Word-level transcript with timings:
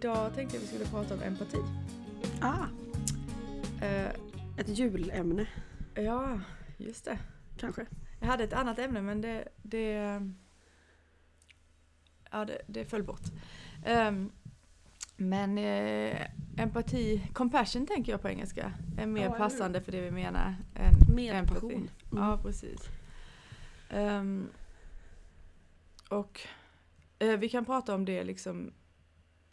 idag 0.00 0.34
tänkte 0.34 0.56
jag 0.56 0.60
vi 0.60 0.66
skulle 0.66 0.84
prata 0.84 1.14
om 1.14 1.22
empati. 1.22 1.58
Ah, 2.40 2.66
Eh, 3.82 4.08
ett 4.56 4.68
julämne 4.78 5.46
ja, 5.94 6.40
just 6.76 7.04
det. 7.04 7.18
kanske. 7.56 7.86
Jag 8.20 8.26
hade 8.26 8.44
ett 8.44 8.52
annat 8.52 8.78
ämne 8.78 9.02
men 9.02 9.20
det, 9.20 9.48
det, 9.62 9.92
ja, 12.30 12.44
det, 12.44 12.58
det 12.66 12.84
föll 12.84 13.02
bort. 13.02 13.20
Ehm, 13.84 14.30
men 15.16 15.58
eh, 15.58 16.26
empati, 16.58 17.28
compassion 17.32 17.86
tänker 17.86 18.12
jag 18.12 18.22
på 18.22 18.28
engelska, 18.28 18.72
är 18.98 19.06
mer 19.06 19.20
eller 19.20 19.30
hur? 19.30 19.38
passande 19.38 19.80
för 19.80 19.92
det 19.92 20.00
vi 20.00 20.10
menar 20.10 20.54
än 20.74 21.14
Med 21.14 21.34
empati. 21.34 21.54
passion. 21.54 21.72
Mm. 22.12 22.24
Ja, 22.24 22.38
precis. 22.42 22.88
Ehm, 23.90 24.48
och 26.08 26.40
eh, 27.18 27.36
vi 27.38 27.48
kan 27.48 27.64
prata 27.64 27.94
om 27.94 28.04
det 28.04 28.24
liksom 28.24 28.72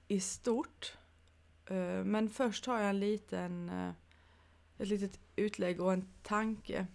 i 0.07 0.19
stort. 0.19 0.97
Eh, 1.65 2.03
men 2.03 2.29
först 2.29 2.65
har 2.65 2.79
jag 2.79 2.89
en 2.89 2.99
liten, 2.99 3.69
eh, 3.69 3.91
ett 4.77 4.87
litet 4.87 5.19
utlägg 5.35 5.81
och 5.81 5.93
en 5.93 6.07
tanke 6.23 6.87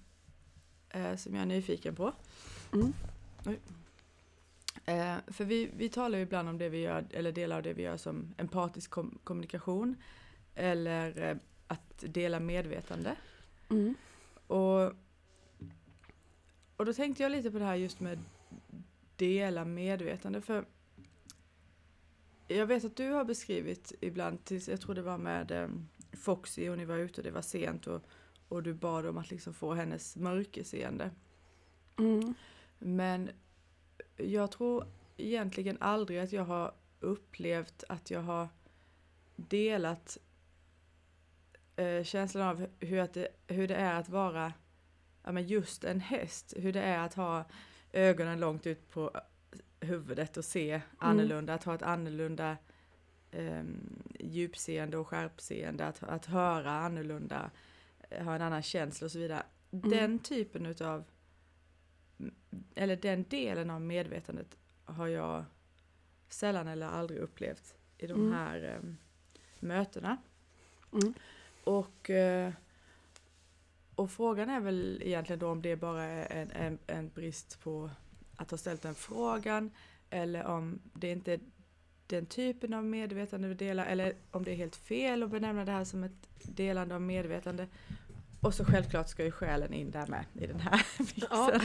eh, 0.90 1.16
som 1.16 1.34
jag 1.34 1.42
är 1.42 1.46
nyfiken 1.46 1.94
på. 1.94 2.12
Mm. 2.72 2.92
För 5.26 5.44
vi, 5.44 5.70
vi 5.76 5.88
talar 5.88 6.18
ju 6.18 6.24
ibland 6.24 6.48
om 6.48 6.58
det 6.58 6.68
vi 6.68 6.78
gör, 6.78 7.06
eller 7.10 7.32
delar 7.32 7.56
av 7.56 7.62
det 7.62 7.72
vi 7.72 7.82
gör 7.82 7.96
som 7.96 8.34
empatisk 8.38 8.90
kom- 8.90 9.18
kommunikation. 9.24 9.96
Eller 10.54 11.38
att 11.66 12.04
dela 12.06 12.40
medvetande. 12.40 13.16
Mm. 13.70 13.94
Och, 14.46 14.92
och 16.76 16.84
då 16.84 16.92
tänkte 16.92 17.22
jag 17.22 17.32
lite 17.32 17.50
på 17.50 17.58
det 17.58 17.64
här 17.64 17.74
just 17.74 18.00
med 18.00 18.18
dela 19.16 19.64
medvetande. 19.64 20.40
För 20.40 20.64
jag 22.56 22.66
vet 22.66 22.84
att 22.84 22.96
du 22.96 23.10
har 23.10 23.24
beskrivit 23.24 23.92
ibland, 24.00 24.44
tills, 24.44 24.68
jag 24.68 24.80
tror 24.80 24.94
det 24.94 25.02
var 25.02 25.18
med 25.18 25.50
eh, 25.50 25.68
Foxy 26.12 26.68
och 26.68 26.78
ni 26.78 26.84
var 26.84 26.96
ute 26.98 27.20
och 27.20 27.24
det 27.24 27.30
var 27.30 27.42
sent 27.42 27.86
och, 27.86 28.02
och 28.48 28.62
du 28.62 28.74
bad 28.74 29.06
om 29.06 29.18
att 29.18 29.30
liksom 29.30 29.54
få 29.54 29.74
hennes 29.74 30.16
mörkerseende. 30.16 31.10
Mm. 31.98 32.34
Men 32.78 33.30
jag 34.16 34.50
tror 34.50 34.86
egentligen 35.16 35.76
aldrig 35.80 36.18
att 36.18 36.32
jag 36.32 36.44
har 36.44 36.74
upplevt 37.00 37.84
att 37.88 38.10
jag 38.10 38.22
har 38.22 38.48
delat 39.36 40.18
eh, 41.76 42.04
känslan 42.04 42.48
av 42.48 42.66
hur, 42.80 42.98
att 42.98 43.14
det, 43.14 43.28
hur 43.46 43.68
det 43.68 43.76
är 43.76 43.94
att 43.94 44.08
vara 44.08 44.52
ja, 45.24 45.32
men 45.32 45.46
just 45.46 45.84
en 45.84 46.00
häst. 46.00 46.54
Hur 46.56 46.72
det 46.72 46.82
är 46.82 46.98
att 46.98 47.14
ha 47.14 47.44
ögonen 47.92 48.40
långt 48.40 48.66
ut 48.66 48.90
på 48.90 49.10
huvudet 49.82 50.36
och 50.36 50.44
se 50.44 50.80
annorlunda. 50.98 51.54
Att 51.54 51.64
ha 51.64 51.74
ett 51.74 51.82
annorlunda 51.82 52.56
eh, 53.30 53.62
djupseende 54.20 54.96
och 54.96 55.08
skärpseende. 55.08 55.86
Att, 55.86 56.02
att 56.02 56.26
höra 56.26 56.70
annorlunda. 56.72 57.50
eh, 58.10 58.24
Ha 58.24 58.34
en 58.34 58.42
annan 58.42 58.62
känsla 58.62 59.04
och 59.04 59.10
så 59.12 59.18
vidare. 59.18 59.42
Den 59.70 60.18
typen 60.18 60.66
utav 60.66 61.04
eller 62.74 62.96
den 62.96 63.24
delen 63.28 63.70
av 63.70 63.80
medvetandet 63.80 64.56
har 64.84 65.06
jag 65.06 65.44
sällan 66.28 66.68
eller 66.68 66.86
aldrig 66.86 67.20
upplevt 67.20 67.74
i 67.98 68.06
de 68.06 68.20
Mm. 68.20 68.32
här 68.32 68.62
eh, 68.82 68.90
mötena. 69.60 70.16
Mm. 70.92 71.14
Och, 71.64 72.10
eh, 72.10 72.52
och 73.94 74.10
frågan 74.10 74.50
är 74.50 74.60
väl 74.60 75.02
egentligen 75.04 75.38
då 75.40 75.48
om 75.48 75.62
det 75.62 75.76
bara 75.76 76.02
är 76.04 76.36
en, 76.42 76.50
en, 76.50 76.78
en 76.86 77.08
brist 77.08 77.60
på 77.62 77.90
att 78.42 78.50
ha 78.50 78.58
ställt 78.58 78.82
den 78.82 78.94
frågan 78.94 79.70
eller 80.10 80.44
om 80.46 80.78
det 80.94 81.10
inte 81.10 81.32
är 81.32 81.40
den 82.06 82.26
typen 82.26 82.74
av 82.74 82.84
medvetande 82.84 83.48
vi 83.48 83.54
delar 83.54 83.86
eller 83.86 84.14
om 84.30 84.44
det 84.44 84.50
är 84.50 84.56
helt 84.56 84.76
fel 84.76 85.22
att 85.22 85.30
benämna 85.30 85.64
det 85.64 85.72
här 85.72 85.84
som 85.84 86.04
ett 86.04 86.28
delande 86.42 86.94
av 86.94 87.00
medvetande. 87.02 87.66
Och 88.40 88.54
så 88.54 88.64
självklart 88.64 89.08
ska 89.08 89.24
ju 89.24 89.30
själen 89.30 89.72
in 89.72 89.90
där 89.90 90.06
med 90.06 90.24
i 90.34 90.46
den 90.46 90.60
här 90.60 90.86
mixen. 90.98 91.28
Ja. 91.30 91.52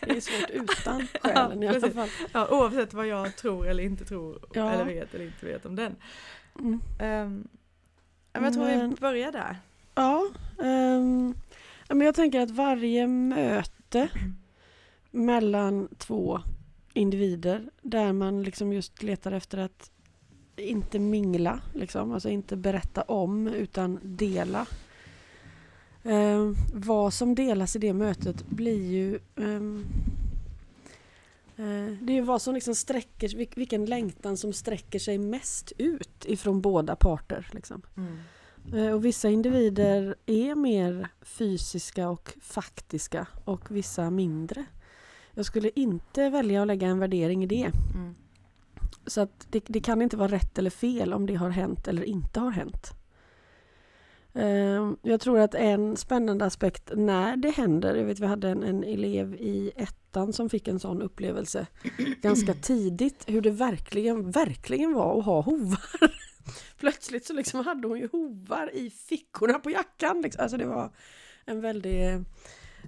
Det 0.00 0.16
är 0.16 0.20
svårt 0.20 0.50
utan 0.50 1.06
själen 1.22 1.62
i 1.62 1.68
alla 1.68 1.80
precis. 1.80 1.94
fall. 1.96 2.08
Ja, 2.32 2.48
oavsett 2.50 2.94
vad 2.94 3.06
jag 3.06 3.36
tror 3.36 3.66
eller 3.68 3.82
inte 3.82 4.04
tror 4.04 4.38
Ja. 4.54 4.70
eller 4.72 4.84
vet 4.84 5.14
eller 5.14 5.24
inte 5.24 5.46
vet 5.46 5.66
om 5.66 5.76
den. 5.76 5.96
Mm. 6.58 6.72
Um, 6.72 7.48
men 8.32 8.44
jag 8.44 8.52
tror 8.54 8.66
vi 8.66 8.76
Men- 8.76 8.94
börjar 8.94 9.32
där. 9.32 9.56
Ja, 9.94 10.26
ja, 11.88 11.94
men 11.94 12.00
jag 12.06 12.14
tänker 12.14 12.40
att 12.40 12.50
varje 12.50 13.06
möte 13.06 14.08
mellan 15.18 15.88
två 15.98 16.40
individer 16.94 17.70
där 17.82 18.12
man 18.12 18.42
liksom 18.42 18.72
just 18.72 19.02
letar 19.02 19.32
efter 19.32 19.58
att 19.58 19.90
inte 20.56 20.98
mingla, 20.98 21.60
liksom, 21.74 22.12
alltså 22.12 22.28
inte 22.28 22.56
berätta 22.56 23.02
om 23.02 23.46
utan 23.48 23.98
dela. 24.02 24.66
Ehm, 26.04 26.54
vad 26.74 27.14
som 27.14 27.34
delas 27.34 27.76
i 27.76 27.78
det 27.78 27.92
mötet 27.92 28.46
blir 28.48 28.84
ju 28.86 29.18
ehm, 29.36 29.84
eh, 31.56 31.96
det 32.02 32.12
är 32.12 32.14
ju 32.14 32.20
vad 32.20 32.42
som 32.42 32.54
liksom 32.54 32.74
sträcker, 32.74 33.28
vil- 33.28 33.52
vilken 33.56 33.84
längtan 33.84 34.36
som 34.36 34.52
sträcker 34.52 34.98
sig 34.98 35.18
mest 35.18 35.72
ut 35.78 36.24
ifrån 36.24 36.60
båda 36.60 36.96
parter. 36.96 37.46
Liksom. 37.52 37.82
Eh, 38.74 38.92
Och 38.94 39.04
vissa 39.04 39.28
individer 39.28 40.14
är 40.26 40.54
mer 40.54 41.08
fysiska 41.22 42.08
och 42.08 42.32
faktiska 42.40 43.26
och 43.44 43.70
vissa 43.70 44.10
mindre. 44.10 44.64
Jag 45.38 45.46
skulle 45.46 45.70
inte 45.74 46.30
välja 46.30 46.60
att 46.62 46.66
lägga 46.66 46.86
en 46.86 46.98
värdering 46.98 47.44
i 47.44 47.46
det. 47.46 47.72
Mm. 47.94 48.14
Så 49.06 49.20
att 49.20 49.46
det, 49.50 49.64
det 49.66 49.80
kan 49.80 50.02
inte 50.02 50.16
vara 50.16 50.32
rätt 50.32 50.58
eller 50.58 50.70
fel 50.70 51.12
om 51.12 51.26
det 51.26 51.34
har 51.34 51.50
hänt 51.50 51.88
eller 51.88 52.02
inte 52.04 52.40
har 52.40 52.50
hänt. 52.50 52.90
Eh, 54.34 54.92
Jag 55.02 55.20
tror 55.20 55.38
att 55.38 55.54
en 55.54 55.96
spännande 55.96 56.44
aspekt 56.44 56.90
när 56.94 57.36
det 57.36 57.50
händer, 57.50 57.94
jag 57.94 58.04
vet 58.04 58.20
vi 58.20 58.26
hade 58.26 58.48
en, 58.48 58.62
en 58.62 58.84
elev 58.84 59.34
i 59.34 59.72
ettan 59.76 60.32
som 60.32 60.50
fick 60.50 60.68
en 60.68 60.80
sån 60.80 61.02
upplevelse 61.02 61.66
ganska 62.22 62.54
tidigt, 62.54 63.24
hur 63.26 63.40
det 63.40 63.50
verkligen, 63.50 64.30
verkligen 64.30 64.94
var 64.94 65.18
att 65.18 65.24
ha 65.24 65.40
hovar. 65.40 65.80
Plötsligt 66.78 67.26
så 67.26 67.32
liksom 67.32 67.64
hade 67.64 67.88
hon 67.88 67.98
ju 67.98 68.08
hovar 68.12 68.70
i 68.74 68.90
fickorna 68.90 69.58
på 69.58 69.70
jackan. 69.70 70.22
Liksom. 70.22 70.42
Alltså 70.42 70.56
det 70.56 70.66
var 70.66 70.90
en 71.44 71.60
väldig... 71.60 72.24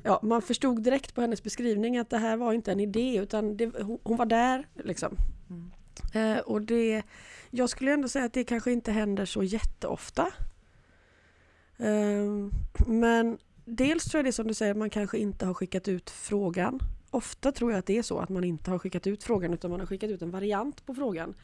Ja, 0.03 0.21
man 0.23 0.43
förstod 0.43 0.83
direkt 0.83 1.15
på 1.15 1.21
hennes 1.21 1.43
beskrivning 1.43 1.99
att 1.99 2.11
det 2.11 2.19
här 2.19 2.37
var 2.37 2.53
inte 2.53 2.73
en 2.73 2.81
idé 2.81 3.17
utan 3.17 3.57
det, 3.57 3.71
hon, 4.03 4.17
var 4.17 4.27
där. 4.27 4.67
Liksom. 4.85 5.17
Mm. 5.51 5.71
Eh, 6.15 6.41
och 6.41 6.63
det, 6.63 7.03
jag 7.51 7.69
skulle 7.69 7.93
ändå 7.93 8.09
säga 8.09 8.25
att 8.25 8.33
det 8.33 8.45
kanske 8.45 8.73
inte 8.73 8.93
händer 8.93 9.25
så 9.25 9.43
jätteofta. 9.43 10.33
Eh, 11.77 12.51
men 12.87 13.39
dels 13.65 14.05
tror 14.05 14.19
jag 14.19 14.25
det 14.25 14.31
är 14.31 14.33
som 14.33 14.49
du 14.49 14.55
säger, 14.55 14.75
man 14.75 14.91
kanske 14.91 15.19
inte 15.19 15.47
har 15.47 15.55
skickat 15.55 15.89
ut 15.89 16.11
frågan. 16.11 16.81
Ofta 17.11 17.53
tror 17.53 17.71
jag 17.71 17.79
att 17.79 17.87
det 17.87 17.99
är 17.99 18.03
så 18.03 18.19
att 18.19 18.29
man 18.29 18.45
inte 18.45 18.71
har 18.71 18.79
skickat 18.79 19.07
ut 19.07 19.25
frågan 19.25 19.55
utan 19.55 19.71
man 19.71 19.81
har 19.81 19.87
skickat 19.87 20.11
ut 20.11 20.23
en 20.23 20.31
variant 20.31 20.87
på 20.87 20.95
frågan. 20.95 21.35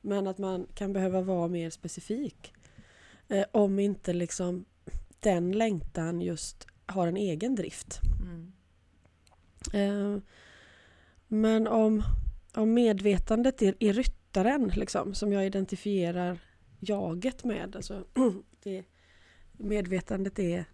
Men 0.00 0.26
att 0.26 0.38
man 0.38 0.66
kan 0.74 0.92
behöva 0.92 1.20
vara 1.20 1.48
mer 1.48 1.70
specifik. 1.70 2.52
Eh, 3.28 3.44
om 3.52 3.78
inte 3.78 4.12
liksom 4.12 4.64
den 5.20 5.52
längtan 5.52 6.20
just 6.20 6.66
har 6.86 7.06
en 7.06 7.16
egen 7.16 7.54
drift. 7.54 8.00
Mm. 8.20 8.52
Eh, 9.72 10.22
men 11.28 11.66
om, 11.66 12.02
om 12.54 12.74
medvetandet 12.74 13.62
är, 13.62 13.74
är 13.80 13.92
ryttaren 13.92 14.68
liksom, 14.74 15.14
som 15.14 15.32
jag 15.32 15.46
identifierar 15.46 16.38
jaget 16.80 17.44
med. 17.44 17.76
Alltså, 17.76 18.04
det, 18.62 18.84
medvetandet 19.52 20.38
är, 20.38 20.64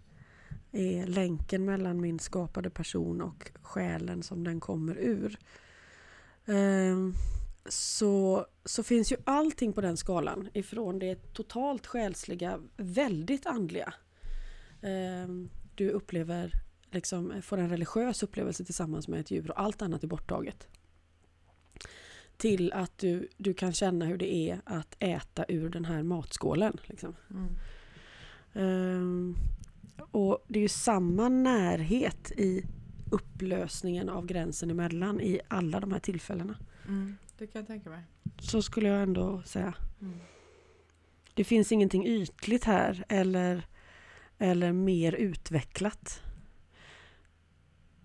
är 0.73 1.07
länken 1.07 1.65
mellan 1.65 2.01
min 2.01 2.19
skapade 2.19 2.71
person 2.71 3.21
och 3.21 3.51
själen 3.63 4.23
som 4.23 4.45
den 4.45 4.61
kommer 4.61 4.99
ur. 4.99 5.39
Eh, 6.47 6.97
så, 7.69 8.47
så 8.65 8.83
finns 8.83 9.13
ju 9.13 9.17
allting 9.25 9.73
på 9.73 9.81
den 9.81 9.97
skalan 9.97 10.49
ifrån 10.53 10.99
det 10.99 11.33
totalt 11.33 11.87
själsliga, 11.87 12.61
väldigt 12.77 13.47
andliga. 13.47 13.95
Eh, 14.83 15.29
du 15.75 15.91
upplever 15.91 16.53
liksom 16.91 17.43
får 17.43 17.59
en 17.59 17.69
religiös 17.69 18.23
upplevelse 18.23 18.65
tillsammans 18.65 19.09
med 19.09 19.21
ett 19.21 19.31
djur 19.31 19.51
och 19.51 19.61
allt 19.61 19.83
annat 19.83 20.03
är 20.03 20.09
borttaget. 20.09 20.69
Till 22.37 22.73
att 22.73 22.99
du, 22.99 23.29
du 23.37 23.55
kan 23.55 23.73
känna 23.73 24.05
hur 24.05 24.19
det 24.19 24.35
är 24.35 24.61
att 24.65 24.97
äta 24.99 25.45
ur 25.49 25.69
den 25.69 25.85
här 25.85 26.03
matskålen. 26.03 26.77
Liksom. 26.85 27.17
Mm. 27.31 27.57
Ehm, 28.55 29.37
och 30.11 30.45
det 30.49 30.59
är 30.59 30.63
ju 30.63 30.69
samma 30.69 31.29
närhet 31.29 32.31
i 32.31 32.65
upplösningen 33.11 34.09
av 34.09 34.27
gränsen 34.27 34.71
emellan 34.71 35.21
i 35.21 35.41
alla 35.49 35.81
de 35.81 35.93
här 35.93 36.01
tillfällena. 36.01 36.57
Mm. 36.87 37.17
Det 37.39 37.47
kan 37.47 37.59
jag 37.61 37.67
tänka 37.67 37.91
mig. 37.91 38.03
Så 38.39 38.63
skulle 38.63 38.89
jag 38.89 39.03
ändå 39.03 39.43
säga. 39.43 39.75
Mm. 40.01 40.19
Det 41.35 41.45
finns 41.45 41.73
ingenting 41.73 42.07
ytligt 42.07 42.65
här 42.65 43.05
eller, 43.09 43.67
eller 44.41 44.73
mer 44.73 45.13
utvecklat. 45.13 46.23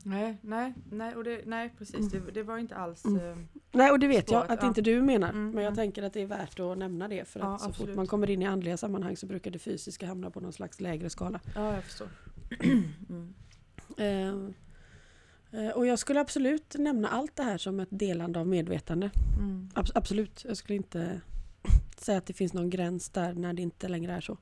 Nej, 0.08 0.38
nej, 0.42 0.74
nej, 0.92 1.16
och 1.16 1.24
det, 1.24 1.42
nej 1.46 1.74
precis. 1.78 2.12
Det, 2.12 2.20
det 2.32 2.44
var 2.44 2.58
inte 2.58 2.76
alls... 2.76 3.06
Mm. 3.06 3.32
eh, 3.32 3.38
Nej, 3.72 3.92
och 3.92 4.00
det 4.00 4.08
vet 4.08 4.28
Spåret, 4.28 4.46
jag 4.50 4.54
att 4.58 4.62
ja. 4.62 4.68
inte 4.68 4.82
du 4.82 5.02
menar. 5.02 5.30
Mm, 5.30 5.46
men 5.52 5.64
jag 5.64 5.72
mm. 5.72 5.76
tänker 5.76 6.04
att 6.04 6.14
det 6.14 6.22
är 6.22 6.26
värt 6.26 6.60
att 6.60 6.78
nämna 6.78 7.08
det. 7.08 7.28
För 7.28 7.40
att 7.40 7.46
Ja, 7.46 7.58
så 7.58 7.66
fort 7.66 7.70
absolut. 7.70 7.96
man 7.96 8.08
kommer 8.08 8.30
in 8.30 8.42
i 8.42 8.46
andliga 8.46 8.78
sammanhang 8.78 9.18
så 9.18 9.26
brukar 9.26 9.52
det 9.52 9.60
fysiska 9.60 10.08
hamna 10.08 10.32
på 10.32 10.40
någon 10.40 10.54
slags 10.54 10.82
lägre 10.82 11.10
skala. 11.10 11.40
Ja, 11.56 11.74
jag 11.74 11.84
förstår. 11.84 12.08
mm. 13.10 13.34
Eh, 13.98 15.62
eh, 15.62 15.72
och 15.72 15.88
jag 15.88 16.00
skulle 16.00 16.20
absolut 16.20 16.76
nämna 16.78 17.08
allt 17.08 17.36
det 17.36 17.44
här 17.44 17.58
som 17.58 17.80
ett 17.80 17.90
delande 17.92 18.40
av 18.40 18.48
medvetande. 18.48 19.12
Mm. 19.40 19.70
Abs- 19.76 19.92
absolut. 19.96 20.46
Jag 20.48 20.58
skulle 20.58 20.76
inte 20.76 21.22
säga 21.98 22.18
att 22.18 22.26
det 22.26 22.34
finns 22.34 22.54
någon 22.54 22.70
gräns 22.70 23.10
där 23.10 23.34
när 23.34 23.54
det 23.54 23.62
inte 23.62 23.88
längre 23.88 24.14
är 24.14 24.22
så. 24.22 24.38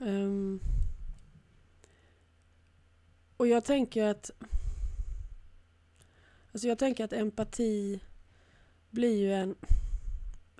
Um, 0.00 0.60
och 3.36 3.46
jag 3.46 3.64
tänker 3.64 4.04
att 4.04 4.30
Alltså 6.52 6.68
jag 6.68 6.78
tänker 6.78 7.04
att 7.04 7.12
empati 7.12 8.00
blir 8.90 9.16
ju 9.16 9.32
en, 9.32 9.54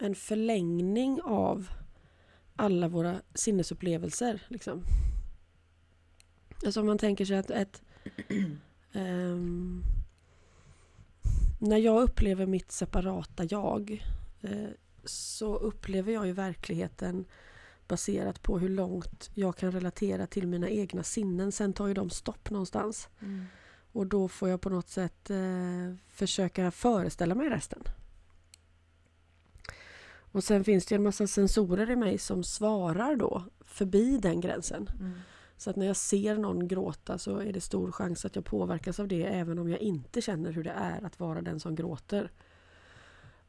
en 0.01 0.15
förlängning 0.15 1.21
av 1.25 1.69
alla 2.57 2.89
våra 2.89 3.23
sinnesupplevelser. 3.35 4.43
Liksom. 4.49 4.85
Alltså 6.65 6.81
om 6.81 6.87
man 6.87 6.99
tänker 6.99 7.25
sig 7.25 7.39
att 7.39 7.51
ett... 7.51 7.83
um, 8.29 8.61
ehm, 8.93 9.83
när 11.59 11.79
jag 11.79 12.03
upplever 12.03 12.47
mitt 12.47 12.73
separata 12.73 13.45
jag 13.51 14.07
eh, 14.41 14.69
så 15.05 15.57
upplever 15.57 16.13
jag 16.13 16.27
ju 16.27 16.33
verkligheten 16.33 17.25
baserat 17.91 18.43
på 18.43 18.59
hur 18.59 18.69
långt 18.69 19.31
jag 19.35 19.57
kan 19.57 19.73
relatera 19.73 20.27
till 20.27 20.47
mina 20.47 20.69
egna 20.69 21.03
sinnen. 21.03 21.53
Sen 21.53 21.73
tar 21.73 21.87
ju 21.87 21.95
de 21.95 22.11
stopp 22.11 22.51
någonstans. 22.51 23.09
Mm. 23.21 23.45
Och 23.93 24.07
då 24.07 24.29
får 24.29 24.49
jag 24.49 24.61
på 24.61 24.71
något 24.71 24.89
sätt 24.89 25.31
eh, 25.31 25.95
försöka 26.09 26.71
föreställa 26.71 27.35
mig 27.35 27.49
resten. 27.49 27.83
Och 30.33 30.45
sen 30.45 30.65
finns 30.65 30.87
det 30.87 30.95
en 30.95 31.03
massa 31.03 31.27
sensorer 31.27 31.91
i 31.91 31.97
mig 31.97 32.19
som 32.19 32.45
svarar 32.45 33.17
då 33.17 33.45
förbi 33.61 34.19
den 34.19 34.41
gränsen. 34.41 34.89
Mm. 35.01 35.13
Så 35.57 35.71
att 35.71 35.77
när 35.77 35.87
jag 35.87 35.97
ser 35.97 36.37
någon 36.37 36.69
gråta 36.69 37.19
så 37.19 37.39
är 37.39 37.53
det 37.53 37.61
stor 37.61 37.93
chans 37.93 38.25
att 38.25 38.37
jag 38.37 38.45
påverkas 38.45 39.01
av 39.01 39.09
det 39.09 39.25
även 39.25 39.59
om 39.59 39.69
jag 39.69 39.81
inte 39.81 40.21
känner 40.21 40.53
hur 40.53 40.65
det 40.65 40.71
är 40.71 41.05
att 41.05 41.21
vara 41.21 41.43
den 41.43 41.61
som 41.61 41.75
gråter. 41.75 42.31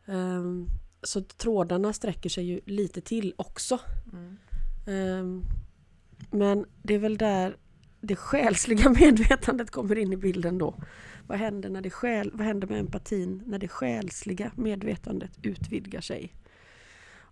Ehm, 0.06 0.68
så 1.04 1.22
trådarna 1.22 1.94
sträcker 1.94 2.30
sig 2.30 2.44
ju 2.44 2.62
lite 2.66 3.02
till 3.02 3.34
också. 3.38 3.80
Mm. 4.14 4.38
Ehm, 4.88 5.44
men 6.32 6.66
det 6.82 6.94
är 6.94 7.00
väl 7.00 7.18
där 7.18 7.58
det 8.02 8.16
själsliga 8.16 8.90
medvetandet 9.00 9.72
kommer 9.72 9.98
in 9.98 10.14
i 10.14 10.18
bilden 10.18 10.58
då. 10.58 10.76
Vad 11.28 11.38
händer, 11.38 11.70
när 11.70 11.82
det 11.82 11.90
själ, 11.90 12.32
vad 12.34 12.48
händer 12.48 12.68
med 12.68 12.80
empatin 12.80 13.44
när 13.46 13.60
det 13.60 13.68
själsliga 13.68 14.52
medvetandet 14.56 15.32
utvidgar 15.42 16.02
sig? 16.02 16.36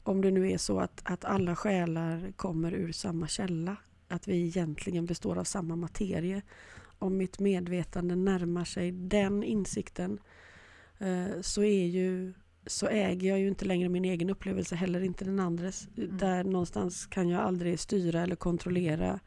Om 0.04 0.22
det 0.22 0.31
nu 0.31 0.51
är 0.51 0.57
så 0.57 0.80
att, 0.80 1.01
att 1.04 1.25
alla 1.25 1.56
själar 1.56 2.31
kommer 2.36 2.74
ur 2.74 2.92
samma 2.92 3.27
källa. 3.27 3.77
Att 4.07 4.27
vi 4.27 4.45
egentligen 4.45 5.06
består 5.06 5.38
av 5.38 5.44
samma 5.44 5.75
materie. 5.75 6.42
Om 7.00 7.18
mitt 7.18 7.39
medvetande 7.39 8.15
närmar 8.15 8.65
sig 8.65 8.92
den 8.92 9.44
insikten 9.44 10.19
eh, 10.98 11.42
så 11.42 11.63
är 11.63 11.86
ju 11.86 12.33
så 12.65 12.88
äger 12.88 13.29
jag 13.29 13.39
ju 13.39 13.47
inte 13.47 13.65
längre 13.65 13.89
min 13.89 14.06
egen 14.06 14.29
upplevelse, 14.29 14.75
heller 14.75 15.01
inte 15.01 15.25
den 15.25 15.39
andres. 15.39 15.88
Där 15.95 16.44
någonstans 16.44 17.06
kan 17.06 17.29
jag 17.29 17.41
aldrig 17.41 17.79
styra 17.79 18.21
eller 18.21 18.35
kontrollera 18.35 19.19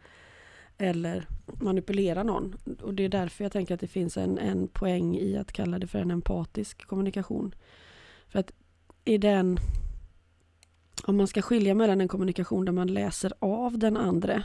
eller 0.78 1.26
manipulera 1.46 2.22
någon. 2.22 2.56
Och 2.82 2.94
det 2.94 3.04
är 3.04 3.08
därför 3.08 3.44
jag 3.44 3.52
tänker 3.52 3.74
att 3.74 3.80
det 3.80 3.88
finns 3.88 4.16
en, 4.16 4.38
en 4.38 4.68
poäng 4.68 5.16
i 5.16 5.36
att 5.36 5.52
kalla 5.52 5.78
det 5.78 5.86
för 5.86 5.98
en 5.98 6.10
empatisk 6.10 6.86
kommunikation. 6.86 7.54
För 8.28 8.38
att 8.38 8.52
i 9.04 9.18
den, 9.18 9.58
om 11.04 11.16
man 11.16 11.26
ska 11.26 11.42
skilja 11.42 11.74
mellan 11.74 12.00
en 12.00 12.08
kommunikation 12.08 12.64
där 12.64 12.72
man 12.72 12.94
läser 12.94 13.32
av 13.38 13.78
den 13.78 13.96
andra 13.96 14.42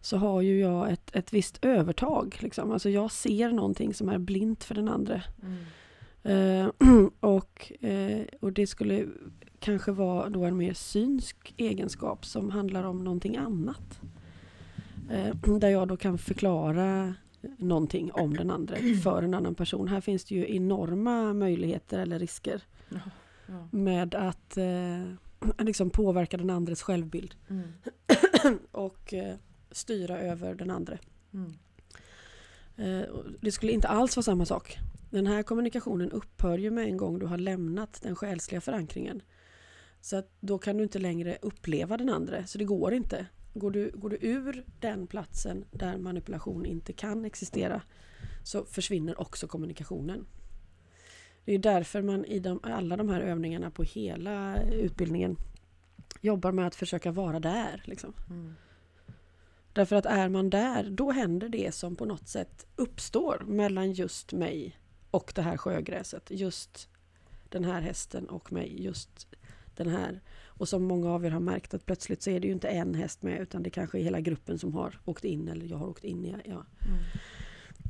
så 0.00 0.16
har 0.16 0.42
ju 0.42 0.60
jag 0.60 0.92
ett, 0.92 1.16
ett 1.16 1.32
visst 1.32 1.64
övertag. 1.64 2.36
Liksom. 2.40 2.70
Alltså 2.70 2.90
jag 2.90 3.12
ser 3.12 3.50
någonting 3.50 3.94
som 3.94 4.08
är 4.08 4.18
blint 4.18 4.64
för 4.64 4.74
den 4.74 4.88
andra. 4.88 5.22
Mm. 5.42 5.64
Eh, 6.24 6.68
och, 7.20 7.72
eh, 7.80 8.22
och 8.40 8.52
det 8.52 8.66
skulle 8.66 9.06
kanske 9.58 9.92
vara 9.92 10.28
då 10.28 10.44
en 10.44 10.56
mer 10.56 10.72
synsk 10.74 11.54
egenskap 11.56 12.26
som 12.26 12.50
handlar 12.50 12.84
om 12.84 13.04
någonting 13.04 13.36
annat. 13.36 14.00
Eh, 15.10 15.34
där 15.60 15.68
jag 15.68 15.88
då 15.88 15.96
kan 15.96 16.18
förklara 16.18 17.14
någonting 17.58 18.12
om 18.12 18.36
den 18.36 18.50
andra 18.50 18.76
för 19.02 19.22
en 19.22 19.34
annan 19.34 19.54
person. 19.54 19.88
Här 19.88 20.00
finns 20.00 20.24
det 20.24 20.34
ju 20.34 20.54
enorma 20.56 21.32
möjligheter 21.32 21.98
eller 21.98 22.18
risker 22.18 22.62
Ja. 22.88 22.98
Ja. 23.46 23.68
med 23.70 24.14
att 24.14 24.56
eh, 24.56 25.04
liksom 25.58 25.90
påverka 25.90 26.36
den 26.36 26.50
andres 26.50 26.82
självbild 26.82 27.34
Mm. 27.50 27.68
och 28.72 29.14
eh, 29.14 29.34
styra 29.70 30.18
över 30.18 30.54
den 30.54 30.70
andra. 30.70 30.98
Mm. 31.34 31.52
Eh, 32.76 33.08
Det 33.40 33.52
skulle 33.52 33.72
inte 33.72 33.88
alls 33.88 34.16
vara 34.16 34.22
samma 34.24 34.44
sak. 34.44 34.78
Den 35.14 35.26
här 35.26 35.42
kommunikationen 35.42 36.10
upphör 36.10 36.58
ju 36.58 36.70
med 36.70 36.84
en 36.84 36.96
gång 36.96 37.18
du 37.18 37.26
har 37.26 37.38
lämnat 37.38 38.00
den 38.02 38.16
själsliga 38.16 38.60
förankringen. 38.60 39.22
Så 40.00 40.16
att 40.16 40.30
då 40.40 40.58
kan 40.58 40.76
du 40.76 40.82
inte 40.82 40.98
längre 40.98 41.38
uppleva 41.42 41.96
den 41.96 42.08
andra, 42.08 42.46
så 42.46 42.58
det 42.58 42.64
går 42.64 42.94
inte. 42.94 43.26
Går 43.52 43.70
du, 43.70 43.90
går 43.94 44.10
du 44.10 44.18
ur 44.20 44.64
den 44.80 45.06
platsen 45.06 45.64
där 45.70 45.98
manipulation 45.98 46.66
inte 46.66 46.92
kan 46.92 47.24
existera 47.24 47.82
så 48.42 48.64
försvinner 48.64 49.20
också 49.20 49.46
kommunikationen. 49.46 50.26
Det 51.44 51.54
är 51.54 51.58
därför 51.58 52.02
man 52.02 52.24
i 52.24 52.38
de, 52.38 52.60
alla 52.62 52.96
de 52.96 53.08
här 53.08 53.20
övningarna 53.20 53.70
på 53.70 53.82
hela 53.82 54.62
utbildningen 54.62 55.36
jobbar 56.20 56.52
med 56.52 56.66
att 56.66 56.74
försöka 56.74 57.12
vara 57.12 57.40
där. 57.40 57.82
Liksom. 57.84 58.12
Mm. 58.30 58.54
Därför 59.72 59.96
att 59.96 60.06
är 60.06 60.28
man 60.28 60.50
där, 60.50 60.90
då 60.90 61.10
händer 61.10 61.48
det 61.48 61.74
som 61.74 61.96
på 61.96 62.04
något 62.04 62.28
sätt 62.28 62.66
uppstår 62.76 63.42
mellan 63.46 63.92
just 63.92 64.32
mig 64.32 64.78
och 65.14 65.32
det 65.34 65.42
här 65.42 65.56
sjögräset. 65.56 66.30
Just 66.30 66.88
den 67.48 67.64
här 67.64 67.80
hästen 67.80 68.28
och 68.28 68.52
mig. 68.52 68.82
Just 68.82 69.26
den 69.76 69.88
här. 69.88 70.20
Och 70.46 70.68
som 70.68 70.84
många 70.84 71.10
av 71.10 71.24
er 71.24 71.30
har 71.30 71.40
märkt 71.40 71.74
att 71.74 71.86
plötsligt 71.86 72.22
så 72.22 72.30
är 72.30 72.40
det 72.40 72.46
ju 72.46 72.52
inte 72.52 72.68
en 72.68 72.94
häst 72.94 73.22
med 73.22 73.40
utan 73.40 73.62
det 73.62 73.70
kanske 73.70 73.98
är 73.98 74.02
hela 74.02 74.20
gruppen 74.20 74.58
som 74.58 74.74
har 74.74 75.00
åkt 75.04 75.24
in 75.24 75.48
eller 75.48 75.66
jag 75.66 75.76
har 75.76 75.86
åkt 75.86 76.04
in 76.04 76.24
i. 76.24 76.36
Ja. 76.44 76.64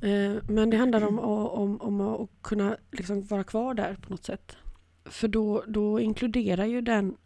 Mm. 0.03 0.37
Eh, 0.37 0.43
Men 0.49 0.71
det 0.71 0.77
handlar 0.77 1.05
om, 1.05 1.19
om, 1.19 1.81
om 1.81 2.01
att 2.01 2.31
kunna 2.43 2.77
liksom 2.91 3.23
vara 3.23 3.45
kvar 3.45 3.75
där 3.75 3.95
på 3.95 4.11
något 4.11 4.25
sätt. 4.25 4.57
För 5.05 5.29
då, 5.29 5.65
då 5.67 6.01
inkluderar 6.01 6.65
ju 6.65 6.81
den 6.81 7.17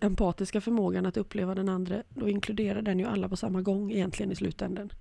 empatiska 0.00 0.60
förmågan 0.60 1.06
att 1.06 1.16
uppleva 1.16 1.54
den 1.54 1.68
andra, 1.68 2.02
då 2.08 2.28
inkluderar 2.28 2.82
den 2.82 2.98
ju 2.98 3.06
alla 3.06 3.28
på 3.28 3.36
samma 3.36 3.62
gång 3.62 3.92
egentligen 3.92 4.32
i 4.32 4.34
slutändan. 4.34 4.92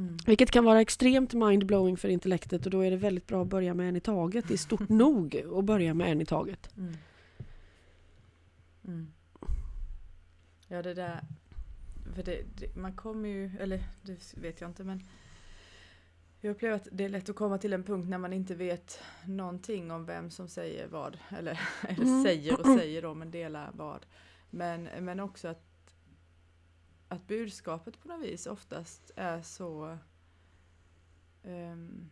Mm. 0.00 0.16
Vilket 0.26 0.50
kan 0.50 0.64
vara 0.64 0.80
extremt 0.80 1.34
mindblowing 1.34 1.96
för 1.96 2.08
intellektet 2.08 2.64
och 2.64 2.70
då 2.70 2.80
är 2.80 2.90
det 2.90 2.96
väldigt 2.96 3.26
bra 3.26 3.42
att 3.42 3.48
börja 3.48 3.74
med 3.74 3.88
en 3.88 3.96
i 3.96 4.00
taget. 4.00 4.48
Det 4.48 4.54
är 4.54 4.58
stort 4.58 4.88
nog 4.88 5.44
att 5.56 5.64
börja 5.64 5.94
med 5.94 6.12
en 6.12 6.20
i 6.20 6.26
taget. 6.26 6.76
Mm. 6.76 6.96
Mm. 8.84 9.12
Ja 10.68 10.82
det 10.82 10.94
där, 10.94 11.20
för 12.14 12.22
det, 12.22 12.42
det, 12.58 12.76
man 12.76 12.92
kommer 12.96 13.28
ju, 13.28 13.50
eller 13.60 13.82
det 14.02 14.34
vet 14.36 14.60
jag 14.60 14.70
inte 14.70 14.84
men 14.84 15.02
jag 16.40 16.50
upplever 16.50 16.76
att 16.76 16.88
det 16.92 17.04
är 17.04 17.08
lätt 17.08 17.28
att 17.28 17.36
komma 17.36 17.58
till 17.58 17.72
en 17.72 17.84
punkt 17.84 18.08
när 18.08 18.18
man 18.18 18.32
inte 18.32 18.54
vet 18.54 19.00
någonting 19.26 19.90
om 19.90 20.04
vem 20.06 20.30
som 20.30 20.48
säger 20.48 20.86
vad. 20.86 21.18
Eller, 21.38 21.60
eller 21.88 22.02
Mm. 22.06 22.22
säger 22.24 22.60
och 22.60 22.66
säger 22.66 23.02
då 23.02 23.14
men 23.14 23.30
delar 23.30 23.70
vad. 23.74 24.06
Men, 24.50 24.88
men 25.00 25.20
också 25.20 25.48
att, 25.48 25.64
att 27.10 27.26
budskapet 27.26 28.00
på 28.02 28.08
något 28.08 28.22
vis 28.22 28.46
oftast 28.46 29.10
är 29.16 29.42
så 29.42 29.98
ehm, 31.42 32.10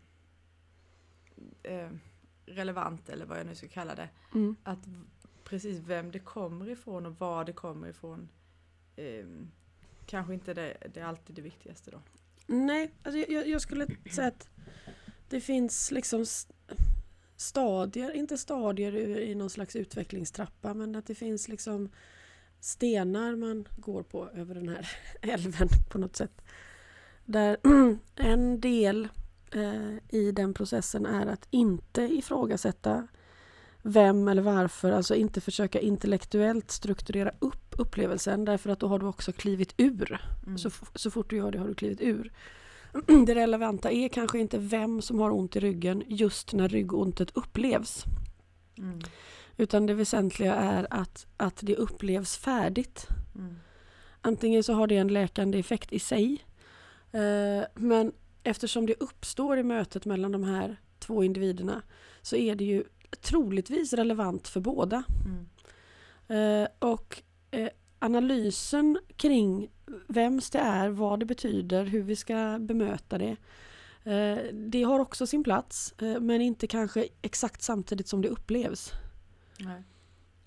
ehm, 1.62 2.00
relevant 2.47 3.09
eller 3.09 3.26
vad 3.26 3.38
jag 3.38 3.47
nu 3.47 3.55
ska 3.55 3.69
kalla 3.69 3.95
det 3.95 4.09
Mm. 4.35 4.57
att 4.62 4.78
precis 5.45 5.78
vem 5.78 6.11
det 6.11 6.19
kommer 6.19 6.69
ifrån 6.69 7.07
och 7.07 7.19
var 7.19 7.45
det 7.45 7.52
kommer 7.52 7.88
ifrån 7.88 8.28
ehm, 8.97 9.50
kanske 10.07 10.35
inte 10.35 10.55
det, 10.55 10.76
det 10.95 11.00
är 11.00 11.05
alltid 11.05 11.37
det 11.37 11.43
viktigaste 11.43 11.90
då. 11.90 12.00
Nej, 12.47 12.90
alltså 13.02 13.33
jag, 13.33 13.49
jag 13.49 13.61
skulle 13.61 13.87
säga 14.14 14.28
att 14.28 14.49
det 15.28 15.40
finns 15.40 15.90
liksom 15.90 16.25
stadier, 17.37 18.11
inte 18.11 18.38
stadier 18.38 18.97
i 18.97 19.31
i 19.31 19.35
någon 19.35 19.50
slags 19.50 19.76
utvecklingstrappa 19.76 20.75
men 20.75 20.95
att 20.97 21.07
det 21.07 21.14
finns 21.14 21.49
liksom 21.49 21.90
stenar 22.60 23.36
man 23.36 23.68
går 23.76 24.02
på 24.02 24.28
över 24.28 24.54
den 24.54 24.68
här 24.68 24.90
älven 25.22 25.68
på 25.90 25.98
något 25.98 26.16
sätt. 26.16 26.42
Där 27.24 27.56
en 28.16 28.60
del 28.60 29.08
eh, 29.54 30.18
i 30.18 30.32
den 30.32 30.54
processen 30.54 31.06
är 31.06 31.26
att 31.26 31.46
inte 31.50 32.02
ifrågasätta 32.02 33.08
vem 33.82 34.28
eller 34.28 34.42
varför, 34.42 34.92
alltså 34.92 35.14
inte 35.14 35.40
försöka 35.40 35.80
intellektuellt 35.80 36.70
strukturera 36.70 37.32
upp 37.38 37.74
upplevelsen 37.78 38.44
därför 38.44 38.70
att 38.70 38.80
då 38.80 38.88
har 38.88 38.98
du 38.98 39.06
också 39.06 39.32
klivit 39.32 39.74
ur. 39.76 40.20
Mm. 40.46 40.58
Så, 40.58 40.70
så 40.94 41.10
fort 41.10 41.30
du 41.30 41.36
gör 41.36 41.50
det 41.50 41.58
har 41.58 41.68
du 41.68 41.74
klivit 41.74 42.00
ur. 42.00 42.32
Det 43.26 43.34
relevanta 43.34 43.90
är 43.90 44.08
kanske 44.08 44.38
inte 44.38 44.58
vem 44.58 45.02
som 45.02 45.18
har 45.20 45.30
ont 45.30 45.56
i 45.56 45.60
ryggen 45.60 46.02
just 46.06 46.52
när 46.52 46.68
ryggontet 46.68 47.30
upplevs. 47.34 48.04
Mm. 48.78 49.00
Utan 49.60 49.86
det 49.86 49.94
väsentliga 49.94 50.54
är 50.54 50.86
att, 50.90 51.26
att 51.36 51.58
det 51.62 51.76
upplevs 51.76 52.36
färdigt. 52.36 53.08
Mm. 53.34 53.56
Antingen 54.20 54.62
så 54.62 54.72
har 54.72 54.86
det 54.86 54.96
en 54.96 55.08
läkande 55.08 55.58
effekt 55.58 55.92
i 55.92 55.98
sig. 55.98 56.44
Eh, 57.12 57.64
men 57.74 58.12
eftersom 58.42 58.86
det 58.86 58.94
uppstår 59.00 59.58
i 59.58 59.62
mötet 59.62 60.04
mellan 60.04 60.32
de 60.32 60.44
här 60.44 60.76
två 60.98 61.24
individerna 61.24 61.82
så 62.22 62.36
är 62.36 62.54
det 62.54 62.64
ju 62.64 62.84
troligtvis 63.20 63.92
relevant 63.92 64.48
för 64.48 64.60
båda. 64.60 65.02
Mm. 65.24 66.62
Eh, 66.62 66.68
och 66.78 67.22
eh, 67.50 67.68
analysen 67.98 68.98
kring 69.16 69.70
vems 70.06 70.50
det 70.50 70.58
är, 70.58 70.88
vad 70.88 71.20
det 71.20 71.26
betyder, 71.26 71.84
hur 71.84 72.02
vi 72.02 72.16
ska 72.16 72.58
bemöta 72.60 73.18
det. 73.18 73.36
Eh, 74.04 74.38
det 74.52 74.82
har 74.82 74.98
också 74.98 75.26
sin 75.26 75.44
plats 75.44 75.94
eh, 75.98 76.20
men 76.20 76.40
inte 76.40 76.66
kanske 76.66 77.08
exakt 77.22 77.62
samtidigt 77.62 78.08
som 78.08 78.22
det 78.22 78.28
upplevs. 78.28 78.92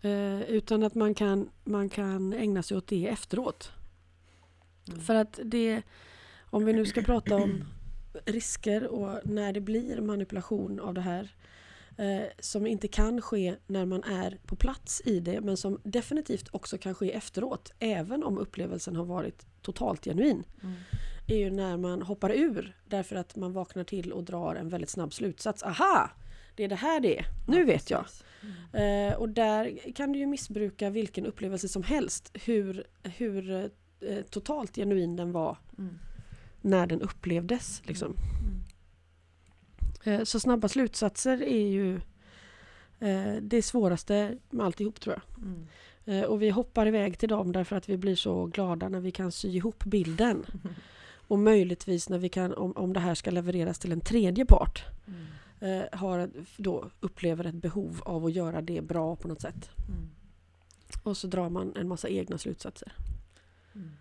Eh, 0.01 0.41
utan 0.41 0.83
att 0.83 0.95
man 0.95 1.13
kan, 1.13 1.49
man 1.63 1.89
kan 1.89 2.33
ägna 2.33 2.63
sig 2.63 2.77
åt 2.77 2.87
det 2.87 3.07
efteråt. 3.07 3.71
Mm. 4.87 4.99
För 4.99 5.15
att 5.15 5.39
det, 5.43 5.81
om 6.49 6.65
vi 6.65 6.73
nu 6.73 6.85
ska 6.85 7.01
prata 7.01 7.35
om 7.35 7.63
risker 8.25 8.87
och 8.87 9.19
när 9.23 9.53
det 9.53 9.61
blir 9.61 10.01
manipulation 10.01 10.79
av 10.79 10.93
det 10.93 11.01
här 11.01 11.35
eh, 11.97 12.23
som 12.39 12.67
inte 12.67 12.87
kan 12.87 13.21
ske 13.21 13.55
när 13.67 13.85
man 13.85 14.03
är 14.03 14.37
på 14.45 14.55
plats 14.55 15.01
i 15.05 15.19
det 15.19 15.41
men 15.41 15.57
som 15.57 15.79
definitivt 15.83 16.47
också 16.51 16.77
kan 16.77 16.95
ske 16.95 17.11
efteråt 17.11 17.71
även 17.79 18.23
om 18.23 18.37
upplevelsen 18.37 18.95
har 18.95 19.05
varit 19.05 19.45
totalt 19.61 20.05
genuin 20.05 20.43
Mm. 20.63 20.75
är 21.27 21.37
ju 21.37 21.49
när 21.49 21.77
man 21.77 22.01
hoppar 22.01 22.29
ur 22.31 22.75
därför 22.85 23.15
att 23.15 23.35
man 23.35 23.53
vaknar 23.53 23.83
till 23.83 24.11
och 24.11 24.23
drar 24.23 24.55
en 24.55 24.69
väldigt 24.69 24.89
snabb 24.89 25.13
slutsats. 25.13 25.63
Aha! 25.63 26.09
Det 26.55 26.63
är 26.63 26.67
det 26.67 26.75
här 26.75 26.99
det 26.99 27.19
är. 27.19 27.25
Nu 27.47 27.65
vet 27.65 27.89
jag. 27.89 28.05
Mm. 28.73 29.11
Eh, 29.11 29.17
och 29.17 29.29
där 29.29 29.91
kan 29.95 30.11
du 30.11 30.19
ju 30.19 30.25
missbruka 30.25 30.89
vilken 30.89 31.25
upplevelse 31.25 31.67
som 31.67 31.83
helst. 31.83 32.31
Hur, 32.33 32.83
hur 33.03 33.51
eh, 33.99 34.21
totalt 34.29 34.75
genuin 34.75 35.15
den 35.15 35.31
var 35.31 35.57
Mm. 35.77 35.99
när 36.61 36.87
den 36.87 37.01
upplevdes. 37.01 37.81
Liksom. 37.85 38.15
Mm. 38.41 38.61
Eh, 40.03 40.23
så 40.23 40.39
snabba 40.39 40.67
slutsatser 40.67 41.43
är 41.43 41.67
ju 41.67 41.95
eh, 42.99 43.35
det 43.41 43.61
svåraste 43.61 44.37
med 44.49 44.65
alltihop 44.65 44.99
tror 44.99 45.15
jag. 45.15 45.45
Mm. 45.45 45.67
Eh, 46.05 46.23
och 46.23 46.41
vi 46.41 46.49
hoppar 46.49 46.87
iväg 46.87 47.17
till 47.17 47.29
dem 47.29 47.51
därför 47.51 47.75
att 47.75 47.89
vi 47.89 47.97
blir 47.97 48.15
så 48.15 48.45
glada 48.45 48.89
när 48.89 48.99
vi 48.99 49.11
kan 49.11 49.31
sy 49.31 49.49
ihop 49.49 49.83
bilden. 49.83 50.45
Och 51.27 51.39
möjligtvis 51.39 52.09
när 52.09 52.17
vi 52.17 52.29
kan, 52.29 52.53
om, 52.53 52.71
om 52.71 52.93
det 52.93 52.99
här 52.99 53.15
ska 53.15 53.31
levereras 53.31 53.79
till 53.79 53.91
en 53.91 54.01
tredje 54.01 54.45
part, 54.45 54.83
Mm. 55.07 55.25
Eh, 55.61 55.99
har, 55.99 56.29
då 56.57 56.89
upplever 56.99 57.45
ett 57.45 57.55
behov 57.55 58.01
av 58.05 58.25
att 58.25 58.33
göra 58.33 58.61
det 58.61 58.81
bra 58.81 59.15
på 59.15 59.27
något 59.27 59.41
sätt. 59.41 59.69
Mm. 59.89 60.09
Och 61.03 61.17
så 61.17 61.27
drar 61.27 61.49
man 61.49 61.73
en 61.75 61.87
massa 61.87 62.09
egna 62.09 62.37
slutsatser. 62.37 62.93
Mm. 63.75 63.91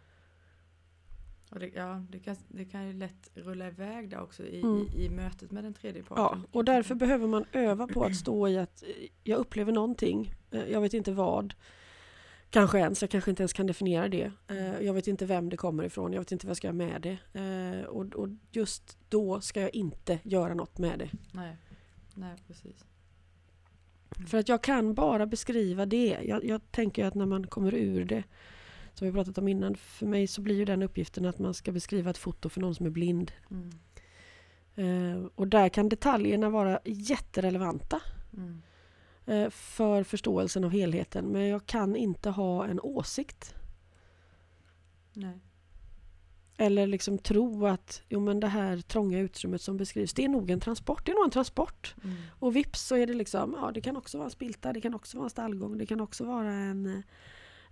Det, 1.50 1.66
ja, 1.74 2.02
det, 2.10 2.18
kan, 2.18 2.36
det 2.48 2.64
kan 2.64 2.86
ju 2.86 2.92
lätt 2.92 3.30
rulla 3.34 3.66
iväg 3.68 4.10
där 4.10 4.20
också 4.20 4.42
i, 4.42 4.60
Mm. 4.62 4.86
i, 4.94 5.04
i 5.04 5.08
mötet 5.10 5.50
med 5.50 5.64
den 5.64 5.74
tredje 5.74 6.02
Ja, 6.08 6.14
parten. 6.14 6.46
och 6.52 6.64
därför 6.64 6.94
behöver 6.94 7.26
man 7.26 7.44
öva 7.52 7.86
på 7.86 8.04
att 8.04 8.16
stå 8.16 8.48
i 8.48 8.58
att 8.58 8.82
eh, 8.82 8.88
jag 9.24 9.38
upplever 9.38 9.72
någonting, 9.72 10.34
eh, 10.50 10.64
jag 10.64 10.80
vet 10.80 10.94
inte 10.94 11.12
vad. 11.12 11.54
Kanske 12.50 12.78
ens, 12.78 13.02
jag 13.02 13.10
kanske 13.10 13.30
inte 13.30 13.42
ens 13.42 13.52
kan 13.52 13.66
definiera 13.66 14.08
det. 14.08 14.32
Eh, 14.48 14.80
Jag 14.80 14.94
vet 14.94 15.06
inte 15.06 15.26
vem 15.26 15.48
det 15.48 15.56
kommer 15.56 15.84
ifrån, 15.84 16.12
jag 16.12 16.20
vet 16.20 16.32
inte 16.32 16.46
vad 16.46 16.50
jag 16.50 16.56
ska 16.56 16.66
göra 16.66 16.76
med 16.76 17.02
det. 17.02 17.40
Eh, 17.40 17.84
Och, 17.84 18.14
och 18.14 18.28
just 18.50 18.98
då 19.08 19.40
ska 19.40 19.60
jag 19.60 19.74
inte 19.74 20.18
göra 20.22 20.54
något 20.54 20.78
med 20.78 20.98
det. 20.98 21.10
Nej. 21.32 21.56
Nej, 22.14 22.36
precis. 22.46 22.84
För 24.28 24.38
att 24.38 24.48
jag 24.48 24.62
kan 24.62 24.94
bara 24.94 25.26
beskriva 25.26 25.86
det. 25.86 26.18
Jag, 26.24 26.44
jag 26.44 26.70
tänker 26.70 27.04
att 27.04 27.14
när 27.14 27.26
man 27.26 27.46
kommer 27.46 27.74
ur 27.74 28.04
det, 28.04 28.22
som 28.94 29.06
vi 29.06 29.12
pratat 29.12 29.38
om 29.38 29.48
innan, 29.48 29.74
för 29.76 30.06
mig 30.06 30.26
så 30.26 30.40
blir 30.40 30.56
ju 30.56 30.64
den 30.64 30.82
uppgiften 30.82 31.26
att 31.26 31.38
man 31.38 31.54
ska 31.54 31.72
beskriva 31.72 32.10
ett 32.10 32.18
foto 32.18 32.48
för 32.48 32.60
någon 32.60 32.74
som 32.74 32.86
är 32.86 32.90
blind. 32.90 33.32
Mm. 33.50 33.70
Eh, 34.74 35.24
Och 35.34 35.48
där 35.48 35.68
kan 35.68 35.88
detaljerna 35.88 36.50
vara 36.50 36.80
jätterelevanta. 36.84 38.00
Mm. 38.36 38.62
Eh, 39.30 39.50
för 39.50 40.02
förståelsen 40.02 40.64
av 40.64 40.70
helheten. 40.70 41.26
Men 41.26 41.48
jag 41.48 41.66
kan 41.66 41.96
inte 41.96 42.30
ha 42.30 42.66
en 42.66 42.80
åsikt. 42.80 43.54
Nej. 45.12 45.38
Eller 46.56 46.86
liksom 46.86 47.18
tro 47.18 47.66
att 47.66 48.02
jo, 48.08 48.20
men 48.20 48.40
det 48.40 48.46
här 48.46 48.80
trånga 48.80 49.18
utrymmet 49.18 49.62
som 49.62 49.76
beskrivs, 49.76 50.12
det 50.14 50.24
är 50.24 50.28
nog 50.28 50.50
en 50.50 50.60
transport. 50.60 51.06
Det 51.06 51.12
är 51.12 51.14
nog 51.14 51.24
en 51.24 51.30
transport. 51.30 51.94
Mm. 52.04 52.16
Och 52.38 52.56
vips 52.56 52.80
så 52.80 52.96
är 52.96 53.06
det 53.06 53.14
liksom, 53.14 53.56
ja 53.60 53.70
det 53.74 53.80
kan 53.80 53.96
också 53.96 54.18
vara 54.18 54.24
en 54.24 54.30
spilta, 54.30 54.72
det 54.72 54.80
kan 54.80 54.94
också 54.94 55.16
vara 55.16 55.26
en 55.26 55.30
stallgång, 55.30 55.78
det 55.78 55.86
kan 55.86 56.00
också 56.00 56.24
vara 56.24 56.52
en, 56.52 57.02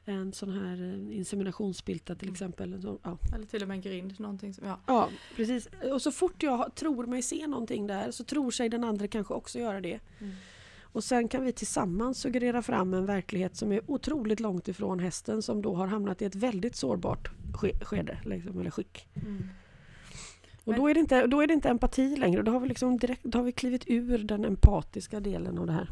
en 0.04 0.32
sån 0.32 0.50
här 0.50 0.82
eh, 0.82 1.16
inseminationsspilta 1.16 2.14
till 2.14 2.28
Mm. 2.28 2.34
exempel. 2.34 2.82
Sån, 2.82 2.98
ja. 3.02 3.18
Eller 3.34 3.46
till 3.46 3.62
och 3.62 3.68
med 3.68 3.74
en 3.74 3.80
grind. 3.80 4.20
Någonting 4.20 4.54
som, 4.54 4.66
ja. 4.66 4.80
ja, 4.86 5.08
precis. 5.36 5.68
Och 5.92 6.02
så 6.02 6.12
fort 6.12 6.42
jag 6.42 6.74
tror 6.74 7.06
mig 7.06 7.22
se 7.22 7.46
någonting 7.46 7.86
där 7.86 8.10
så 8.10 8.24
tror 8.24 8.50
sig 8.50 8.68
den 8.68 8.84
andra 8.84 9.08
kanske 9.08 9.34
också 9.34 9.58
göra 9.58 9.80
det. 9.80 10.00
Mm. 10.18 10.34
Och 10.92 11.04
sen 11.04 11.28
kan 11.28 11.44
vi 11.44 11.52
tillsammans 11.52 12.18
suggerera 12.18 12.62
fram 12.62 12.94
en 12.94 13.06
verklighet 13.06 13.56
som 13.56 13.72
är 13.72 13.80
otroligt 13.90 14.40
långt 14.40 14.68
ifrån 14.68 15.00
hästen 15.00 15.42
som 15.42 15.62
då 15.62 15.74
har 15.74 15.86
hamnat 15.86 16.22
i 16.22 16.24
ett 16.24 16.34
väldigt 16.34 16.76
sårbart 16.76 17.30
ske- 17.54 17.84
skede, 17.84 18.18
liksom, 18.24 18.60
eller 18.60 18.70
skick. 18.70 19.08
Mm. 19.14 19.48
Och 20.64 20.74
då 20.74 20.88
är, 20.88 20.94
det 20.94 21.00
inte, 21.00 21.26
då 21.26 21.40
är 21.40 21.46
det 21.46 21.54
inte 21.54 21.68
empati 21.68 22.16
längre, 22.16 22.42
då 22.42 22.52
har, 22.52 22.60
vi 22.60 22.68
liksom 22.68 22.98
direkt, 22.98 23.24
då 23.24 23.38
har 23.38 23.44
vi 23.44 23.52
klivit 23.52 23.84
ur 23.86 24.18
den 24.18 24.44
empatiska 24.44 25.20
delen 25.20 25.58
av 25.58 25.66
det 25.66 25.72
här. 25.72 25.88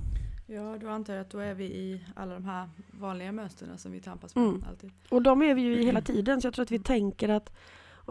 Ja, 0.46 0.78
då 0.80 0.88
antar 0.88 1.14
jag 1.14 1.20
att 1.20 1.30
då 1.30 1.38
är 1.38 1.54
vi 1.54 1.64
i 1.64 2.04
alla 2.16 2.34
de 2.34 2.44
här 2.44 2.68
vanliga 2.90 3.32
mönstren 3.32 3.78
som 3.78 3.92
vi 3.92 4.00
tampas 4.00 4.34
med 4.34 4.44
Mm. 4.44 4.64
alltid. 4.68 4.90
Och 5.08 5.22
de 5.22 5.42
är 5.42 5.54
vi 5.54 5.62
ju 5.62 5.80
i 5.80 5.84
hela 5.84 6.00
tiden, 6.02 6.40
så 6.40 6.46
jag 6.46 6.54
tror 6.54 6.62
att 6.62 6.70
vi 6.70 6.78
tänker 6.78 7.28
att 7.28 7.52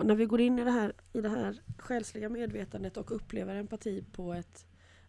när 0.04 0.16
vi 0.16 0.26
går 0.26 0.42
in 0.42 0.60
i 0.60 0.64
det 0.64 0.72
här, 0.72 0.94
i 1.14 1.22
det 1.22 1.30
här 1.30 1.62
själsliga 1.78 2.30
medvetandet 2.30 2.98
och 2.98 3.12
upplever 3.12 3.56
empati 3.56 4.04
på 4.12 4.34
ett 4.34 4.66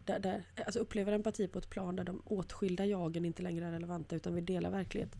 där, 0.06 0.18
där, 0.18 0.42
alltså 0.66 0.78
upplever 0.80 1.12
empati 1.12 1.48
på 1.48 1.58
ett 1.58 1.70
plan 1.70 1.96
där 1.96 2.04
de 2.04 2.22
åtskilda 2.24 2.86
jagen 2.86 3.24
inte 3.24 3.42
längre 3.42 3.66
är 3.66 3.70
relevanta 3.72 4.16
utan 4.16 4.34
vi 4.34 4.40
delar 4.40 4.70
verklighet. 4.70 5.16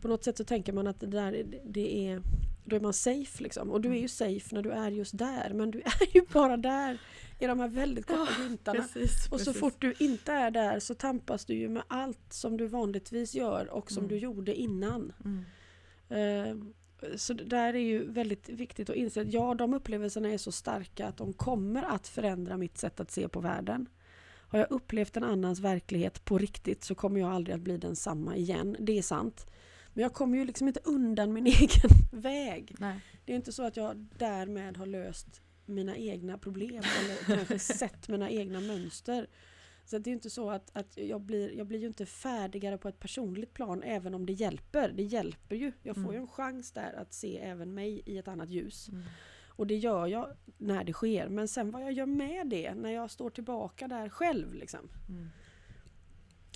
På 0.00 0.08
något 0.08 0.24
sätt 0.24 0.36
så 0.36 0.44
tänker 0.44 0.72
man 0.72 0.86
att 0.86 1.00
det 1.00 1.06
där 1.06 1.32
är- 1.32 1.60
det 1.64 2.06
är 2.08 2.22
då 2.64 2.76
är 2.76 2.80
man 2.80 2.92
safe 2.92 3.42
liksom. 3.42 3.70
Och 3.70 3.80
du 3.80 3.88
är 3.90 4.00
ju 4.00 4.08
safe 4.08 4.54
när 4.54 4.62
du 4.62 4.70
är 4.70 4.90
just 4.90 5.18
där 5.18 5.52
men 5.54 5.70
du 5.70 5.80
är 5.80 6.14
ju 6.16 6.22
bara 6.32 6.56
där 6.56 6.98
i 7.38 7.46
de 7.46 7.60
här 7.60 7.68
väldigt 7.68 8.06
korta 8.06 8.28
glimtarna. 8.38 8.78
Precis, 8.82 9.28
Och 9.32 9.40
så 9.40 9.44
precis. 9.46 9.60
fort 9.60 9.80
du 9.80 9.94
inte 9.98 10.32
är 10.32 10.50
där 10.50 10.80
så 10.80 10.94
tampas 10.94 11.44
du 11.44 11.54
ju 11.54 11.68
med 11.68 11.82
allt 11.88 12.18
som 12.32 12.56
du 12.56 12.66
vanligtvis 12.66 13.34
gör 13.34 13.70
och 13.70 13.90
som 13.90 13.98
Mm. 14.04 14.08
du 14.08 14.16
gjorde 14.18 14.54
innan. 14.54 15.12
Mm. 15.24 15.44
Eh, 16.08 16.56
Så 17.16 17.32
det 17.34 17.44
där 17.44 17.74
är 17.74 17.78
ju 17.80 18.10
väldigt 18.12 18.48
viktigt 18.48 18.90
att 18.90 18.96
inse 18.96 19.20
att 19.20 19.32
ja, 19.32 19.54
de 19.54 19.74
upplevelserna 19.74 20.28
är 20.28 20.38
så 20.38 20.52
starka 20.52 21.06
att 21.06 21.16
de 21.16 21.32
kommer 21.32 21.82
att 21.82 22.08
förändra 22.08 22.56
mitt 22.56 22.78
sätt 22.78 23.00
att 23.00 23.10
se 23.10 23.28
på 23.28 23.40
världen. 23.40 23.86
Har 24.50 24.58
jag 24.58 24.70
upplevt 24.70 25.16
en 25.16 25.24
annans 25.24 25.60
verklighet 25.60 26.24
på 26.24 26.38
riktigt 26.38 26.84
så 26.84 26.94
kommer 26.94 27.20
jag 27.20 27.30
aldrig 27.32 27.54
att 27.54 27.60
bli 27.60 27.76
densamma 27.76 28.36
igen. 28.36 28.76
Det 28.80 28.98
är 28.98 29.02
sant. 29.02 29.46
Men 29.94 30.02
jag 30.02 30.12
kommer 30.14 30.38
ju 30.38 30.44
liksom 30.44 30.68
inte 30.68 30.80
undan 30.84 31.32
min 31.32 31.46
egen 31.60 31.90
väg. 32.12 32.74
Nej. 32.78 33.00
Det 33.24 33.32
är 33.32 33.36
inte 33.36 33.52
så 33.52 33.62
att 33.62 33.76
jag 33.76 33.96
därmed 34.18 34.76
har 34.76 34.86
löst 34.86 35.42
mina 35.66 35.96
egna 35.96 36.38
problem 36.38 36.82
eller 37.00 37.36
kanske 37.36 37.58
sett 37.74 38.08
mina 38.08 38.30
egna 38.30 38.60
mönster. 38.60 39.26
Så 39.84 39.98
det 39.98 40.10
är 40.10 40.12
inte 40.12 40.30
så 40.30 40.50
att, 40.50 40.70
att 40.76 40.96
jag, 40.96 41.20
blir, 41.20 41.52
jag 41.58 41.66
blir 41.66 41.78
ju 41.78 41.86
inte 41.86 42.06
färdigare 42.06 42.78
på 42.78 42.88
ett 42.88 43.00
personligt 43.00 43.52
plan 43.54 43.82
även 43.82 44.14
om 44.14 44.26
det 44.26 44.32
hjälper. 44.32 44.92
Det 44.92 45.02
hjälper 45.02 45.56
ju. 45.56 45.72
Jag 45.82 45.94
får 45.96 46.02
Mm. 46.02 46.14
ju 46.14 46.20
en 46.20 46.28
chans 46.28 46.72
där 46.72 46.92
att 46.92 47.12
se 47.12 47.38
även 47.38 47.74
mig 47.74 48.02
i 48.06 48.18
ett 48.18 48.28
annat 48.28 48.50
ljus. 48.50 48.88
Mm. 48.88 49.02
Och 49.60 49.66
det 49.66 49.76
gör 49.76 50.06
jag 50.06 50.36
när 50.58 50.84
det 50.84 50.92
sker. 50.92 51.28
Men 51.28 51.48
sen 51.48 51.70
vad 51.70 51.82
jag 51.82 51.92
gör 51.92 52.06
med 52.06 52.46
det 52.48 52.74
när 52.74 52.90
jag 52.90 53.10
står 53.10 53.30
tillbaka 53.30 53.88
där 53.88 54.08
själv. 54.08 54.54
Liksom. 54.54 54.90
Mm. 55.08 55.28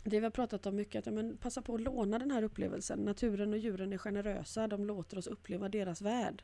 Det 0.05 0.21
vi 0.21 0.25
har 0.25 0.31
pratat 0.31 0.67
om 0.67 0.77
mycket, 0.77 1.07
att 1.07 1.15
men 1.15 1.37
passa 1.37 1.63
på 1.63 1.75
att 1.75 1.81
låna 1.81 2.19
den 2.19 2.31
här 2.31 2.43
upplevelsen. 2.43 2.99
Naturen 2.99 3.53
och 3.53 3.59
djuren 3.59 3.93
är 3.93 3.99
generösa, 3.99 4.69
de 4.69 4.87
låter 4.87 5.19
oss 5.19 5.27
uppleva 5.27 5.69
deras 5.69 6.03
värld. 6.03 6.43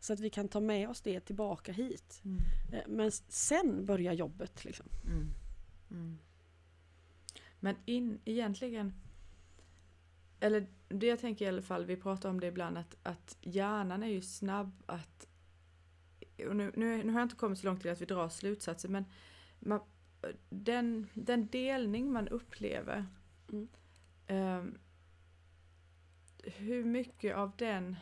Så 0.00 0.12
att 0.12 0.20
vi 0.20 0.30
kan 0.30 0.48
ta 0.48 0.60
med 0.60 0.88
oss 0.88 1.00
det 1.00 1.20
tillbaka 1.20 1.72
hit. 1.72 2.22
Mm. 2.24 2.40
Eh, 2.72 2.88
Men 2.88 3.12
sen 3.28 3.86
börjar 3.86 4.12
jobbet. 4.12 4.64
Liksom. 4.64 4.86
Mm. 5.06 5.28
Mm. 5.90 6.18
Men 7.60 7.76
in, 7.84 8.20
egentligen, 8.24 8.94
eller 10.40 10.66
det 10.88 11.06
jag 11.06 11.20
tänker 11.20 11.44
i 11.44 11.48
alla 11.48 11.62
fall, 11.62 11.84
vi 11.86 11.96
pratar 11.96 12.30
om 12.30 12.40
det 12.40 12.46
ibland, 12.46 12.78
att, 12.78 12.96
att 13.02 13.36
hjärnan 13.40 14.02
är 14.02 14.08
ju 14.08 14.22
snabb 14.22 14.82
att, 14.86 15.26
och 16.48 16.56
nu, 16.56 16.72
nu, 16.76 17.02
nu 17.04 17.12
har 17.12 17.20
jag 17.20 17.24
inte 17.24 17.36
kommit 17.36 17.58
så 17.58 17.66
långt 17.66 17.80
till 17.82 17.90
att 17.90 18.00
vi 18.00 18.06
drar 18.06 18.28
slutsatser, 18.28 18.88
men 18.88 19.04
man, 19.58 19.80
den, 20.50 21.08
den 21.14 21.46
delning 21.46 22.12
man 22.12 22.28
upplever. 22.28 23.06
Mm. 23.52 23.68
ehm, 24.26 24.78
hur 26.44 26.84
mycket 26.84 27.36
av 27.36 27.52
den, 27.56 27.96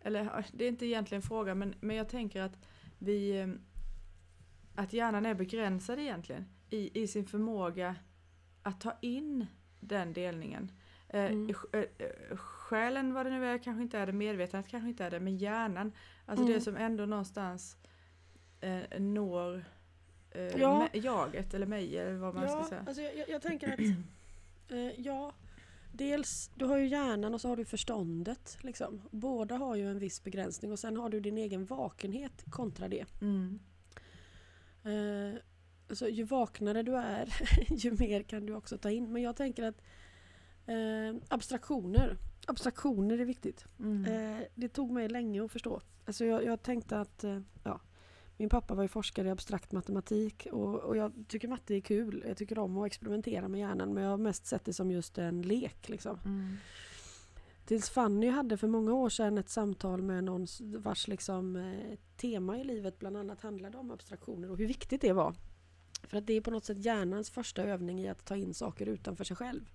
eller 0.00 0.44
det 0.52 0.64
är 0.64 0.68
inte 0.68 0.86
egentligen 0.86 1.22
en 1.22 1.28
fråga 1.28 1.54
men, 1.54 1.74
men 1.80 1.96
jag 1.96 2.08
tänker 2.08 2.42
att 2.42 2.58
vi, 2.98 3.38
ehm, 3.38 3.60
att 4.74 4.92
hjärnan 4.92 5.26
är 5.26 5.34
begränsad 5.34 5.98
egentligen 5.98 6.44
i, 6.70 7.02
i 7.02 7.06
sin 7.06 7.26
förmåga 7.26 7.96
att 8.62 8.80
ta 8.80 8.98
in 9.00 9.46
den 9.80 10.12
delningen. 10.12 10.72
Eh, 11.08 11.24
Mm. 11.24 11.54
eh, 11.72 11.80
eh, 11.80 12.36
Själen 12.36 13.14
vad 13.14 13.26
det 13.26 13.30
nu 13.30 13.46
är 13.46 13.58
kanske 13.58 13.82
inte 13.82 13.98
är 13.98 14.06
det, 14.06 14.12
medvetandet 14.12 14.70
kanske 14.70 14.88
inte 14.88 15.04
är 15.04 15.10
det, 15.10 15.20
men 15.20 15.36
hjärnan, 15.36 15.92
alltså 16.26 16.44
Mm. 16.44 16.54
det 16.54 16.60
som 16.60 16.76
ändå 16.76 17.06
någonstans 17.06 17.76
eh, 18.60 19.00
når 19.00 19.64
eh, 20.30 20.42
Ja. 20.60 20.88
jaget 20.92 21.54
eller 21.54 21.66
mig 21.66 21.98
eller 21.98 22.12
vad 22.14 22.34
man 22.34 22.48
ska 22.48 22.58
Ja, 22.58 22.68
säga. 22.68 22.84
alltså 22.86 23.02
jag, 23.02 23.28
jag, 23.28 23.42
tänker 23.42 23.72
att 23.72 23.78
eh, 24.72 25.00
ja, 25.00 25.32
dels 25.92 26.50
du 26.54 26.64
har 26.64 26.76
ju 26.78 26.86
hjärnan 26.86 27.34
och 27.34 27.40
så 27.40 27.48
har 27.48 27.56
du 27.56 27.64
förståndet. 27.64 28.58
Liksom. 28.60 29.02
Båda 29.10 29.56
har 29.56 29.76
ju 29.76 29.90
en 29.90 29.98
viss 29.98 30.24
begränsning 30.24 30.72
och 30.72 30.78
sen 30.78 30.96
har 30.96 31.08
du 31.10 31.20
din 31.20 31.38
egen 31.38 31.64
vakenhet 31.64 32.44
kontra 32.50 32.88
det. 32.88 33.04
Mm. 33.20 33.58
Eh, 34.84 35.38
alltså, 35.88 36.08
ju 36.08 36.24
vaknare 36.24 36.82
du 36.82 36.96
är, 36.96 37.28
ju 37.68 37.90
mer 37.98 38.22
kan 38.22 38.46
du 38.46 38.54
också 38.54 38.78
ta 38.78 38.90
in. 38.90 39.12
Men 39.12 39.22
jag 39.22 39.36
tänker 39.36 39.62
att 39.62 39.82
eh, 40.66 41.16
abstraktioner, 41.28 42.16
abstraktioner 42.46 43.18
är 43.18 43.24
viktigt. 43.24 43.64
Mm. 43.78 44.04
Eh, 44.04 44.46
det 44.54 44.68
tog 44.68 44.90
mig 44.90 45.08
länge 45.08 45.44
att 45.44 45.52
förstå. 45.52 45.80
Alltså 46.04 46.24
jag, 46.24 46.44
jag 46.44 46.62
tänkte 46.62 47.00
att 47.00 47.24
eh, 47.24 47.40
ja, 47.64 47.80
min 48.36 48.48
pappa 48.48 48.74
var 48.74 48.82
ju 48.82 48.88
forskare 48.88 49.28
i 49.28 49.30
abstrakt 49.30 49.72
matematik 49.72 50.46
och, 50.52 50.74
och 50.74 50.96
jag 50.96 51.12
tycker 51.28 51.48
matte 51.48 51.74
är 51.74 51.80
kul. 51.80 52.24
Jag 52.26 52.36
tycker 52.36 52.58
om 52.58 52.78
att 52.78 52.86
experimentera 52.86 53.48
med 53.48 53.60
hjärnan 53.60 53.94
men 53.94 54.02
jag 54.02 54.10
har 54.10 54.16
mest 54.16 54.46
sett 54.46 54.64
det 54.64 54.72
som 54.72 54.90
just 54.90 55.18
en 55.18 55.42
lek. 55.42 55.88
Liksom. 55.88 56.18
Mm. 56.24 56.56
Tills 57.66 57.90
Fanny 57.90 58.28
hade 58.28 58.56
för 58.56 58.68
många 58.68 58.94
år 58.94 59.08
sedan 59.08 59.38
ett 59.38 59.48
samtal 59.48 60.02
med 60.02 60.24
någon 60.24 60.46
vars 60.60 61.08
liksom, 61.08 61.56
eh, 61.56 61.98
tema 62.16 62.58
i 62.58 62.64
livet 62.64 62.98
bland 62.98 63.16
annat 63.16 63.40
handlade 63.40 63.78
om 63.78 63.90
abstraktioner 63.90 64.50
och 64.50 64.58
hur 64.58 64.66
viktigt 64.66 65.00
det 65.00 65.12
var. 65.12 65.34
För 66.02 66.18
att 66.18 66.26
det 66.26 66.32
är 66.32 66.40
på 66.40 66.50
något 66.50 66.64
sätt 66.64 66.84
hjärnans 66.84 67.30
första 67.30 67.62
övning 67.62 68.00
i 68.00 68.08
att 68.08 68.24
ta 68.24 68.36
in 68.36 68.54
saker 68.54 68.86
utanför 68.86 69.24
sig 69.24 69.36
själv. 69.36 69.70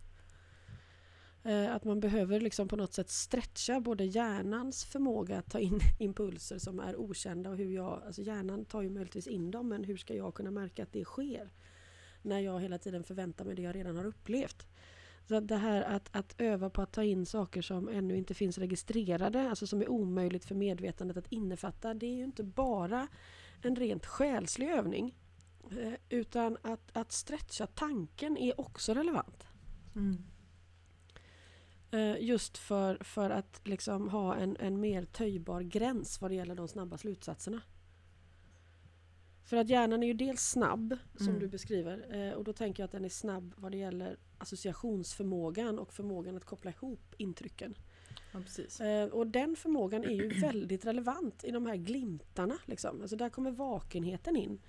Eh, 1.44 1.76
att 1.76 1.84
man 1.84 2.00
behöver 2.00 2.40
liksom 2.40 2.68
på 2.68 2.76
något 2.76 2.94
sätt 2.94 3.10
stretcha 3.10 3.80
både 3.80 4.06
hjärnans 4.06 4.86
förmåga 4.86 5.40
att 5.40 5.52
ta 5.52 5.60
in 5.60 5.80
impulser 6.00 6.58
som 6.58 6.80
är 6.80 6.96
okända 6.96 7.50
och 7.50 7.58
hur 7.58 7.70
jag, 7.76 8.02
alltså 8.06 8.22
hjärnan 8.22 8.66
tar 8.66 8.82
ju 8.82 8.90
möjligtvis 8.90 9.28
in 9.28 9.52
dem 9.52 9.70
men 9.70 9.84
hur 9.84 9.98
ska 9.98 10.16
jag 10.16 10.34
kunna 10.34 10.52
märka 10.52 10.84
att 10.84 10.94
det 10.94 11.06
sker? 11.06 11.50
När 12.22 12.40
jag 12.40 12.60
hela 12.60 12.78
tiden 12.78 13.04
förväntar 13.04 13.46
mig 13.46 13.56
det 13.56 13.62
jag 13.62 13.76
redan 13.76 13.96
har 13.96 14.06
upplevt. 14.06 14.68
Så 15.28 15.40
det 15.40 15.58
här 15.58 15.82
att, 15.82 16.10
att 16.12 16.42
öva 16.42 16.70
på 16.70 16.82
att 16.82 16.92
ta 16.92 17.04
in 17.04 17.26
saker 17.26 17.62
som 17.62 17.90
ännu 17.90 18.18
inte 18.18 18.34
finns 18.34 18.58
registrerade, 18.58 19.50
alltså 19.50 19.68
som 19.68 19.82
är 19.82 19.90
omöjligt 19.90 20.46
för 20.46 20.56
medvetandet 20.56 21.18
att 21.18 21.32
innefatta, 21.32 21.94
det 21.94 22.06
är 22.06 22.16
ju 22.16 22.24
inte 22.24 22.44
bara 22.44 23.08
en 23.62 23.76
rent 23.76 24.06
själslig 24.06 24.70
övning. 24.70 25.16
Eh, 25.72 25.94
utan 26.10 26.58
att, 26.62 26.98
att 26.98 27.12
stretcha 27.12 27.68
tanken 27.68 28.38
är 28.38 28.62
också 28.62 28.94
relevant. 28.94 29.48
Mm. 29.96 30.24
Eh, 31.92 32.16
Just 32.24 32.58
för, 32.58 32.98
för 33.04 33.30
att 33.30 33.62
liksom 33.64 34.10
ha 34.10 34.36
en, 34.36 34.58
en 34.60 34.80
mer 34.80 35.06
töjbar 35.06 35.62
gräns 35.62 36.22
vad 36.22 36.32
det 36.32 36.36
gäller 36.36 36.56
de 36.56 36.68
snabba 36.68 36.98
slutsatserna. 36.98 37.62
För 39.44 39.58
att 39.58 39.70
hjärnan 39.70 40.04
är 40.04 40.08
ju 40.08 40.14
dels 40.14 40.42
snabb, 40.42 40.98
som 41.18 41.28
Mm. 41.28 41.40
du 41.40 41.48
beskriver, 41.48 42.06
eh, 42.28 42.34
och 42.34 42.44
då 42.44 42.54
tänker 42.54 42.84
jag 42.84 42.86
att 42.86 42.92
den 42.92 43.06
är 43.06 43.10
snabb 43.10 43.54
vad 43.58 43.72
det 43.72 43.78
gäller 43.78 44.18
associationsförmågan 44.38 45.80
och 45.80 45.94
förmågan 45.94 46.38
att 46.38 46.46
koppla 46.46 46.72
ihop 46.72 47.16
intrycken. 47.18 47.76
Ja, 48.34 48.40
precis. 48.40 48.82
Eh, 48.82 49.08
och 49.08 49.28
den 49.28 49.56
förmågan 49.56 50.04
är 50.04 50.10
ju 50.10 50.28
väldigt 50.28 50.86
relevant 50.86 51.44
i 51.44 51.52
de 51.52 51.66
här 51.66 51.76
glimtarna. 51.76 52.58
Liksom. 52.66 53.02
Alltså 53.02 53.16
där 53.16 53.30
kommer 53.30 53.52
vakenheten 53.52 54.36
in. 54.36 54.60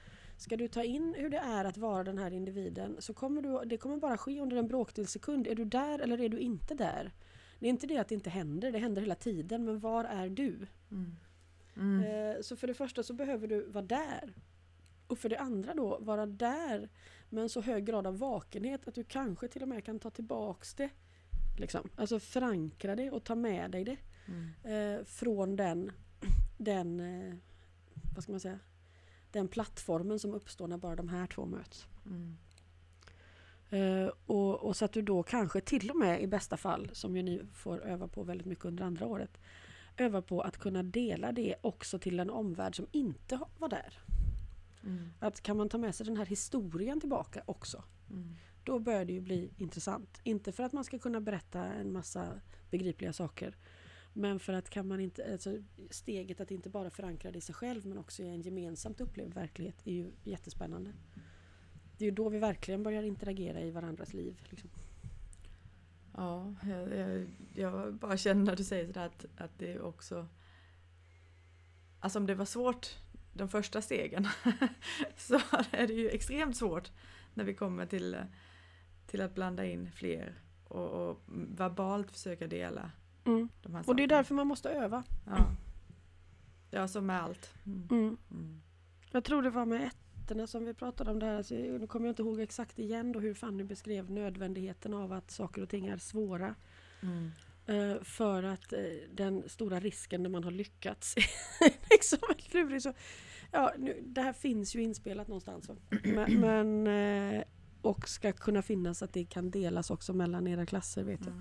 Ska 0.43 0.57
du 0.57 0.69
ta 0.69 0.83
in 0.85 1.15
hur 1.19 1.31
det 1.31 1.39
är 1.39 1.65
att 1.65 1.77
vara 1.77 2.05
den 2.05 2.19
här 2.19 2.31
individen 2.31 2.97
så 2.99 3.15
kommer 3.15 3.43
du, 3.43 3.65
det 3.65 3.77
kommer 3.77 3.97
bara 3.97 4.19
ske 4.19 4.41
under 4.41 4.57
en 4.57 4.69
bråkdel 4.69 5.07
sekund. 5.07 5.47
Är 5.47 5.55
du 5.55 5.65
där 5.65 5.99
eller 5.99 6.21
är 6.21 6.29
du 6.29 6.39
inte 6.39 6.75
där? 6.75 7.13
Det 7.59 7.67
är 7.67 7.71
inte 7.71 7.87
det 7.87 7.99
att 7.99 8.09
det 8.09 8.15
inte 8.15 8.31
händer, 8.31 8.73
det 8.73 8.79
händer 8.79 9.03
hela 9.03 9.15
tiden. 9.15 9.65
Men 9.65 9.81
var 9.81 10.05
är 10.05 10.29
du? 10.29 10.67
Mm. 10.91 11.17
Mm. 11.77 12.05
Eh, 12.05 12.41
så 12.43 12.57
för 12.57 12.67
det 12.67 12.75
första 12.75 13.03
så 13.03 13.15
behöver 13.15 13.47
du 13.47 13.63
vara 13.63 13.85
där. 13.85 14.35
Och 15.07 15.19
för 15.19 15.29
det 15.29 15.39
andra 15.39 15.75
då 15.75 15.99
vara 15.99 16.27
där 16.27 16.89
med 17.29 17.43
en 17.43 17.49
så 17.49 17.61
hög 17.61 17.85
grad 17.85 18.07
av 18.07 18.19
vakenhet 18.19 18.89
att 18.89 18.95
du 18.95 19.05
kanske 19.05 19.49
till 19.49 19.63
och 19.63 19.69
med 19.69 19.85
kan 19.85 19.99
ta 19.99 20.11
tillbaks 20.11 20.75
det. 20.75 20.91
Liksom. 21.59 21.89
Alltså 21.97 22.21
förankra 22.21 22.97
det 22.97 23.11
och 23.11 23.25
ta 23.25 23.35
med 23.35 23.71
dig 23.71 23.85
det 23.85 23.97
Mm. 24.27 24.99
eh, 24.99 25.05
från 25.05 25.57
den, 25.57 25.93
den 26.59 27.01
eh, 27.01 27.35
vad 28.15 28.23
ska 28.23 28.33
man 28.33 28.41
säga, 28.41 28.59
den 29.33 29.49
plattformen 29.49 30.19
som 30.19 30.35
uppstår 30.35 30.69
när 30.69 30.77
bara 30.77 30.97
de 30.97 31.09
här 31.09 31.27
två 31.27 31.47
möts. 31.47 31.87
Mm. 32.07 32.37
Eh, 33.71 34.11
och, 34.27 34.55
och 34.55 34.77
så 34.77 34.85
att 34.85 34.93
du 34.93 35.03
då 35.03 35.23
kanske 35.23 35.61
till 35.61 35.91
och 35.91 35.97
med 35.97 36.23
i 36.23 36.27
bästa 36.27 36.57
fall, 36.57 36.91
som 36.93 37.17
ju 37.17 37.23
ni 37.23 37.43
får 37.53 37.83
öva 37.85 38.09
på 38.09 38.23
väldigt 38.23 38.47
mycket 38.47 38.65
under 38.65 38.85
andra 38.85 39.07
året, 39.07 39.39
öva 39.97 40.23
på 40.23 40.41
att 40.41 40.59
kunna 40.59 40.83
dela 40.83 41.33
det 41.33 41.55
också 41.61 41.99
till 41.99 42.21
en 42.21 42.31
omvärld 42.31 42.77
som 42.77 42.87
inte 42.93 43.41
var 43.59 43.69
där. 43.69 43.99
Mm. 44.85 45.11
Att 45.19 45.41
kan 45.41 45.57
man 45.57 45.69
ta 45.69 45.79
med 45.79 45.95
sig 45.95 46.07
den 46.07 46.17
här 46.17 46.27
historien 46.27 47.01
tillbaka 47.01 47.43
också, 47.47 47.85
Mm. 48.11 48.37
då 48.65 48.79
börjar 48.79 49.05
det 49.05 49.13
ju 49.13 49.21
bli 49.21 49.51
intressant. 49.57 50.21
Inte 50.23 50.53
för 50.53 50.63
att 50.63 50.73
man 50.73 50.85
ska 50.85 50.99
kunna 50.99 51.21
berätta 51.21 51.65
en 51.65 51.93
massa 51.93 52.29
begripliga 52.71 53.13
saker. 53.13 53.57
Men 54.13 54.41
för 54.41 54.53
att 54.53 54.71
kan 54.71 54.89
man 54.89 55.01
inte, 55.01 55.33
alltså 55.33 55.59
steget 55.91 56.41
att 56.41 56.51
inte 56.51 56.71
bara 56.71 56.91
förankra 56.91 57.31
det 57.31 57.39
i 57.39 57.41
sig 57.41 57.55
själv 57.55 57.87
men 57.87 57.99
också 57.99 58.23
i 58.23 58.29
en 58.29 58.43
gemensamt 58.43 59.01
upplevd 59.01 59.35
verklighet 59.35 59.77
är 59.85 59.93
ju 59.93 60.13
jättespännande. 60.25 60.93
Det 61.99 62.05
är 62.05 62.11
ju 62.11 62.15
då 62.15 62.29
vi 62.29 62.39
verkligen 62.39 62.83
börjar 62.83 63.03
interagera 63.03 63.61
i 63.61 63.71
varandras 63.71 64.15
liv. 64.15 64.41
Liksom. 64.51 64.71
Ja, 66.17 66.55
jag, 66.63 66.97
jag, 66.97 67.27
jag 67.55 67.95
bara 67.95 68.17
känner 68.17 68.45
när 68.45 68.57
du 68.57 68.65
säger 68.65 68.87
sådär 68.87 69.07
att, 69.07 69.27
att 69.37 69.59
det 69.59 69.81
också... 69.81 70.29
Alltså 72.01 72.19
om 72.19 72.27
det 72.27 72.35
var 72.35 72.45
svårt 72.45 72.99
de 73.33 73.49
första 73.49 73.83
stegen 73.83 74.29
så 75.17 75.41
är 75.71 75.87
det 75.87 75.93
ju 75.93 76.09
extremt 76.09 76.57
svårt 76.57 76.91
när 77.35 77.45
vi 77.45 77.55
kommer 77.55 77.87
till, 77.87 78.17
till 79.07 79.21
att 79.21 79.35
blanda 79.35 79.65
in 79.67 79.93
fler 79.93 80.41
och, 80.65 80.89
och 80.91 81.23
verbalt 81.27 82.11
försöka 82.11 82.47
dela 82.47 82.91
de 83.63 83.75
här 83.75 83.89
Och 83.89 83.97
det 83.97 84.03
är 84.03 84.07
därför 84.07 84.35
man 84.35 84.47
måste 84.47 84.71
öva. 84.71 85.05
Ja, 85.27 85.55
ja 86.71 86.89
som 86.89 87.07
med 87.07 87.23
allt. 87.23 87.55
Mm. 87.67 87.89
Mm. 87.91 88.17
Mm. 88.31 88.63
Jag 89.13 89.25
tror 89.25 89.43
det 89.43 89.51
var 89.51 89.67
med 89.67 89.91
ettorna 90.23 90.47
som 90.47 90.65
vi 90.65 90.75
pratade 90.75 91.11
om 91.11 91.19
det 91.19 91.27
här. 91.27 91.37
Alltså, 91.37 91.55
nu 91.55 91.87
kommer 91.87 92.07
jag 92.07 92.13
inte 92.13 92.23
ihåg 92.23 92.41
exakt 92.41 92.79
igen 92.79 93.13
då 93.13 93.21
hur 93.21 93.35
Fanny 93.35 93.65
beskrev 93.65 94.11
nödvändigheten 94.11 94.95
av 94.95 95.13
att 95.13 95.31
saker 95.31 95.63
och 95.63 95.69
ting 95.69 95.87
är 95.87 95.99
svåra. 95.99 96.55
Mm. 97.03 97.31
Eh, 97.67 98.03
för 98.03 98.43
att 98.43 98.73
eh, 98.73 98.81
den 99.15 99.49
stora 99.49 99.81
risken 99.81 100.23
när 100.23 100.31
man 100.31 100.45
har 100.45 100.51
lyckats 100.51 101.15
liksom. 101.91 102.19
Så, 102.81 102.93
ja, 103.51 103.73
nu, 103.79 104.03
det 104.07 104.21
här 104.21 104.33
finns 104.33 104.75
ju 104.77 104.83
inspelat 104.83 105.29
någonstans. 105.29 105.71
Men, 106.05 106.41
men, 106.41 106.87
eh, 106.87 107.45
och 107.83 108.09
ska 108.09 108.33
kunna 108.33 108.63
finnas 108.63 109.03
att 109.03 109.13
det 109.13 109.25
kan 109.25 109.51
delas 109.51 109.91
också 109.91 110.13
mellan 110.13 110.47
era 110.47 110.67
klasser 110.67 111.05
vet 111.05 111.21
jag. 111.27 111.35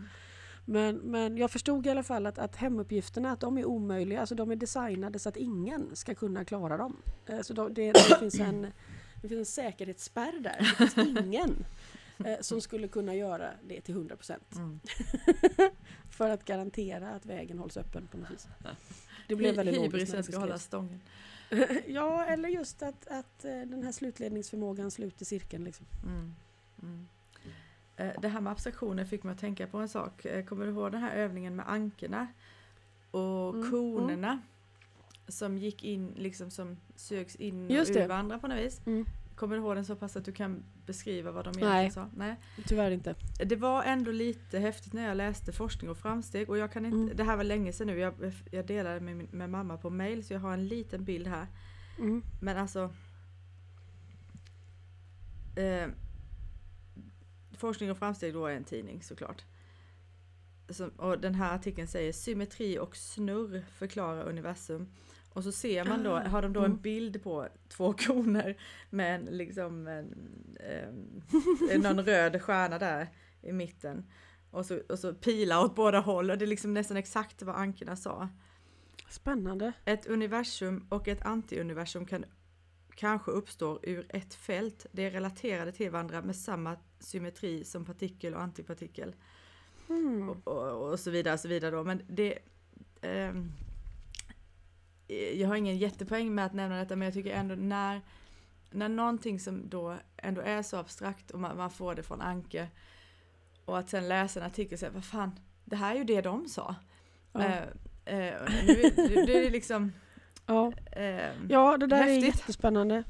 Men, 0.65 0.95
men 0.95 1.38
jag 1.38 1.52
förstod 1.52 1.88
i 1.88 1.89
alla 1.89 2.04
fall 2.04 2.26
att, 2.26 2.38
att 2.38 2.56
hemuppgifterna 2.56 3.32
att 3.32 3.39
de 3.39 3.58
är 3.58 3.65
omöjliga. 3.65 4.19
Alltså 4.19 4.36
de 4.36 4.52
är 4.52 4.56
designade 4.56 5.19
så 5.19 5.30
att 5.30 5.38
ingen 5.38 5.95
ska 5.95 6.15
kunna 6.15 6.45
klara 6.45 6.78
dem. 6.78 6.97
Eh, 7.28 7.41
Så 7.41 7.54
de, 7.54 7.74
det, 7.74 7.91
det, 7.91 8.19
finns 8.19 8.39
en, 8.39 8.62
det 9.21 9.28
finns 9.28 9.39
en 9.39 9.45
säkerhetsspärr 9.45 10.39
där. 10.39 10.76
Det 10.80 10.88
finns 10.88 11.08
ingen 11.17 11.65
eh, 12.26 12.39
som 12.41 12.62
skulle 12.62 12.88
kunna 12.88 13.15
göra 13.15 13.50
det 13.67 13.82
till 13.82 13.95
100%. 13.95 14.36
Mm. 14.56 14.80
För 16.10 16.30
att 16.30 16.45
garantera 16.45 17.10
att 17.10 17.26
vägen 17.26 17.60
hålls 17.60 17.78
öppen 17.78 18.08
på 18.12 18.17
något 18.17 18.32
vis. 18.32 18.47
Det 19.28 19.36
blev 19.36 19.56
väldigt 19.56 19.76
logiskt 19.76 19.93
Hybrisen 19.93 20.24
ska 20.24 20.39
hålla 20.39 20.60
stången. 20.60 21.02
Ja, 21.88 22.26
eller 22.26 22.50
just 22.50 22.84
att, 22.84 23.08
att 23.08 23.45
eh, 23.45 23.52
den 23.52 23.84
här 23.84 23.91
slutledningsförmågan 23.91 24.91
sluter 24.91 25.26
cirkeln. 25.26 25.63
Liksom. 25.63 25.86
Mm. 26.06 26.36
Mm. 26.82 27.08
Eh, 28.02 28.22
Det 28.22 28.28
här 28.28 28.42
med 28.42 28.52
abstraktioner 28.52 29.06
fick 29.06 29.24
mig 29.24 29.34
att 29.34 29.40
tänka 29.40 29.68
på 29.68 29.78
en 29.78 29.90
sak. 29.90 30.26
Eh, 30.26 30.46
Kommer 30.46 30.66
du 30.66 30.72
ihåg 30.72 30.92
den 30.92 31.02
här 31.02 31.16
övningen 31.16 31.56
med 31.56 31.70
ankorna 31.70 32.28
och 33.12 33.56
Mm, 33.56 33.72
konerna? 33.72 34.42
Som 35.28 35.58
gick 35.58 35.84
in, 35.84 36.14
liksom 36.18 36.52
som 36.52 36.78
sögs 36.96 37.36
in 37.36 37.66
och 37.66 37.72
Just 37.72 37.94
det. 37.94 38.04
ur 38.04 38.08
varandra 38.08 38.40
på 38.40 38.48
något 38.48 38.58
vis. 38.58 38.82
Mm. 38.86 39.06
Kommer 39.36 39.56
du 39.56 39.62
ihåg 39.62 39.76
den 39.76 39.86
så 39.86 39.96
pass 39.96 40.16
att 40.18 40.26
du 40.26 40.32
kan 40.32 40.64
beskriva 40.86 41.32
vad 41.32 41.46
de 41.46 41.52
Nej. 41.52 41.64
egentligen 41.64 41.92
sa? 41.92 42.18
Nej. 42.18 42.36
Tyvärr 42.68 42.92
inte. 42.92 43.16
Det 43.46 43.56
var 43.56 43.84
ändå 43.84 44.12
lite 44.12 44.60
häftigt 44.60 44.94
när 44.94 45.08
jag 45.08 45.18
läste 45.18 45.52
forskning 45.52 45.90
och 45.92 45.98
framsteg 45.98 46.50
och 46.50 46.58
jag 46.58 46.72
kan 46.74 46.86
inte, 46.86 46.98
Mm. 46.98 47.16
det 47.18 47.24
här 47.24 47.38
var 47.38 47.44
länge 47.44 47.74
sedan 47.74 47.88
nu, 47.88 47.98
jag, 48.00 48.14
jag 48.52 48.66
delade 48.68 49.00
med, 49.00 49.34
med 49.34 49.50
mamma 49.50 49.78
på 49.78 49.90
mail 49.90 50.24
så 50.24 50.34
jag 50.34 50.40
har 50.40 50.54
en 50.54 50.68
liten 50.68 51.04
bild 51.04 51.28
här. 51.28 51.48
Mm. 52.00 52.24
Men 52.42 52.58
alltså 52.58 52.94
eh, 55.56 55.88
Forskning 57.62 57.91
och 57.91 57.97
framsteg 57.97 58.34
då 58.34 58.45
är 58.45 58.56
en 58.56 58.63
tidning 58.63 59.04
såklart. 59.04 59.43
Som, 60.69 60.89
och 60.89 61.19
den 61.19 61.36
här 61.36 61.56
artikeln 61.56 61.88
säger 61.88 62.13
symmetri 62.13 62.80
och 62.80 62.95
snurr 62.95 63.65
förklarar 63.78 64.24
universum. 64.24 64.91
Och 65.34 65.43
så 65.43 65.52
ser 65.52 65.86
man 65.86 66.04
då, 66.04 66.12
Ah, 66.12 66.28
har 66.28 66.41
de 66.41 66.54
då 66.54 66.60
en 66.60 66.65
mm. 66.65 66.82
bild 66.82 67.24
på 67.24 67.47
två 67.69 67.93
koner 67.97 68.58
med 68.89 69.15
en, 69.15 69.26
liksom 69.26 69.88
en, 69.88 70.13
eh, 71.69 71.80
någon 71.82 72.06
röd 72.06 72.41
stjärna 72.41 72.80
där 72.80 73.08
i 73.41 73.52
mitten. 73.52 74.06
Och 74.52 74.65
så, 74.65 74.80
och 74.89 75.00
så 75.00 75.13
pilar 75.13 75.63
åt 75.63 75.76
båda 75.76 76.00
håll 76.00 76.32
och 76.32 76.38
det 76.38 76.45
är 76.45 76.47
liksom 76.47 76.74
nästan 76.74 76.97
exakt 76.97 77.41
vad 77.41 77.56
ankorna 77.56 77.95
sa. 77.95 78.30
Spännande. 79.10 79.74
Ett 79.86 80.08
universum 80.08 80.88
och 80.89 81.08
ett 81.08 81.21
antiuniversum 81.21 82.06
kan 82.06 82.26
kanske 82.95 83.32
uppstå 83.32 83.80
ur 83.84 84.06
ett 84.10 84.34
fält. 84.34 84.86
De 84.91 85.06
är 85.06 85.12
relaterade 85.12 85.71
till 85.71 85.91
varandra 85.91 86.21
med 86.21 86.36
samma 86.36 86.75
symmetri 86.99 87.63
som 87.63 87.86
partikel 87.86 88.34
och 88.34 88.41
antipartikel. 88.41 89.15
Mm. 89.89 90.30
Och, 90.30 90.47
och, 90.47 90.91
och 90.91 90.99
så 90.99 91.12
vidare, 91.12 91.34
och 91.34 91.39
så 91.39 91.47
vidare 91.47 91.71
då. 91.71 91.84
Men 91.84 92.01
det... 92.08 92.39
ehm, 93.01 93.51
jag 95.34 95.47
har 95.47 95.56
ingen 95.56 95.77
jättepoäng 95.77 96.36
med 96.36 96.45
att 96.45 96.54
nämna 96.54 96.77
detta 96.77 96.95
men 96.95 97.06
jag 97.06 97.13
tycker 97.13 97.32
ändå 97.32 97.56
när, 97.56 98.01
när 98.71 98.89
någonting 98.89 99.39
som 99.39 99.69
då 99.69 99.97
ändå 100.17 100.41
är 100.41 100.62
så 100.62 100.77
abstrakt 100.77 101.32
och 101.32 101.39
man, 101.39 101.58
man 101.58 101.71
får 101.71 101.95
det 101.95 102.04
från 102.04 102.21
Anke 102.21 102.67
och 103.65 103.77
att 103.80 103.89
sen 103.89 104.08
läsa 104.08 104.39
en 104.39 104.45
artikel 104.45 104.73
och 104.73 104.80
säga 104.80 104.91
vad 104.91 105.06
fan, 105.06 105.39
det 105.65 105.75
här 105.75 105.95
är 105.95 105.99
ju 105.99 106.04
det 106.04 106.21
de 106.21 106.47
sa. 106.47 106.75
Ja. 107.34 107.39
Eh, 107.41 107.58
eh, 108.06 108.41
nu, 108.67 108.82
är- 108.82 109.25
det 109.25 109.47
är 109.47 109.51
liksom... 109.51 109.91
Ja. 110.52 110.74
Eh, 110.92 111.30
ja, 111.50 111.78
det 111.78 111.88
där 111.88 111.98
är 111.98 112.04
Häftigt. 112.04 112.26
jättespännande. 112.26 113.04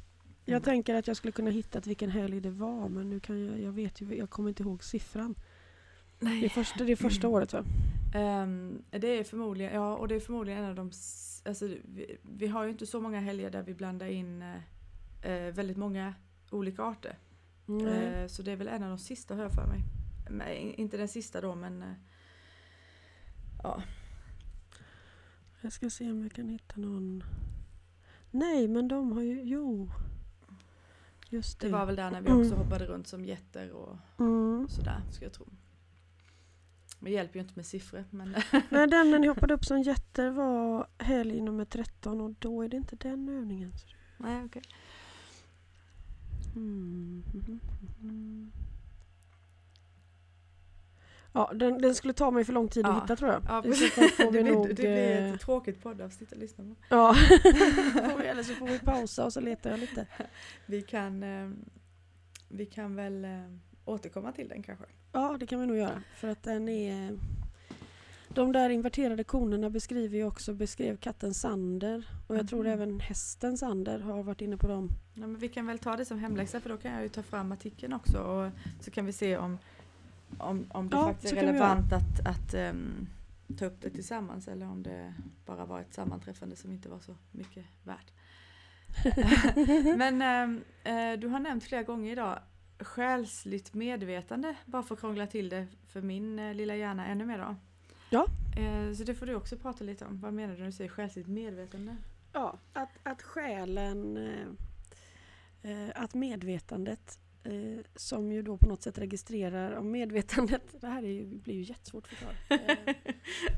Jag 0.46 0.54
Mm. 0.58 0.62
tänker 0.62 0.96
att 0.96 1.08
jag 1.08 1.18
skulle 1.18 1.32
kunna 1.32 1.50
hitta 1.50 1.80
vilken 1.80 2.10
helg 2.10 2.42
det 2.42 2.50
var 2.50 2.90
men 2.90 3.10
nu 3.10 3.20
kan 3.20 3.46
jag, 3.46 3.60
jag 3.62 3.72
vet 3.72 4.02
ju, 4.02 4.16
jag 4.18 4.30
kommer 4.30 4.50
inte 4.50 4.64
ihåg 4.64 4.84
siffran. 4.84 5.36
Det 6.20 6.26
är 6.26 6.30
nej. 6.30 6.50
första, 6.50 6.84
det 6.84 6.92
är 6.92 6.96
första 6.96 7.28
året 7.28 7.54
va? 7.54 7.64
Ehm, 8.16 8.84
det 8.90 9.08
är 9.20 9.24
förmodligen, 9.24 9.74
ja 9.74 9.96
och 9.96 10.08
det 10.08 10.16
är 10.16 10.20
förmodligen 10.20 10.64
en 10.64 10.70
av 10.70 10.76
de, 10.76 10.92
alltså 11.46 11.66
vi, 11.84 12.18
vi 12.22 12.48
har 12.48 12.64
ju 12.64 12.70
inte 12.70 12.86
så 12.86 13.02
många 13.02 13.20
helger 13.20 13.50
där 13.50 13.64
vi 13.64 13.74
blandar 13.74 14.08
in 14.08 14.42
eh, 15.24 15.54
väldigt 15.54 15.78
många 15.78 16.14
olika 16.52 16.84
arter. 16.84 17.18
Nej. 17.66 18.06
Eh, 18.06 18.28
så 18.28 18.42
det 18.42 18.52
är 18.52 18.56
väl 18.56 18.68
en 18.68 18.84
av 18.84 18.90
de 18.90 18.98
sista 18.98 19.36
har 19.36 19.44
jag 19.44 19.52
för 19.52 19.68
mig. 19.68 19.80
Men, 20.30 20.48
in- 20.54 20.74
inte 20.74 20.98
den 20.98 21.08
sista 21.08 21.42
då 21.42 21.56
men 21.56 21.82
eh, 21.82 21.88
ja. 23.64 23.82
Jag 25.62 25.74
ska 25.74 25.90
se 25.90 26.12
om 26.12 26.22
jag 26.24 26.32
kan 26.32 26.50
hitta 26.50 26.80
någon. 26.80 27.24
Nej, 28.32 28.68
men 28.68 28.88
de 28.88 29.12
har 29.12 29.22
ju... 29.22 29.42
Jo. 29.44 29.90
Just 31.30 31.60
det. 31.60 31.68
Det 31.68 31.74
var 31.74 31.86
väl 31.86 31.96
där 31.96 32.12
när 32.12 32.22
vi 32.22 32.30
Mm. 32.30 32.42
också 32.42 32.56
hoppade 32.56 32.86
runt 32.86 33.08
som 33.08 33.26
jätter 33.26 33.72
och 33.72 33.98
Mm. 34.20 34.68
sådär 34.70 35.02
ska 35.12 35.26
jag 35.26 35.34
tro. 35.34 35.46
Det 37.00 37.12
hjälper 37.12 37.36
ju 37.36 37.42
inte 37.42 37.54
med 37.56 37.66
siffror 37.66 38.06
men 38.10 38.30
Nej, 38.70 38.88
den 38.88 39.12
när 39.12 39.20
ni 39.20 39.28
hoppade 39.28 39.54
upp 39.54 39.66
som 39.66 39.82
jätter 39.82 40.30
var 40.30 40.88
helg 40.98 41.42
nummer 41.42 41.66
13 41.66 42.22
och 42.22 42.32
då 42.40 42.62
är 42.62 42.70
det 42.70 42.78
inte 42.78 42.96
den 42.96 43.30
övningen. 43.30 43.72
Nej 44.18 44.44
okej. 44.46 44.62
Mm. 46.56 47.24
Ja, 51.34 51.52
den, 51.56 51.78
den 51.82 51.96
skulle 51.96 52.14
ta 52.14 52.32
mig 52.32 52.46
för 52.46 52.54
lång 52.54 52.68
tid 52.68 52.86
att 52.86 52.92
Ja. 52.96 53.02
hitta 53.02 53.16
tror 53.16 53.32
jag. 53.32 53.44
Ja, 53.48 53.62
det, 53.66 53.70
vi 54.26 54.32
blir, 54.32 54.44
nog... 54.44 54.68
det 54.68 54.74
blir 54.74 55.12
eh, 55.22 55.34
ett 55.34 55.42
tråkigt 55.42 55.84
poddavsnitt 55.84 56.32
att 56.34 56.38
lyssna 56.40 56.64
på. 56.64 56.76
Ja, 56.90 57.14
får 57.94 58.18
vi, 58.20 58.26
eller 58.28 58.44
så 58.44 58.54
får 58.54 58.68
vi 58.68 58.80
pausa 58.80 59.26
och 59.26 59.34
så 59.34 59.40
letar 59.40 59.70
jag 59.70 59.80
lite. 59.80 60.08
Vi 60.66 60.82
kan, 60.82 61.24
eh, 61.24 61.50
vi 62.50 62.66
kan 62.66 62.96
väl 62.96 63.26
eh, 63.26 63.30
återkomma 63.86 64.32
till 64.32 64.48
den 64.50 64.64
kanske. 64.64 64.86
Ja, 65.12 65.38
det 65.40 65.46
kan 65.48 65.60
vi 65.62 65.68
nog 65.68 65.78
göra. 65.78 66.04
För 66.16 66.28
att 66.28 66.44
den 66.44 66.70
är... 66.70 67.18
De 68.34 68.52
där 68.52 68.70
inverterade 68.70 69.24
konerna 69.24 69.70
beskriver 69.70 70.18
ju 70.18 70.24
också, 70.26 70.54
beskrev 70.54 70.98
katten 70.98 71.34
Sander. 71.34 72.08
Och 72.28 72.36
jag 72.38 72.48
tror 72.50 72.64
Mhm. 72.64 72.72
även 72.74 73.00
hästen 73.00 73.58
Sander 73.58 74.00
har 74.00 74.24
varit 74.24 74.42
inne 74.42 74.58
på 74.58 74.68
dem. 74.68 74.90
Ja, 75.14 75.22
men 75.28 75.38
vi 75.38 75.48
kan 75.50 75.68
väl 75.68 75.80
ta 75.80 75.96
det 75.96 76.06
som 76.06 76.20
hemläxa 76.20 76.60
för 76.60 76.70
då 76.70 76.78
kan 76.78 76.92
jag 76.94 77.04
ju 77.04 77.10
ta 77.10 77.24
fram 77.24 77.52
artikeln 77.52 77.94
också 77.94 78.18
och 78.18 78.52
så 78.82 78.92
kan 78.92 79.06
vi 79.06 79.14
se 79.14 79.38
om, 79.38 79.58
om, 80.38 80.66
om 80.70 80.90
det 80.90 80.96
Ja, 80.96 81.06
faktiskt 81.06 81.34
är 81.34 81.46
relevant 81.46 81.94
att, 81.94 82.28
att 82.28 82.54
ehm, 82.54 83.08
ta 83.58 83.66
upp 83.66 83.82
det 83.82 83.90
tillsammans 83.90 84.48
eller 84.48 84.66
om 84.66 84.84
det 84.84 85.14
bara 85.46 85.66
var 85.66 85.80
ett 85.80 85.94
sammanträffande 85.94 86.56
som 86.56 86.72
inte 86.72 86.90
var 86.90 87.00
så 87.00 87.16
mycket 87.32 87.66
värt. 87.84 88.12
Men 89.98 90.22
eh, 90.84 91.20
du 91.20 91.28
har 91.28 91.40
nämnt 91.40 91.64
flera 91.64 91.84
gånger 91.84 92.12
idag 92.12 92.40
själsligt 92.80 93.74
medvetande, 93.74 94.56
bara 94.66 94.84
för 94.84 94.96
att 94.96 95.02
krångla 95.02 95.28
till 95.28 95.50
det 95.50 95.68
för 95.88 96.02
min 96.02 96.40
eh, 96.40 96.54
lilla 96.54 96.76
hjärna 96.76 97.06
ännu 97.06 97.26
mer 97.26 97.38
då. 97.38 97.56
Ja. 98.10 98.26
Eh, 98.58 98.94
så 98.94 99.04
det 99.04 99.16
får 99.16 99.26
du 99.26 99.36
också 99.36 99.58
prata 99.58 99.84
lite 99.84 100.06
om. 100.06 100.20
Vad 100.22 100.34
menar 100.34 100.54
du 100.54 100.60
när 100.60 100.66
du 100.66 100.72
säger 100.72 100.90
själsligt 100.90 101.28
medvetande? 101.28 101.96
Ja, 102.34 102.60
att, 102.74 102.90
att 103.04 103.22
själen, 103.22 104.18
eh, 105.62 105.90
att 105.96 106.14
medvetandet 106.14 107.20
eh, 107.44 107.80
som 107.96 108.32
ju 108.32 108.42
då 108.42 108.58
på 108.58 108.68
något 108.68 108.84
sätt 108.84 108.98
registrerar 108.98 109.76
om 109.76 109.92
medvetandet, 109.92 110.82
det 110.82 110.88
här 110.88 111.04
är 111.04 111.08
ju, 111.12 111.26
blir 111.26 111.56
ju 111.56 111.62
jättesvårt 111.62 112.04
att 112.04 112.10
förklara. 112.10 112.36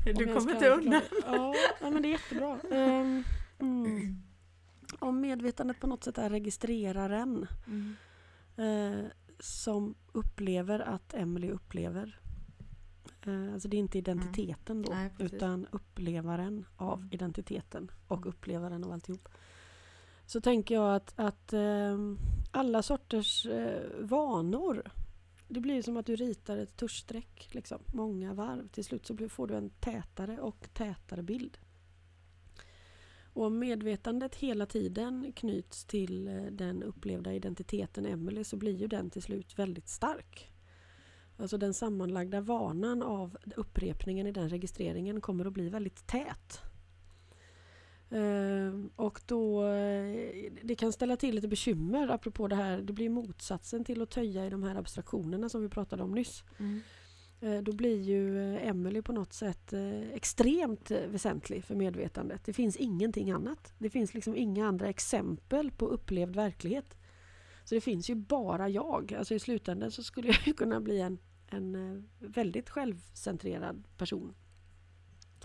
Eh, 0.06 0.16
du 0.16 0.26
kommer 0.26 0.52
inte 0.54 0.68
undan. 0.68 1.00
Ja, 1.26 1.54
ja, 1.80 1.90
men 1.90 2.02
det 2.02 2.08
är 2.08 2.10
jättebra. 2.10 2.60
Ehm, 2.72 3.24
mm. 3.58 4.22
Om 4.98 5.20
medvetandet 5.20 5.80
på 5.80 5.86
något 5.86 6.04
sätt 6.04 6.18
är 6.18 6.30
registreraren 6.30 7.46
Mm. 7.66 7.96
eh, 8.56 9.04
som 9.40 9.94
upplever 10.12 10.80
att 10.80 11.14
Emily 11.14 11.50
upplever. 11.50 12.20
Eh, 13.26 13.52
alltså 13.52 13.68
det 13.68 13.76
är 13.76 13.78
inte 13.78 13.98
identiteten 13.98 14.82
då, 14.82 14.92
Mm. 14.92 15.02
Nej, 15.04 15.12
precis. 15.18 15.32
utan 15.34 15.66
upplevaren 15.72 16.64
av 16.76 16.98
Mm. 16.98 17.12
identiteten 17.12 17.90
och 18.08 18.16
Mm. 18.16 18.28
upplevaren 18.28 18.84
av 18.84 18.92
alltihop. 18.92 19.28
Så 20.26 20.40
tänker 20.40 20.74
jag 20.74 20.94
att, 20.94 21.12
att 21.16 21.52
eh, 21.52 21.98
alla 22.50 22.82
sorters 22.82 23.46
eh, 23.46 23.82
vanor 24.00 24.82
det 25.48 25.60
blir 25.60 25.82
som 25.82 25.96
att 25.96 26.06
du 26.06 26.16
ritar 26.16 26.56
ett 26.56 26.76
tuschstreck, 26.76 27.48
liksom, 27.50 27.78
många 27.86 28.34
varv. 28.34 28.68
Till 28.68 28.84
slut 28.84 29.06
så 29.06 29.28
får 29.28 29.46
du 29.46 29.54
en 29.54 29.70
tätare 29.70 30.40
och 30.40 30.68
tätare 30.72 31.22
bild. 31.22 31.58
Och 33.32 33.44
om 33.44 33.58
medvetandet 33.58 34.34
hela 34.34 34.66
tiden 34.66 35.32
knyts 35.36 35.84
till 35.84 36.28
eh, 36.28 36.42
den 36.42 36.82
upplevda 36.82 37.32
identiteten 37.32 38.06
Emily 38.06 38.44
så 38.44 38.56
blir 38.56 38.76
ju 38.76 38.86
den 38.86 39.10
till 39.10 39.22
slut 39.22 39.58
väldigt 39.58 39.88
stark. 39.88 40.50
Alltså 41.36 41.58
den 41.58 41.74
sammanlagda 41.74 42.40
vanan 42.40 43.02
av 43.02 43.36
upprepningen 43.56 44.26
i 44.26 44.32
den 44.32 44.48
registreringen 44.48 45.20
kommer 45.20 45.44
att 45.44 45.52
bli 45.52 45.68
väldigt 45.68 46.06
tät. 46.06 46.62
Ehm, 48.10 48.90
och 48.96 49.20
då, 49.26 49.64
eh, 49.66 50.52
det 50.62 50.74
kan 50.74 50.92
ställa 50.92 51.16
till 51.16 51.34
lite 51.34 51.48
bekymmer 51.48 52.08
apropå 52.08 52.48
det 52.48 52.56
här, 52.56 52.78
det 52.78 52.92
blir 52.92 53.08
motsatsen 53.08 53.84
till 53.84 54.02
att 54.02 54.10
töja 54.10 54.46
i 54.46 54.50
de 54.50 54.62
här 54.62 54.74
abstraktionerna 54.76 55.48
som 55.48 55.62
vi 55.62 55.68
pratade 55.68 56.02
om 56.02 56.12
nyss. 56.12 56.44
Mm. 56.58 56.80
Eh, 57.40 57.62
Då 57.62 57.72
blir 57.72 58.00
ju 58.02 58.54
eh, 58.54 58.68
Emily 58.68 59.02
på 59.02 59.12
något 59.12 59.32
sätt 59.32 59.72
extremt 60.12 60.90
väsentlig 60.90 61.64
för 61.64 61.74
medvetandet. 61.74 62.44
Det 62.44 62.52
finns 62.52 62.76
ingenting 62.76 63.30
annat. 63.30 63.74
Det 63.78 63.90
finns 63.90 64.14
liksom 64.14 64.36
inga 64.36 64.66
andra 64.66 64.88
exempel 64.88 65.70
på 65.70 65.86
upplevd 65.86 66.36
verklighet. 66.36 66.96
Så 67.64 67.74
det 67.74 67.80
finns 67.80 68.10
ju 68.10 68.14
bara 68.14 68.68
jag. 68.68 69.14
Alltså 69.18 69.34
i 69.34 69.38
slutändan 69.38 69.90
så 69.90 70.02
skulle 70.02 70.28
jag 70.32 70.46
ju 70.46 70.52
kunna 70.52 70.80
bli 70.80 71.00
en, 71.00 71.18
en 71.50 72.04
väldigt 72.18 72.70
självcentrerad 72.70 73.84
person. 73.98 74.34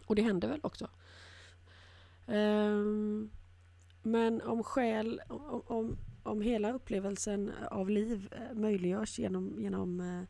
Och 0.06 0.16
det 0.16 0.22
händer 0.22 0.48
väl 0.48 0.60
också. 0.64 0.90
Ehm, 2.30 3.30
men 4.04 4.42
om 4.42 4.64
själ, 4.64 5.22
om, 5.28 5.62
om, 5.68 5.98
om 6.24 6.42
hela 6.42 6.74
upplevelsen 6.74 7.52
av 7.72 7.90
liv 7.90 8.30
eh, 8.32 8.58
möjliggörs 8.58 9.20
genom, 9.20 9.56
genom 9.60 10.00
eh, 10.00 10.22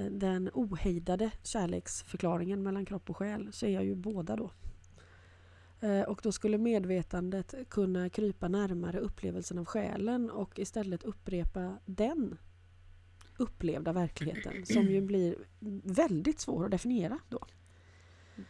eh, 0.00 0.10
den 0.10 0.50
ohejdade 0.54 1.30
kärleksförklaringen 1.42 2.62
mellan 2.62 2.84
kropp 2.84 3.10
och 3.10 3.16
själ 3.16 3.52
så 3.52 3.66
är 3.66 3.70
jag 3.70 3.84
ju 3.84 3.94
båda 3.94 4.36
då. 4.36 4.50
Och 6.06 6.20
då 6.22 6.32
skulle 6.32 6.58
medvetandet 6.58 7.54
kunna 7.68 8.08
krypa 8.08 8.48
närmare 8.48 8.98
upplevelsen 8.98 9.58
av 9.58 9.64
själen 9.64 10.30
och 10.30 10.58
istället 10.58 11.02
upprepa 11.02 11.78
den 11.86 12.38
upplevda 13.38 13.92
verkligheten 13.92 14.66
som 14.66 14.82
ju 14.82 15.00
blir 15.00 15.36
väldigt 15.84 16.40
svår 16.40 16.64
att 16.64 16.70
definiera 16.70 17.18
då. 17.28 17.46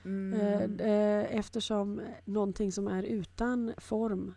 Mm. 0.05 0.81
Eftersom 1.31 2.01
någonting 2.25 2.73
som 2.73 2.89
är 2.89 3.03
utan 3.03 3.73
form 3.79 4.35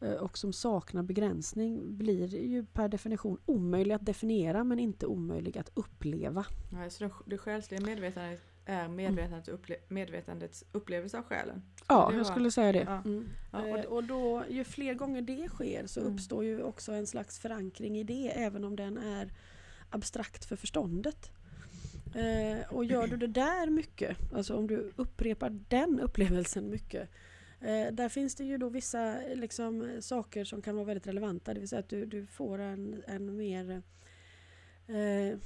eh, 0.00 0.12
och 0.12 0.38
som 0.38 0.52
saknar 0.52 1.02
begränsning 1.02 1.98
blir 1.98 2.34
ju 2.34 2.66
per 2.66 2.88
definition 2.88 3.38
omöjlig 3.46 3.94
att 3.94 4.06
definiera 4.06 4.64
men 4.64 4.78
inte 4.78 5.06
omöjlig 5.06 5.58
att 5.58 5.70
uppleva. 5.74 6.44
Ja, 6.72 6.90
så 6.90 7.04
det, 7.04 7.10
det 7.26 7.38
själsliga 7.38 7.80
medvetandet 7.80 8.40
är 8.64 8.88
medvetandets, 8.88 9.48
upple 9.48 9.76
medvetandets 9.88 10.64
upplevelse 10.72 11.18
av 11.18 11.24
själen. 11.24 11.62
Ja, 11.88 12.12
jag 12.12 12.26
skulle 12.26 12.50
säga 12.50 12.72
det. 12.72 12.78
Ja. 12.86 13.02
Mm. 13.04 13.28
Ja, 13.52 13.78
och 13.78 13.84
och 13.96 14.04
då, 14.04 14.44
ju 14.48 14.64
fler 14.64 14.94
gånger 14.94 15.22
det 15.22 15.48
sker 15.48 15.86
så 15.86 16.00
Mm. 16.00 16.14
uppstår 16.14 16.44
ju 16.44 16.62
också 16.62 16.92
en 16.92 17.06
slags 17.06 17.38
förankring 17.38 17.98
i 17.98 18.04
det 18.04 18.28
även 18.38 18.64
om 18.64 18.76
den 18.76 18.98
är 18.98 19.32
abstrakt 19.90 20.44
för 20.44 20.56
förståndet. 20.56 21.30
Eh, 22.14 22.74
och 22.74 22.84
gör 22.84 23.06
du 23.06 23.16
det 23.16 23.26
där 23.26 23.70
mycket, 23.70 24.16
alltså 24.32 24.56
om 24.56 24.66
du 24.66 24.92
upprepar 24.96 25.60
den 25.68 26.00
upplevelsen 26.00 26.70
mycket 26.70 27.08
eh, 27.60 27.92
där 27.92 28.08
finns 28.08 28.34
det 28.34 28.44
ju 28.44 28.58
då 28.58 28.68
vissa 28.68 29.16
liksom, 29.34 29.88
saker 30.00 30.44
som 30.44 30.62
kan 30.62 30.74
vara 30.74 30.84
väldigt 30.84 31.06
relevanta. 31.06 31.54
Det 31.54 31.60
vill 31.60 31.68
säga 31.68 31.80
att 31.80 31.88
du, 31.88 32.06
du 32.06 32.26
får 32.26 32.58
en, 32.58 33.02
en 33.06 33.36
mer 33.36 33.82
eh, 34.86 35.38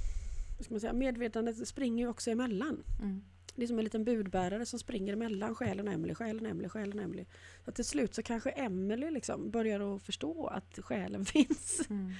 ska 0.59 0.73
man 0.73 0.79
säga, 0.79 0.93
medvetandet 0.93 1.67
springer 1.67 2.03
ju 2.03 2.09
också 2.09 2.31
emellan. 2.31 2.83
Mm. 3.01 3.23
Det 3.55 3.63
är 3.63 3.67
som 3.67 3.77
en 3.77 3.83
liten 3.83 4.03
budbärare 4.03 4.65
som 4.65 4.79
springer 4.79 5.13
emellan 5.13 5.55
själen 5.55 5.87
och 5.87 5.93
Emily, 5.93 6.15
själen 6.15 6.45
och 6.45 6.51
Emily, 6.51 6.69
själen 6.69 6.99
och 6.99 7.05
Emily. 7.05 7.25
Så 7.65 7.71
till 7.71 7.85
slut 7.85 8.15
så 8.15 8.23
kanske 8.23 8.49
Emily 8.49 9.11
liksom 9.11 9.51
börjar 9.51 9.95
att 9.95 10.03
förstå 10.03 10.47
att 10.47 10.79
själen 10.81 11.25
finns. 11.35 11.81
Mm. 11.89 12.13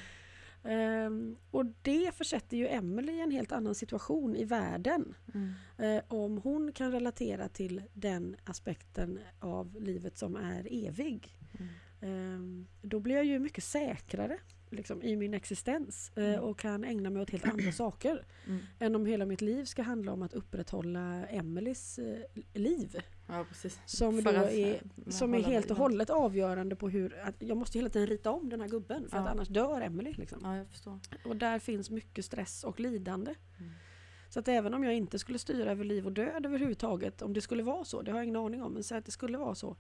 Ehm, 0.64 1.36
och 1.52 1.66
det 1.82 2.16
försätter 2.16 2.58
ju 2.58 2.68
Emily 2.68 3.12
i 3.14 3.22
en 3.22 3.32
helt 3.32 3.52
annan 3.52 3.76
situation 3.76 4.36
i 4.36 4.46
världen. 4.46 5.16
Mm. 5.34 5.54
Eh, 5.78 6.04
om 6.08 6.38
hon 6.38 6.72
kan 6.72 6.92
relatera 6.92 7.50
till 7.50 7.82
den 7.94 8.36
aspekten 8.44 9.20
av 9.40 9.76
livet 9.82 10.18
som 10.18 10.36
är 10.36 10.68
evig. 10.88 11.38
Mm. 11.60 11.70
Ehm, 12.02 12.68
då 12.82 13.00
blir 13.00 13.16
jag 13.16 13.26
ju 13.26 13.40
mycket 13.40 13.64
säkrare 13.64 14.38
liksom, 14.70 15.02
i 15.04 15.16
min 15.16 15.34
existens 15.34 16.12
eh, 16.16 16.24
Mm. 16.24 16.40
och 16.40 16.60
kan 16.60 16.84
ägna 16.84 17.10
mig 17.10 17.22
åt 17.22 17.30
helt 17.30 17.46
andra 17.46 17.72
saker 17.72 18.26
Mm. 18.48 18.62
än 18.80 18.96
om 18.96 19.06
hela 19.06 19.26
mitt 19.26 19.42
liv 19.42 19.66
ska 19.66 19.82
handla 19.82 20.12
om 20.12 20.22
att 20.22 20.34
upprätthålla 20.34 21.26
Emelies 21.26 22.00
eh, 22.00 22.20
liv. 22.54 22.98
Ja. 23.28 23.46
Som, 23.86 24.22
För 24.22 24.34
då 24.34 24.40
att, 24.40 24.52
är, 24.52 24.82
som 25.12 25.34
är 25.34 25.42
helt 25.42 25.72
och 25.72 25.78
hållet 25.78 26.10
avgörande 26.10 26.76
på 26.76 26.90
hur... 26.90 27.20
Att 27.24 27.36
jag 27.40 27.58
måste 27.58 27.78
hela 27.78 27.90
tiden 27.90 28.08
rita 28.08 28.32
om 28.32 28.50
den 28.50 28.62
här 28.62 28.68
gubben 28.68 29.10
för 29.10 29.18
att 29.18 29.26
Ja. 29.26 29.32
annars 29.32 29.48
dör 29.48 29.82
Emily. 29.82 30.14
Liksom. 30.14 30.40
Ja, 30.44 30.58
jag 30.58 30.68
förstår. 30.68 31.00
Och 31.26 31.36
där 31.36 31.60
finns 31.60 31.90
mycket 31.90 32.26
stress 32.26 32.64
och 32.64 32.80
lidande. 32.80 33.36
Mm. 33.60 33.72
Så 34.30 34.40
att 34.40 34.48
även 34.48 34.74
om 34.74 34.84
jag 34.84 34.94
inte 34.94 35.20
skulle 35.20 35.40
styra 35.40 35.72
över 35.72 35.84
liv 35.84 36.06
och 36.06 36.12
död 36.12 36.46
överhuvudtaget, 36.46 37.22
om 37.22 37.34
det 37.34 37.42
skulle 37.42 37.64
vara 37.64 37.86
så, 37.86 38.02
det 38.02 38.12
har 38.12 38.18
jag 38.18 38.24
ingen 38.26 38.36
aning 38.36 38.64
om, 38.64 38.74
men 38.74 38.84
säg 38.84 38.98
att 38.98 39.06
det 39.06 39.12
skulle 39.12 39.38
vara 39.38 39.56
så, 39.56 39.76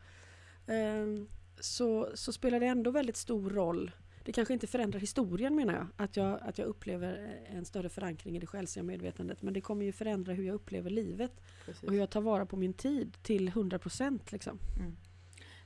ehm, 0.67 1.27
så, 1.59 2.09
så 2.13 2.31
spelar 2.33 2.59
det 2.59 2.65
ändå 2.65 2.91
väldigt 2.91 3.17
stor 3.17 3.49
roll. 3.49 3.91
Det 4.23 4.31
kanske 4.31 4.53
inte 4.53 4.67
förändrar 4.67 4.99
historien 4.99 5.55
menar 5.55 5.73
jag, 5.73 5.87
att 5.97 6.17
jag, 6.17 6.39
att 6.41 6.57
jag 6.57 6.67
upplever 6.67 7.39
en 7.45 7.65
större 7.65 7.89
förankring 7.89 8.35
i 8.37 8.39
det 8.39 8.47
själsliga 8.47 8.83
medvetandet, 8.83 9.41
men 9.41 9.53
det 9.53 9.61
kommer 9.61 9.85
ju 9.85 9.91
förändra 9.91 10.33
hur 10.33 10.43
jag 10.43 10.53
upplever 10.53 10.89
livet 10.89 11.41
Precis. 11.65 11.83
och 11.83 11.91
hur 11.91 11.99
jag 11.99 12.09
tar 12.09 12.21
vara 12.21 12.45
på 12.45 12.57
min 12.57 12.73
tid 12.73 13.17
till 13.23 13.49
100% 13.49 14.19
liksom. 14.31 14.59
Mm. 14.79 14.95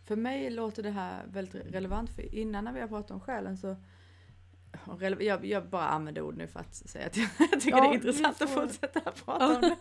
För 0.06 0.16
mig 0.16 0.50
låter 0.50 0.84
det 0.84 0.90
här 0.92 1.26
väldigt 1.28 1.56
relevant, 1.56 2.10
för 2.10 2.36
innan 2.36 2.64
när 2.64 2.74
vi 2.74 2.82
har 2.82 2.88
pratat 2.88 3.12
om 3.12 3.20
själen 3.20 3.58
så 3.58 3.76
jag, 5.20 5.46
jag 5.46 5.70
bara 5.70 5.88
använder 5.88 6.22
ord 6.22 6.38
nu 6.38 6.48
för 6.48 6.60
att 6.60 6.76
säga 6.76 7.06
att 7.06 7.18
jag 7.40 7.62
tycker 7.62 7.78
Ja, 7.78 7.82
det 7.82 7.90
är 7.90 7.94
intressant 7.94 8.42
att 8.42 8.50
får- 8.50 8.62
fortsätta 8.62 9.00
prata 9.12 9.56
om 9.56 9.62
det. 9.62 9.78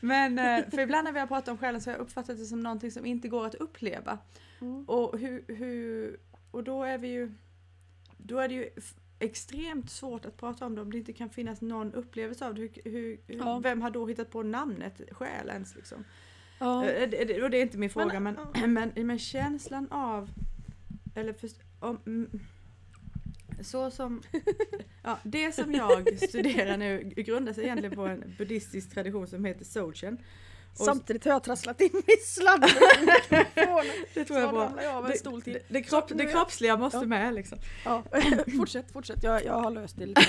Men 0.00 0.38
eh, 0.38 0.70
för 0.70 0.80
ibland 0.80 1.04
när 1.04 1.12
vi 1.12 1.20
har 1.20 1.26
pratat 1.26 1.48
om 1.48 1.58
själen 1.58 1.80
så 1.80 1.90
har 1.90 1.96
jag 1.96 2.02
uppfattat 2.02 2.38
det 2.38 2.44
som 2.44 2.60
någonting 2.60 2.90
som 2.90 3.06
inte 3.06 3.28
går 3.28 3.46
att 3.46 3.54
uppleva. 3.54 4.18
Mm. 4.60 4.84
Och, 4.84 5.18
hur, 5.18 5.44
hur, 5.48 6.16
och 6.50 6.64
då 6.64 6.82
är 6.84 6.98
vi 6.98 7.08
ju 7.08 7.32
då 8.16 8.38
är 8.38 8.48
det 8.48 8.54
ju 8.54 8.70
extremt 9.18 9.90
svårt 9.90 10.24
att 10.24 10.36
prata 10.36 10.66
om 10.66 10.74
det 10.74 10.80
om 10.82 10.92
det 10.92 10.98
inte 10.98 11.12
kan 11.12 11.30
finnas 11.30 11.60
någon 11.60 11.94
upplevelse 11.94 12.46
av 12.46 12.54
det. 12.54 12.60
Hur, 12.60 12.70
hur, 12.84 13.18
Ja. 13.26 13.58
Vem 13.58 13.82
har 13.82 13.90
då 13.90 14.06
hittat 14.06 14.30
på 14.30 14.42
namnet 14.42 15.02
själ 15.10 15.48
ens 15.48 15.76
liksom? 15.76 16.04
Ja. 16.58 16.84
Eh, 16.84 17.10
det- 17.10 17.24
det- 17.24 17.42
Och 17.42 17.50
det 17.50 17.56
är 17.58 17.62
inte 17.62 17.78
min 17.78 17.90
fråga 17.90 18.20
men, 18.20 18.36
Men, 18.54 18.72
men, 18.94 19.06
men, 19.06 19.18
känslan 19.18 19.88
av, 19.90 20.30
eller 21.14 21.32
för, 21.32 21.50
om, 21.80 22.00
mm, 22.06 22.30
så 23.62 23.90
som, 23.90 24.22
ja, 25.02 25.18
det 25.24 25.52
som 25.54 25.72
jag 25.72 26.18
studerar 26.18 26.76
nu 26.76 27.02
grundar 27.16 27.52
sig 27.52 27.64
egentligen 27.64 27.94
på 27.96 28.06
en 28.06 28.34
buddhistisk 28.38 28.90
tradition 28.94 29.26
som 29.26 29.44
heter 29.44 29.64
Dzogchen. 29.64 30.18
Samtidigt 30.84 31.24
har 31.24 31.32
jag 31.32 31.42
trasslat 31.44 31.80
in 31.80 31.90
min 31.92 32.16
sladd 32.26 32.64
i 32.64 32.66
mikrofonen. 33.06 33.86
Det 34.14 34.24
tror 34.24 34.40
jag 34.40 34.54
av 34.96 35.06
en 35.10 35.18
stol 35.18 35.38
Det, 35.40 35.44
till. 35.44 35.52
det, 35.52 35.62
det, 35.68 35.82
kropp, 35.82 36.08
det 36.14 36.24
är- 36.24 36.32
kroppsliga 36.32 36.76
måste 36.76 36.98
Ja. 36.98 37.04
med 37.06 37.34
liksom. 37.34 37.58
Ja. 37.84 38.02
fortsätt, 38.58 38.92
fortsätt. 38.92 39.22
Jag, 39.22 39.44
jag 39.44 39.52
har 39.60 39.70
löst 39.70 39.96
det 39.98 40.06
lite. 40.06 40.20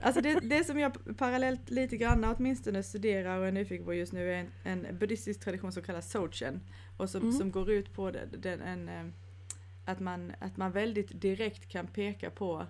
Alltså 0.00 0.20
det, 0.20 0.40
det 0.40 0.64
som 0.64 0.78
jag 0.78 1.16
parallellt 1.18 1.70
lite 1.70 1.96
grann 1.96 2.24
åtminstone 2.24 2.82
studerar 2.82 3.38
och 3.38 3.46
är 3.46 3.52
nyfiken 3.52 3.84
på 3.86 3.94
just 3.94 4.12
nu 4.12 4.32
är 4.32 4.36
en, 4.64 4.86
en 4.86 4.98
buddhistisk 4.98 5.40
tradition 5.40 5.72
som 5.72 5.82
kallas 5.82 6.08
Dzogchen. 6.12 6.60
Och 6.96 7.10
som, 7.10 7.20
Mm. 7.22 7.32
som 7.32 7.50
går 7.50 7.70
ut 7.70 7.92
på 7.94 8.10
det, 8.10 8.26
den, 8.38 8.60
en, 8.62 8.88
eh, 8.88 9.04
att, 9.84 10.00
man, 10.00 10.32
att 10.40 10.56
man 10.56 10.72
väldigt 10.72 11.20
direkt 11.20 11.68
kan 11.68 11.86
peka 11.86 12.30
på 12.30 12.66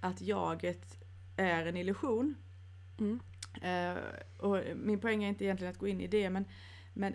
att 0.00 0.20
jaget 0.20 0.96
är 1.36 1.66
en 1.66 1.76
illusion. 1.76 2.34
Mm. 3.00 3.20
Eh, 3.62 3.96
och 4.38 4.58
min 4.76 5.00
poäng 5.00 5.24
är 5.24 5.28
inte 5.28 5.44
egentligen 5.44 5.72
att 5.72 5.78
gå 5.78 5.88
in 5.88 6.00
i 6.00 6.06
det 6.06 6.30
men, 6.30 6.44
men, 6.94 7.14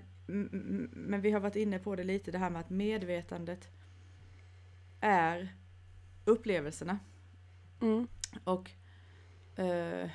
men 0.92 1.22
vi 1.22 1.32
har 1.32 1.40
varit 1.40 1.56
inne 1.56 1.80
på 1.80 1.96
det 1.96 2.04
lite 2.04 2.32
det 2.32 2.38
här 2.38 2.50
med 2.50 2.62
att 2.62 2.70
medvetandet 2.70 3.70
är 5.02 5.56
upplevelserna. 6.26 7.00
Mm. 7.82 8.08
Och, 8.44 8.72
eh, 9.60 10.10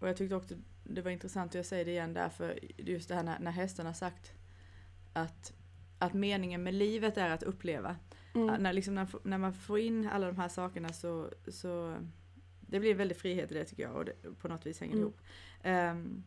och 0.00 0.08
jag 0.08 0.16
tyckte 0.16 0.36
också 0.36 0.54
det 0.84 1.02
var 1.02 1.10
intressant 1.10 1.54
och 1.54 1.58
jag 1.58 1.66
säger 1.66 1.84
det 1.84 1.90
igen 1.90 2.14
därför 2.14 2.58
just 2.76 3.08
det 3.08 3.14
här 3.14 3.22
när, 3.22 3.38
när 3.38 3.50
hästen 3.50 3.86
har 3.86 3.92
sagt 3.92 4.32
att, 5.12 5.52
att 5.98 6.14
meningen 6.14 6.62
med 6.62 6.74
livet 6.74 7.16
är 7.16 7.30
att 7.30 7.42
uppleva. 7.42 7.96
Mm. 8.34 8.62
När, 8.62 8.72
liksom, 8.72 8.94
när, 8.94 9.08
när 9.22 9.38
man 9.38 9.54
får 9.54 9.78
in 9.78 10.08
alla 10.08 10.26
de 10.26 10.36
här 10.36 10.48
sakerna 10.48 10.88
så, 10.88 11.30
så 11.48 11.96
det 12.68 12.80
blir 12.80 12.90
en 12.90 12.96
väldig 12.96 13.16
frihet 13.16 13.50
i 13.50 13.54
det 13.54 13.64
tycker 13.64 13.82
jag 13.82 13.96
och 13.96 14.04
det, 14.04 14.14
på 14.40 14.48
något 14.48 14.66
vis 14.66 14.80
hänger 14.80 14.94
det 14.94 15.00
Mm. 15.00 15.08
ihop. 15.08 15.20
Ehm, 15.62 16.22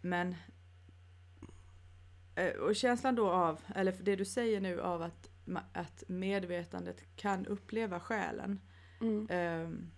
men 0.00 0.34
eh, 2.34 2.52
och 2.56 2.76
känslan 2.76 3.14
då 3.14 3.30
av, 3.30 3.60
eller 3.74 3.92
det 4.02 4.16
du 4.16 4.24
säger 4.24 4.60
nu 4.60 4.80
av 4.80 5.02
att, 5.02 5.30
att 5.72 6.04
medvetandet 6.08 7.02
kan 7.16 7.46
uppleva 7.46 8.00
själen. 8.00 8.60
Mm. 9.00 9.28
Um, 9.66 9.90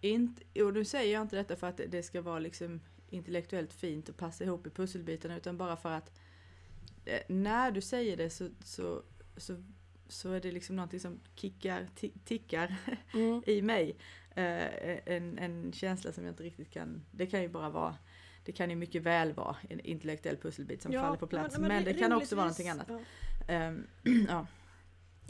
inte, 0.00 0.62
och 0.62 0.74
nu 0.74 0.84
säger 0.84 1.12
jag 1.14 1.22
inte 1.22 1.36
detta 1.36 1.56
för 1.56 1.66
att 1.66 1.76
det- 1.76 1.86
det 1.86 2.02
ska 2.02 2.22
vara 2.22 2.38
liksom 2.38 2.80
intellektuellt 3.08 3.72
fint 3.72 4.08
och 4.08 4.16
passa 4.16 4.44
ihop 4.44 4.66
i 4.66 4.70
pusselbitarna 4.70 5.36
utan 5.36 5.58
bara 5.58 5.76
för 5.76 5.90
att 5.92 6.12
eh, 7.04 7.20
när 7.28 7.70
du 7.70 7.80
säger 7.80 8.16
det 8.16 8.30
så, 8.30 8.48
så, 8.64 9.02
så, 9.36 9.62
så 10.10 10.32
är 10.32 10.40
det 10.40 10.52
liksom 10.52 10.76
någonting 10.76 11.00
som 11.00 11.20
kickar, 11.34 11.86
ti- 12.00 12.18
tickar 12.24 12.76
Mm. 13.14 13.42
i 13.46 13.62
mig. 13.62 13.96
Eh, 14.34 15.14
en, 15.16 15.38
en 15.38 15.72
känsla 15.72 16.12
som 16.12 16.24
jag 16.24 16.32
inte 16.32 16.42
riktigt 16.42 16.70
kan, 16.70 17.02
det 17.10 17.26
kan 17.26 17.42
ju 17.42 17.48
bara 17.48 17.70
vara 17.70 17.94
det 18.44 18.52
kan 18.52 18.70
ju 18.70 18.76
mycket 18.76 19.02
väl 19.02 19.32
vara 19.32 19.56
en 19.68 19.80
intellektuell 19.80 20.36
pusselbit 20.36 20.82
som 20.82 20.92
Ja, 20.92 21.00
faller 21.02 21.16
på 21.16 21.26
plats 21.26 21.58
men, 21.58 21.68
men 21.68 21.84
det 21.84 21.94
kan 21.94 22.12
också 22.12 22.36
vara 22.36 22.44
någonting 22.46 22.68
annat. 22.68 22.86
ja. 22.88 22.98
Ehm, 23.48 23.86
ja. 24.28 24.46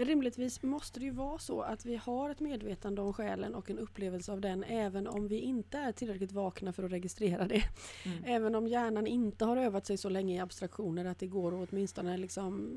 Rimligtvis 0.04 0.62
måste 0.62 1.00
det 1.00 1.04
ju 1.04 1.10
vara 1.12 1.38
så 1.38 1.62
att 1.62 1.84
vi 1.84 1.96
har 1.96 2.30
ett 2.30 2.40
medvetande 2.40 3.02
om 3.02 3.12
själen 3.12 3.54
och 3.54 3.70
en 3.70 3.78
upplevelse 3.78 4.32
av 4.32 4.40
den 4.40 4.64
även 4.64 5.06
om 5.06 5.28
vi 5.28 5.38
inte 5.38 5.78
är 5.78 5.92
tillräckligt 5.92 6.32
vakna 6.32 6.72
för 6.72 6.82
att 6.82 6.92
registrera 6.92 7.46
det. 7.46 7.62
Mm. 8.04 8.24
Även 8.24 8.54
om 8.54 8.66
hjärnan 8.66 9.06
inte 9.06 9.44
har 9.44 9.56
övat 9.56 9.86
sig 9.86 9.96
så 9.96 10.08
länge 10.08 10.36
i 10.36 10.38
abstraktioner 10.38 11.04
att 11.04 11.18
det 11.18 11.26
går 11.26 11.62
att 11.62 11.68
åtminstone 11.72 12.16
liksom 12.16 12.70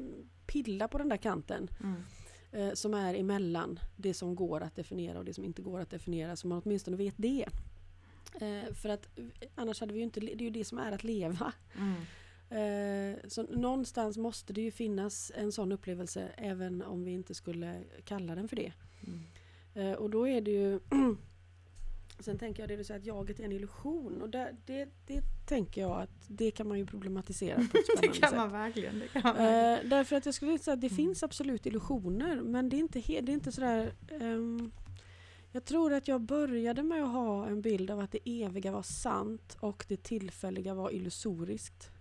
pilla 0.48 0.88
på 0.88 0.98
den 0.98 1.10
där 1.10 1.18
kanten 1.18 1.70
Mm. 1.84 2.04
eh, 2.52 2.74
som 2.74 2.94
är 2.94 3.16
emellan 3.16 3.80
det 3.96 4.14
som 4.14 4.36
går 4.36 4.62
att 4.62 4.76
definiera 4.76 5.20
och 5.20 5.26
det 5.26 5.34
som 5.34 5.44
inte 5.44 5.62
går 5.62 5.80
att 5.80 5.90
definiera 5.90 6.36
så 6.36 6.48
man 6.48 6.62
åtminstone 6.66 6.98
vet 6.98 7.16
det. 7.18 7.46
Eh, 8.42 8.74
för 8.74 8.90
att 8.90 9.20
annars 9.56 9.80
hade 9.80 9.94
vi 9.94 10.00
ju 10.00 10.04
inte, 10.04 10.20
det 10.20 10.34
är 10.34 10.42
ju 10.42 10.50
det 10.50 10.66
som 10.66 10.78
är 10.78 10.92
att 10.92 11.04
leva. 11.04 11.54
Mm. 11.78 12.02
Eh, 12.54 13.16
så 13.28 13.44
någonstans 13.44 14.18
måste 14.18 14.54
det 14.54 14.62
ju 14.62 14.72
finnas 14.72 15.32
en 15.36 15.52
sån 15.52 15.72
upplevelse 15.72 16.30
även 16.38 16.82
om 16.82 17.04
vi 17.04 17.12
inte 17.12 17.34
skulle 17.34 17.84
kalla 18.06 18.36
den 18.36 18.48
för 18.48 18.56
det. 18.56 18.72
Mm. 19.08 19.22
Eh, 19.74 19.98
och 19.98 20.10
då 20.10 20.28
är 20.28 20.42
det 20.42 20.52
ju 20.52 20.80
Sen 22.20 22.38
tänker 22.38 22.64
jag 22.64 22.70
det 22.70 22.76
du 22.76 22.84
säger 22.84 23.00
att 23.00 23.06
jaget 23.06 23.40
är 23.40 23.44
en 23.44 23.52
illusion 23.52 24.22
och 24.22 24.30
där, 24.30 24.56
det, 24.66 24.90
det 25.08 25.22
tänker 25.48 25.82
jag 25.82 26.02
att 26.02 26.10
det 26.28 26.52
kan 26.52 26.68
man 26.68 26.78
ju 26.80 26.86
problematisera 26.86 27.56
på 27.56 27.62
ett 27.62 27.72
Det 27.74 27.84
spännande 27.84 28.20
kan 28.20 28.30
sätt. 28.30 28.38
man 28.38 28.52
verkligen. 28.52 29.00
Det 29.00 29.08
kan 29.08 29.22
man 29.24 29.36
verkligen. 29.36 29.86
Eh, 29.86 29.90
därför 29.90 30.16
att 30.16 30.26
jag 30.26 30.36
skulle 30.36 30.60
säga 30.60 30.74
att 30.74 30.82
det 30.82 30.88
Mm. 30.88 30.98
finns 30.98 31.24
absolut 31.24 31.66
illusioner 31.66 32.42
men 32.42 32.70
det 32.70 32.76
är 32.76 32.80
inte, 32.80 33.00
det 33.00 33.32
är 33.32 33.34
inte 33.34 33.52
sådär 33.52 33.94
ehm, 34.22 34.72
Jag 35.52 35.66
tror 35.66 35.94
att 35.94 36.08
jag 36.08 36.22
började 36.22 36.84
med 36.84 37.04
att 37.04 37.12
ha 37.12 37.48
en 37.48 37.62
bild 37.62 37.92
av 37.92 38.00
att 38.00 38.12
det 38.12 38.44
eviga 38.44 38.72
var 38.72 38.84
sant 38.84 39.58
och 39.60 39.86
det 39.88 40.04
tillfälliga 40.04 40.74
var 40.74 40.92
illusoriskt. 40.92 41.92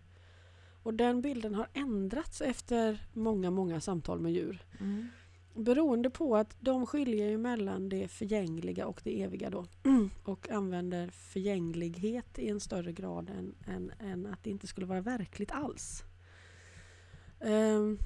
Och 0.82 0.94
den 0.94 1.20
bilden 1.20 1.54
har 1.54 1.68
ändrats 1.72 2.40
efter 2.40 3.06
många, 3.12 3.50
många 3.50 3.80
samtal 3.80 4.20
med 4.20 4.32
djur. 4.32 4.64
Mm. 4.80 5.08
beroende 5.54 6.10
på 6.10 6.36
att 6.36 6.56
de 6.60 6.86
skiljer 6.86 7.30
ju 7.30 7.38
mellan 7.38 7.88
det 7.88 8.08
förgängliga 8.08 8.86
och 8.86 9.00
det 9.04 9.22
eviga 9.22 9.50
då. 9.50 9.66
Och 10.24 10.50
använder 10.50 11.08
förgänglighet 11.08 12.38
i 12.38 12.48
en 12.48 12.60
större 12.60 12.92
grad 12.92 13.30
än, 13.30 13.54
än, 13.66 13.92
än 13.98 14.26
att 14.26 14.44
det 14.44 14.50
inte 14.50 14.66
skulle 14.66 14.86
vara 14.86 15.00
verkligt 15.00 15.52
alls. 15.52 16.04
Um, 17.40 17.98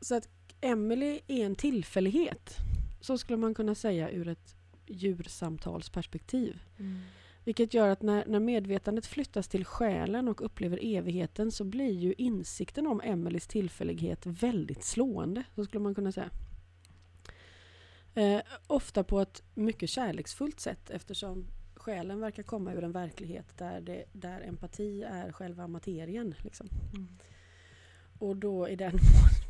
så 0.00 0.14
att 0.14 0.28
Emily 0.60 1.20
är 1.26 1.46
en 1.46 1.54
tillfällighet. 1.54 2.56
Så 3.00 3.18
skulle 3.18 3.36
man 3.36 3.54
kunna 3.54 3.74
säga 3.74 4.10
ur 4.10 4.28
ett 4.28 4.56
djursamtalsperspektiv. 4.86 6.62
Mm. 6.78 7.00
Vilket 7.44 7.74
gör 7.74 7.88
att 7.88 8.02
när, 8.02 8.26
när 8.26 8.40
medvetandet 8.40 9.06
flyttas 9.06 9.48
till 9.48 9.64
själen 9.64 10.28
och 10.28 10.44
upplever 10.44 10.78
evigheten 10.82 11.52
så 11.52 11.64
blir 11.64 11.92
ju 11.92 12.14
insikten 12.18 12.86
om 12.86 13.00
Emelies 13.00 13.46
tillfällighet 13.46 14.26
väldigt 14.26 14.84
slående. 14.84 15.44
Så 15.54 15.64
skulle 15.64 15.82
man 15.82 15.94
kunna 15.94 16.12
säga. 16.12 16.30
Eh, 18.14 18.40
ofta 18.66 19.04
på 19.04 19.20
ett 19.20 19.42
mycket 19.54 19.90
kärleksfullt 19.90 20.60
sätt 20.60 20.90
eftersom 20.90 21.46
själen 21.74 22.20
verkar 22.20 22.42
komma 22.42 22.72
ur 22.72 22.84
en 22.84 22.92
verklighet 22.92 23.58
där, 23.58 23.80
det, 23.80 24.04
där 24.12 24.40
empati 24.40 25.02
är 25.02 25.32
själva 25.32 25.66
materien. 25.66 26.34
Liksom. 26.38 26.68
Mm. 26.96 27.08
Och 28.18 28.36
då 28.36 28.68
i 28.68 28.76
den 28.76 28.98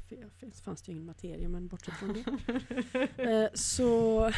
fanns 0.64 0.82
det 0.82 0.92
ju 0.92 0.92
ingen 0.92 1.06
materia 1.06 1.48
men 1.48 1.68
bortsett 1.68 1.94
från 1.94 2.12
det. 2.12 3.08
eh, 3.16 3.48
så, 3.54 4.30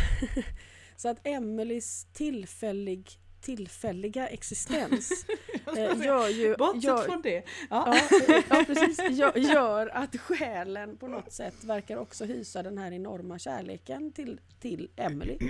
så 0.96 1.08
att 1.08 1.26
Emelies 1.26 2.04
tillfällig 2.12 3.10
tillfälliga 3.42 4.28
existens 4.28 5.26
eh, 5.76 6.04
gör 6.04 6.28
ju... 6.28 6.56
Bortsett 6.56 6.84
gör, 6.84 7.04
från 7.04 7.22
det. 7.22 7.42
Ja. 7.70 7.98
Ja, 8.28 8.42
ja, 8.48 8.64
precis. 8.66 9.18
Gör, 9.18 9.38
gör, 9.38 9.86
att 9.86 10.16
själen 10.16 10.96
på 10.96 11.08
något 11.08 11.32
sätt 11.32 11.64
verkar 11.64 11.96
också 11.96 12.24
hysa 12.24 12.62
den 12.62 12.78
här 12.78 12.92
enorma 12.92 13.38
kärleken 13.38 14.12
till, 14.12 14.40
till 14.60 14.90
Emily. 14.96 15.38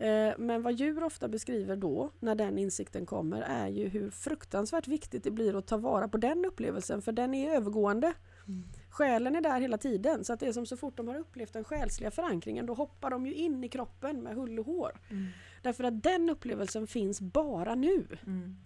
Eh, 0.00 0.32
men 0.38 0.62
vad 0.62 0.74
djur 0.74 1.04
ofta 1.04 1.28
beskriver 1.28 1.76
då, 1.76 2.10
när 2.20 2.34
den 2.34 2.58
insikten 2.58 3.06
kommer, 3.06 3.42
är 3.42 3.68
ju 3.68 3.88
hur 3.88 4.10
fruktansvärt 4.10 4.88
viktigt 4.88 5.24
det 5.24 5.30
blir 5.30 5.58
att 5.58 5.66
ta 5.66 5.76
vara 5.76 6.08
på 6.08 6.18
den 6.18 6.44
upplevelsen, 6.44 7.02
för 7.02 7.12
den 7.12 7.34
är 7.34 7.56
övergående. 7.56 8.12
Mm. 8.48 8.64
Själen 8.90 9.36
är 9.36 9.40
där 9.40 9.60
hela 9.60 9.78
tiden, 9.78 10.24
så 10.24 10.32
att 10.32 10.40
det 10.40 10.46
är 10.46 10.52
som 10.52 10.66
så 10.66 10.76
fort 10.76 10.96
de 10.96 11.08
har 11.08 11.18
upplevt 11.18 11.52
den 11.52 11.64
själsliga 11.64 12.10
förankringen, 12.10 12.66
då 12.66 12.74
hoppar 12.74 13.10
de 13.10 13.26
ju 13.26 13.34
in 13.34 13.64
i 13.64 13.68
kroppen 13.68 14.22
med 14.22 14.34
hull 14.34 14.58
och 14.58 14.66
hår. 14.66 15.00
Mm. 15.10 15.26
Därför 15.62 15.84
att 15.84 16.02
den 16.02 16.30
upplevelsen 16.30 16.86
finns 16.86 17.20
bara 17.20 17.74
nu. 17.74 18.06
Mm. 18.26 18.56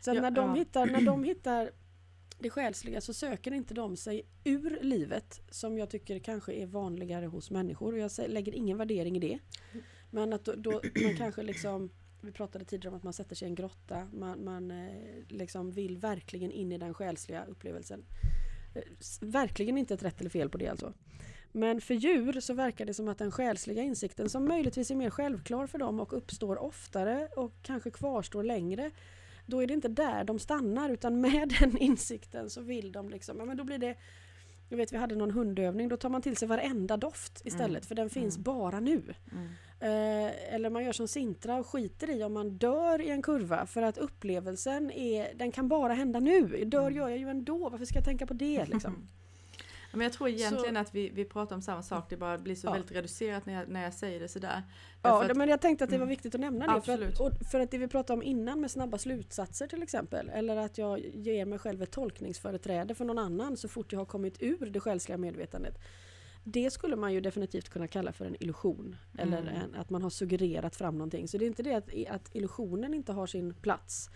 Så 0.00 0.10
ja, 0.10 0.20
när, 0.20 0.30
de 0.30 0.48
ja. 0.48 0.54
hittar, 0.54 0.86
när 0.86 1.00
de 1.00 1.24
hittar 1.24 1.70
det 2.38 2.50
själsliga 2.50 3.00
så 3.00 3.14
söker 3.14 3.52
inte 3.52 3.74
de 3.74 3.96
sig 3.96 4.22
ur 4.44 4.78
livet 4.82 5.40
som 5.50 5.78
jag 5.78 5.90
tycker 5.90 6.18
kanske 6.18 6.52
är 6.52 6.66
vanligare 6.66 7.26
hos 7.26 7.50
människor. 7.50 7.92
Och 7.92 7.98
jag 7.98 8.10
lägger 8.28 8.54
ingen 8.54 8.78
värdering 8.78 9.16
i 9.16 9.20
det. 9.20 9.38
Men 10.10 10.32
att 10.32 10.44
då, 10.44 10.54
då 10.56 10.80
man 11.02 11.16
kanske 11.16 11.42
liksom 11.42 11.90
vi 12.24 12.32
pratade 12.32 12.64
tidigare 12.64 12.88
om 12.88 12.96
att 12.96 13.02
man 13.02 13.12
sätter 13.12 13.36
sig 13.36 13.46
i 13.46 13.48
en 13.48 13.54
grotta. 13.54 14.08
Man, 14.12 14.44
man 14.44 14.70
eh, 14.70 15.24
liksom 15.28 15.70
vill 15.70 15.96
verkligen 15.96 16.52
in 16.52 16.72
i 16.72 16.78
den 16.78 16.94
själsliga 16.94 17.44
upplevelsen. 17.44 18.04
Eh, 18.74 18.82
verkligen 19.20 19.78
inte 19.78 19.94
ett 19.94 20.02
rätt 20.02 20.20
eller 20.20 20.30
fel 20.30 20.50
på 20.50 20.58
det 20.58 20.68
alltså. 20.68 20.92
Men 21.56 21.80
för 21.80 21.94
djur 21.94 22.40
så 22.40 22.54
verkar 22.54 22.84
det 22.84 22.94
som 22.94 23.08
att 23.08 23.18
den 23.18 23.30
själsliga 23.30 23.82
insikten 23.82 24.30
som 24.30 24.44
möjligtvis 24.44 24.90
är 24.90 24.94
mer 24.94 25.10
självklar 25.10 25.66
för 25.66 25.78
dem 25.78 26.00
och 26.00 26.12
uppstår 26.12 26.58
oftare 26.62 27.28
och 27.36 27.52
kanske 27.62 27.90
kvarstår 27.90 28.42
längre. 28.42 28.90
Då 29.46 29.62
är 29.62 29.66
det 29.66 29.74
inte 29.74 29.88
där 29.88 30.24
de 30.24 30.38
stannar 30.38 30.90
utan 30.90 31.20
med 31.20 31.54
den 31.60 31.76
insikten 31.76 32.50
så 32.50 32.60
vill 32.60 32.92
de 32.92 33.10
liksom, 33.10 33.38
ja 33.38 33.44
men 33.44 33.56
då 33.56 33.64
blir 33.64 33.78
det 33.78 33.96
jag 34.68 34.76
vet 34.76 34.92
vi 34.92 34.96
hade 34.96 35.16
någon 35.16 35.30
hundövning, 35.30 35.88
då 35.88 35.96
tar 35.96 36.08
man 36.08 36.22
till 36.22 36.36
sig 36.36 36.48
varenda 36.48 36.96
doft 36.96 37.42
istället 37.44 37.70
mm. 37.70 37.82
för 37.82 37.94
den 37.94 38.10
finns 38.10 38.36
mm. 38.36 38.42
bara 38.42 38.80
nu. 38.80 39.14
Mm. 39.32 39.46
Eh, 39.80 40.54
eller 40.54 40.70
man 40.70 40.84
gör 40.84 40.92
som 40.92 41.08
Sintra 41.08 41.56
och 41.56 41.66
skiter 41.66 42.10
i 42.10 42.24
om 42.24 42.32
man 42.32 42.58
dör 42.58 43.00
i 43.00 43.10
en 43.10 43.22
kurva 43.22 43.66
för 43.66 43.82
att 43.82 43.98
upplevelsen 43.98 44.90
är, 44.90 45.34
den 45.34 45.52
kan 45.52 45.68
bara 45.68 45.94
hända 45.94 46.20
nu. 46.20 46.64
Dör 46.64 46.80
mm. 46.80 46.94
gör 46.94 47.08
jag 47.08 47.18
ju 47.18 47.28
ändå, 47.28 47.68
varför 47.68 47.84
ska 47.84 47.98
jag 47.98 48.04
tänka 48.04 48.26
på 48.26 48.34
det 48.34 48.66
liksom? 48.66 49.08
Men 49.94 50.00
jag 50.00 50.12
tror 50.12 50.28
egentligen 50.28 50.74
så, 50.74 50.80
att 50.80 50.94
vi, 50.94 51.10
vi 51.10 51.24
pratar 51.24 51.56
om 51.56 51.62
samma 51.62 51.82
sak, 51.82 52.10
det 52.10 52.16
bara 52.16 52.38
blir 52.38 52.54
så 52.54 52.66
ja. 52.66 52.72
väldigt 52.72 52.92
reducerat 52.92 53.46
när 53.46 53.54
jag, 53.54 53.68
när 53.68 53.82
jag 53.82 53.94
säger 53.94 54.20
det 54.20 54.28
sådär. 54.28 54.62
Ja, 55.02 55.24
att, 55.24 55.36
men 55.36 55.48
jag 55.48 55.60
tänkte 55.60 55.84
att 55.84 55.90
det 55.90 55.96
var 55.96 56.02
mm. 56.02 56.08
viktigt 56.08 56.34
att 56.34 56.40
nämna 56.40 56.74
det. 56.74 56.80
För 56.80 57.08
att, 57.08 57.20
och 57.20 57.32
för 57.50 57.60
att 57.60 57.70
det 57.70 57.78
vi 57.78 57.88
pratade 57.88 58.16
om 58.16 58.22
innan 58.22 58.60
med 58.60 58.70
snabba 58.70 58.98
slutsatser 58.98 59.66
till 59.66 59.82
exempel, 59.82 60.30
eller 60.34 60.56
att 60.56 60.78
jag 60.78 60.98
ger 60.98 61.44
mig 61.44 61.58
själv 61.58 61.82
ett 61.82 61.90
tolkningsföreträde 61.90 62.94
för 62.94 63.04
någon 63.04 63.18
annan 63.18 63.56
så 63.56 63.68
fort 63.68 63.92
jag 63.92 64.00
har 64.00 64.06
kommit 64.06 64.42
ur 64.42 64.70
det 64.70 64.80
själsliga 64.80 65.18
medvetandet. 65.18 65.78
Det 66.44 66.70
skulle 66.70 66.96
man 66.96 67.12
ju 67.12 67.20
definitivt 67.20 67.68
kunna 67.68 67.88
kalla 67.88 68.12
för 68.12 68.24
en 68.24 68.36
illusion. 68.42 68.96
Eller 69.18 69.38
mm. 69.38 69.54
en, 69.54 69.74
att 69.74 69.90
man 69.90 70.02
har 70.02 70.10
suggererat 70.10 70.76
fram 70.76 70.98
någonting. 70.98 71.28
Så 71.28 71.38
det 71.38 71.44
är 71.44 71.46
inte 71.46 71.62
det 71.62 71.74
att, 71.74 71.88
att 72.10 72.30
illusionen 72.32 72.94
inte 72.94 73.12
har 73.12 73.26
sin 73.26 73.54
plats. 73.54 74.10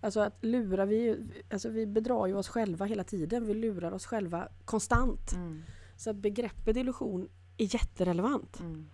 Alltså 0.00 0.20
att 0.20 0.44
lura, 0.44 0.84
vi, 0.84 1.26
alltså 1.50 1.68
vi 1.68 1.86
bedrar 1.86 2.26
ju 2.26 2.34
oss 2.34 2.48
själva 2.48 2.86
hela 2.86 3.04
tiden. 3.04 3.46
Vi 3.46 3.54
lurar 3.54 3.92
oss 3.92 4.06
själva 4.06 4.48
konstant. 4.64 5.32
Mm. 5.32 5.62
Så 5.96 6.12
begreppet 6.12 6.76
illusion 6.76 7.28
är 7.56 7.74
jätterelevant. 7.74 8.60
Mm. 8.60 8.88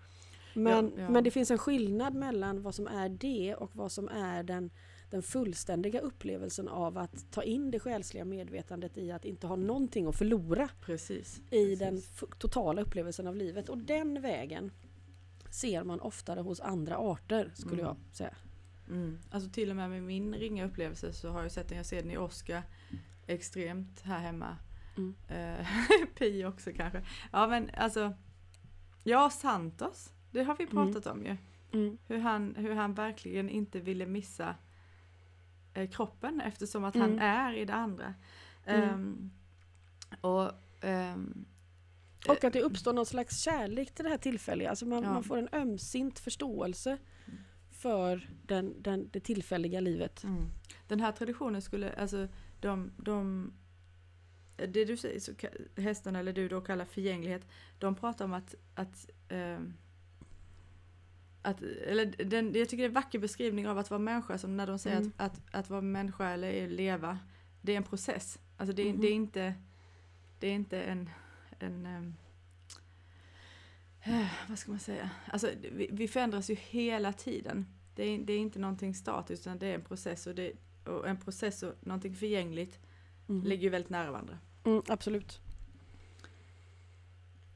Men, 0.55 0.93
ja, 0.97 1.03
ja. 1.03 1.11
men 1.11 1.25
det 1.25 1.31
finns 1.31 1.51
en 1.51 1.59
skillnad 1.59 2.15
mellan 2.15 2.63
vad 2.63 2.75
som 2.75 2.87
är 2.87 3.09
det 3.09 3.55
och 3.55 3.77
vad 3.77 3.93
som 3.93 4.09
är 4.09 4.43
den, 4.43 4.71
den 5.11 5.23
fullständiga 5.23 6.01
upplevelsen 6.01 6.69
av 6.69 6.99
att 6.99 7.33
ta 7.33 7.43
in 7.43 7.71
det 7.71 7.81
själsliga 7.81 8.25
medvetandet 8.25 8.99
i 8.99 9.13
att 9.13 9.25
inte 9.25 9.47
ha 9.47 9.57
någonting 9.57 10.07
att 10.07 10.17
förlora. 10.17 10.69
Precis, 10.81 11.41
I 11.51 11.51
precis. 11.51 11.79
den 11.79 12.03
totala 12.39 12.83
upplevelsen 12.83 13.27
av 13.27 13.37
livet. 13.37 13.69
Och 13.69 13.79
den 13.79 14.23
vägen 14.23 14.71
ser 15.51 15.85
man 15.85 16.01
oftare 16.01 16.41
hos 16.41 16.61
andra 16.61 16.97
arter 16.97 17.53
skulle 17.55 17.83
mm. 17.83 17.87
jag 17.87 18.17
säga. 18.17 18.35
Mm. 18.89 19.19
Alltså 19.31 19.51
till 19.51 19.71
och 19.71 19.77
med 19.77 19.91
med 19.91 20.03
min 20.03 20.35
ringa 20.35 20.65
upplevelse 20.65 21.13
så 21.13 21.31
har 21.31 21.43
jag 21.43 21.53
sett 21.53 21.69
den, 21.69 21.77
jag 21.77 21.87
ser 21.87 22.03
den 22.03 22.11
i 22.11 22.17
Oscar 22.17 22.63
extremt 23.27 24.01
här 24.01 24.19
hemma. 24.19 24.57
Mm. 24.97 25.15
Uh, 25.31 25.67
Pi 26.19 26.45
också 26.45 26.71
kanske. 26.77 27.03
Ja 27.33 27.47
men 27.47 27.71
alltså, 27.77 28.15
ja 29.05 29.31
Santos, 29.31 30.13
det 30.31 30.43
har 30.43 30.57
vi 30.57 30.65
mm. 30.65 30.75
pratat 30.75 31.07
mm. 31.07 31.19
om 31.19 31.27
ju. 31.27 31.37
Mm. 31.81 31.99
Hur, 32.07 32.19
han, 32.19 32.55
hur 32.57 32.75
han 32.75 32.95
verkligen 32.95 33.49
inte 33.49 33.81
ville 33.81 34.07
missa 34.07 34.55
eh, 35.75 35.91
kroppen 35.91 36.41
eftersom 36.41 36.85
att 36.85 36.95
han 36.95 37.13
mm. 37.13 37.19
är 37.19 37.53
i 37.53 37.65
det 37.65 37.75
andra. 37.75 38.15
Um, 38.67 39.31
och 40.21 40.51
um, 40.83 41.45
och 42.29 42.45
att 42.45 42.53
det 42.53 42.63
uppstår 42.63 42.93
någon 42.93 43.07
slags 43.07 43.41
kärlek 43.41 43.95
till 43.95 44.05
det 44.05 44.11
här 44.11 44.19
tillfälliga. 44.19 44.71
Alltså 44.71 44.87
man, 44.87 45.03
ja. 45.03 45.13
man 45.13 45.25
får 45.25 45.39
en 45.39 45.49
ömsint 45.53 46.19
förståelse 46.19 46.99
för 47.85 48.29
den, 48.47 48.83
den, 48.83 49.09
det 49.13 49.21
tillfälliga 49.21 49.81
livet. 49.81 50.25
Mm. 50.25 50.45
Den 50.89 51.01
här 51.01 51.13
traditionen 51.13 51.63
skulle, 51.63 51.93
alltså 51.93 52.29
de, 52.61 52.93
de 52.97 53.53
det 54.57 54.85
du 54.85 54.97
säger, 54.97 55.21
så, 55.21 55.33
hästarna 55.77 56.19
eller 56.19 56.33
du 56.33 56.49
då 56.49 56.61
kallar 56.61 56.85
förgänglighet, 56.85 57.47
de 57.79 57.95
pratar 57.95 58.25
om 58.25 58.33
att, 58.33 58.55
att, 58.75 59.11
eh, 59.29 59.59
att 61.43 61.63
eller 61.63 62.25
den, 62.25 62.53
jag 62.55 62.69
tycker 62.69 62.83
det 62.83 62.87
är 62.87 62.89
en 62.89 62.95
vacker 62.95 63.19
beskrivning 63.19 63.69
av 63.69 63.79
att 63.79 63.91
vara 63.91 64.01
människa, 64.01 64.39
som 64.39 64.57
när 64.57 64.67
de 64.67 64.79
säger 64.79 64.97
mm. 64.97 65.13
att, 65.17 65.33
att, 65.37 65.55
att 65.55 65.71
vara 65.71 65.81
människa 65.81 66.29
eller 66.29 66.69
leva, 66.69 67.19
det 67.63 67.73
är 67.73 67.77
en 67.77 67.83
process. 67.83 68.39
Alltså 68.57 68.75
det, 68.75 68.89
mm. 68.89 69.01
det 69.01 69.07
är 69.07 69.15
inte, 69.15 69.55
det 70.39 70.47
är 70.47 70.53
inte 70.53 70.83
en, 70.83 71.11
en 71.59 71.87
um, 71.87 72.15
vad 74.49 74.59
ska 74.59 74.71
man 74.71 74.81
säga? 74.81 75.11
Alltså, 75.27 75.51
vi, 75.73 75.89
vi 75.93 76.09
förändras 76.09 76.51
ju 76.51 76.55
hela 76.55 77.13
tiden. 77.13 77.67
Det 77.95 78.03
är, 78.03 78.19
det 78.19 78.33
är 78.33 78.39
inte 78.39 78.59
någonting 78.59 78.95
statiskt 78.95 79.47
utan 79.47 79.59
det 79.59 79.67
är 79.67 79.75
en 79.75 79.85
process 79.85 80.27
och, 80.27 80.35
det, 80.35 80.53
och 80.85 81.09
en 81.09 81.17
process 81.17 81.63
och 81.63 81.75
någonting 81.81 82.15
förgängligt 82.15 82.79
mm. 83.29 83.45
ligger 83.45 83.63
ju 83.63 83.69
väldigt 83.69 83.91
nära 83.91 84.11
varandra. 84.11 84.39
Mm, 84.65 84.83
absolut. 84.89 85.41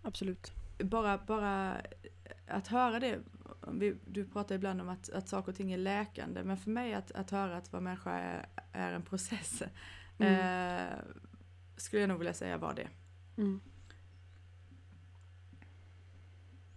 Absolut. 0.02 0.52
Bara, 0.78 1.18
bara 1.18 1.80
att 2.46 2.68
höra 2.68 3.00
det, 3.00 3.18
du 4.06 4.24
pratar 4.24 4.54
ibland 4.54 4.80
om 4.80 4.88
att, 4.88 5.10
att 5.10 5.28
saker 5.28 5.52
och 5.52 5.56
ting 5.56 5.72
är 5.72 5.78
läkande, 5.78 6.44
men 6.44 6.56
för 6.56 6.70
mig 6.70 6.94
att, 6.94 7.12
att 7.12 7.30
höra 7.30 7.56
att 7.56 7.72
vara 7.72 7.80
människa 7.80 8.10
är, 8.10 8.48
är 8.72 8.92
en 8.92 9.02
process, 9.02 9.62
mm. 10.18 10.32
eh, 10.34 10.98
skulle 11.76 12.02
jag 12.02 12.08
nog 12.08 12.18
vilja 12.18 12.34
säga 12.34 12.58
var 12.58 12.74
det. 12.74 12.88
Mm. 13.36 13.60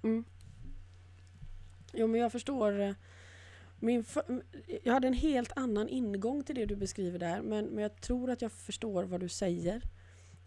Mm. 0.04 0.24
Jo 1.94 2.08
men 2.08 2.22
jag 2.22 2.32
förstår. 2.32 2.96
Min 3.84 4.06
jag 4.84 4.94
hade 4.94 5.08
en 5.08 5.14
helt 5.14 5.52
annan 5.56 5.90
ingång 5.90 6.44
till 6.44 6.56
det 6.56 6.66
du 6.66 6.76
beskriver 6.76 7.20
där 7.20 7.42
men, 7.42 7.66
men 7.66 7.82
jag 7.82 8.02
tror 8.02 8.30
att 8.30 8.42
jag 8.42 8.52
förstår 8.52 9.04
vad 9.04 9.20
du 9.20 9.30
säger. 9.30 9.82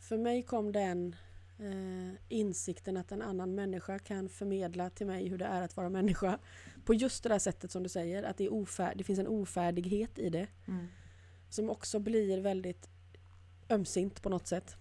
För 0.00 0.18
mig 0.18 0.42
kom 0.42 0.72
den 0.72 1.16
eh, 1.58 2.20
insikten 2.28 2.96
att 2.96 3.12
en 3.12 3.22
annan 3.22 3.54
människa 3.54 3.98
kan 3.98 4.28
förmedla 4.28 4.90
till 4.90 5.06
mig 5.06 5.28
hur 5.28 5.38
det 5.38 5.44
är 5.44 5.62
att 5.62 5.76
vara 5.76 5.88
människa 5.88 6.38
på 6.84 6.94
just 6.94 7.22
det 7.22 7.28
där 7.28 7.38
sättet 7.38 7.70
som 7.70 7.82
du 7.82 7.88
säger. 7.88 8.22
Att 8.22 8.36
det, 8.36 8.44
är 8.44 8.94
det 8.94 9.04
finns 9.04 9.18
en 9.18 9.28
ofärdighet 9.28 10.18
i 10.18 10.30
det. 10.30 10.46
Mm. 10.66 10.86
Som 11.50 11.70
också 11.70 11.98
blir 11.98 12.40
väldigt 12.40 12.88
ömsint 13.68 14.22
på 14.22 14.28
något 14.28 14.46
sätt. 14.46 14.76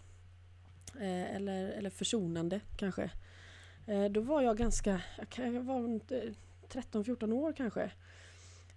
Eh, 0.95 1.35
eller, 1.35 1.69
eller 1.69 1.89
försonande 1.89 2.59
kanske. 2.77 3.11
Eh, 3.87 4.05
då 4.05 4.21
var 4.21 4.41
jag 4.41 4.57
ganska, 4.57 5.01
jag 5.35 5.61
var 5.61 5.81
runt, 5.81 6.11
eh, 6.11 6.19
13-14 6.69 7.33
år 7.33 7.53
kanske. 7.53 7.91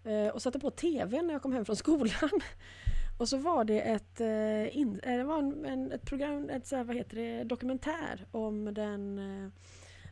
Eh, 0.06 0.28
och 0.28 0.42
satte 0.42 0.58
på 0.58 0.70
TVn 0.70 1.26
när 1.26 1.34
jag 1.34 1.42
kom 1.42 1.52
hem 1.52 1.64
från 1.64 1.76
skolan. 1.76 2.30
Och 3.18 3.28
så 3.28 3.36
var 3.36 3.64
det 3.64 3.80
ett, 3.80 4.20
eh, 4.20 4.76
in, 4.76 5.00
eh, 5.02 5.16
det 5.16 5.24
var 5.24 5.38
en, 5.38 5.92
ett 5.92 6.04
program, 6.04 6.50
ett 6.50 6.66
så 6.66 6.76
här, 6.76 6.84
vad 6.84 6.96
heter 6.96 7.16
det, 7.16 7.44
dokumentär 7.44 8.26
om 8.30 8.74
den 8.74 9.18
eh, 9.18 9.50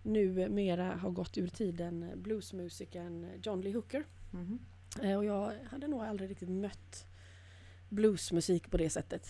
numera 0.03 0.95
har 0.95 1.11
gått 1.11 1.39
ur 1.39 1.49
tiden 1.49 2.11
bluesmusikern 2.17 3.27
John 3.43 3.61
Lee 3.61 3.75
Hooker. 3.75 4.05
Mhm. 4.31 4.59
Eh, 5.03 5.17
och 5.17 5.25
jag 5.25 5.53
hade 5.71 5.89
nog 5.89 6.01
aldrig 6.01 6.31
riktigt 6.31 6.49
mött 6.49 7.07
bluesmusik 7.89 8.71
på 8.71 8.77
det 8.77 8.91
sättet. 8.91 9.29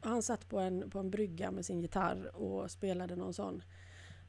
Han 0.00 0.22
satt 0.22 0.48
på 0.48 0.58
en, 0.58 0.90
på 0.90 0.98
en 0.98 1.10
brygga 1.10 1.50
med 1.50 1.64
sin 1.64 1.80
gitarr 1.80 2.36
och 2.36 2.70
spelade 2.70 3.16
någon 3.16 3.34
sån 3.34 3.62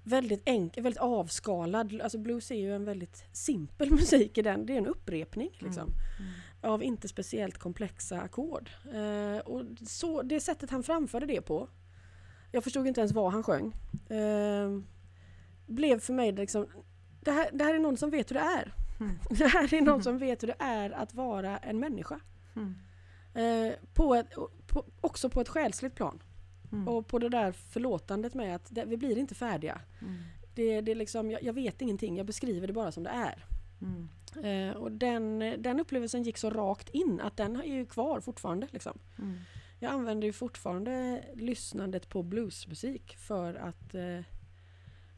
väldigt 0.08 0.41
enkel, 0.45 0.84
väldigt 0.84 1.01
avskalad. 1.01 2.01
Alltså 2.01 2.18
blues 2.18 2.51
är 2.51 2.55
ju 2.55 2.76
en 2.76 2.86
väldigt 2.86 3.24
simpel 3.32 3.91
musik 3.91 4.38
i 4.38 4.41
den. 4.41 4.66
Det 4.66 4.74
är 4.74 4.78
en 4.78 4.88
upprepning 4.88 5.49
liksom. 5.60 5.84
Mm. 5.84 6.32
Av 6.62 6.84
inte 6.84 7.08
speciellt 7.08 7.58
komplexa 7.58 8.22
ackord. 8.22 8.70
Eh, 8.93 9.38
och 9.38 9.64
så, 9.88 10.22
det 10.22 10.39
sättet 10.39 10.70
han 10.70 10.84
framförde 10.84 11.26
det 11.26 11.41
på. 11.41 11.70
Jag 12.51 12.64
förstod 12.64 12.88
inte 12.88 13.01
ens 13.01 13.12
vad 13.12 13.32
han 13.32 13.43
sjöng. 13.43 13.76
Eh, 14.10 14.80
blev 15.66 15.99
för 15.99 16.14
mig 16.14 16.32
liksom 16.32 16.68
det 17.22 17.32
här, 17.32 17.49
det 17.53 17.64
här 17.64 17.74
är 17.74 17.80
någon 17.80 17.97
som 17.97 18.10
vet 18.10 18.32
hur 18.32 18.34
det 18.34 18.39
är. 18.39 18.74
Mm. 18.99 19.20
Det 19.30 19.47
här 19.47 19.74
är 19.74 19.82
någon 19.82 20.03
som 20.03 20.18
vet 20.18 20.43
hur 20.43 20.47
det 20.47 20.55
är 20.60 20.89
att 20.91 21.14
vara 21.14 21.58
en 21.58 21.80
människa. 21.80 22.20
Mm. 22.55 22.76
Eh, 23.34 23.74
på 23.93 24.16
ett, 24.16 24.28
på, 24.68 24.86
också 25.01 25.30
på 25.30 25.41
ett 25.41 25.49
själsligt 25.49 25.95
plan. 25.95 26.20
Mm. 26.72 26.88
Och 26.88 27.07
på 27.07 27.20
det 27.20 27.30
där 27.30 27.51
förlåtandet 27.51 28.34
med 28.34 28.55
att 28.55 28.68
det, 28.70 28.86
vi 28.86 28.97
blir 28.97 29.18
inte 29.18 29.36
färdiga. 29.36 29.82
Mm. 30.01 30.15
Det, 30.55 30.82
det 30.82 30.91
är 30.91 30.95
liksom, 30.95 31.32
jag, 31.32 31.43
jag 31.43 31.53
vet 31.53 31.82
ingenting, 31.82 32.18
jag 32.18 32.26
beskriver 32.26 32.68
det 32.68 32.74
bara 32.74 32.91
som 32.91 33.03
det 33.03 33.09
är. 33.09 33.45
Mm. 33.82 34.09
Eh, 34.43 34.76
och 34.76 34.91
den, 34.91 35.39
den 35.57 35.80
upplevelsen 35.80 36.24
gick 36.24 36.38
så 36.38 36.49
rakt 36.49 36.89
in 36.89 37.22
att 37.22 37.38
den 37.38 37.55
är 37.55 37.76
ju 37.76 37.86
kvar 37.86 38.20
fortfarande. 38.20 38.68
Liksom. 38.72 38.99
Mm. 39.20 39.38
Jag 39.80 39.91
använder 39.91 40.28
ju 40.28 40.34
fortfarande 40.34 41.24
lyssnandet 41.36 42.09
på 42.09 42.24
bluesmusik 42.24 43.15
för 43.18 43.53
att 43.53 43.95
eh, 43.95 44.20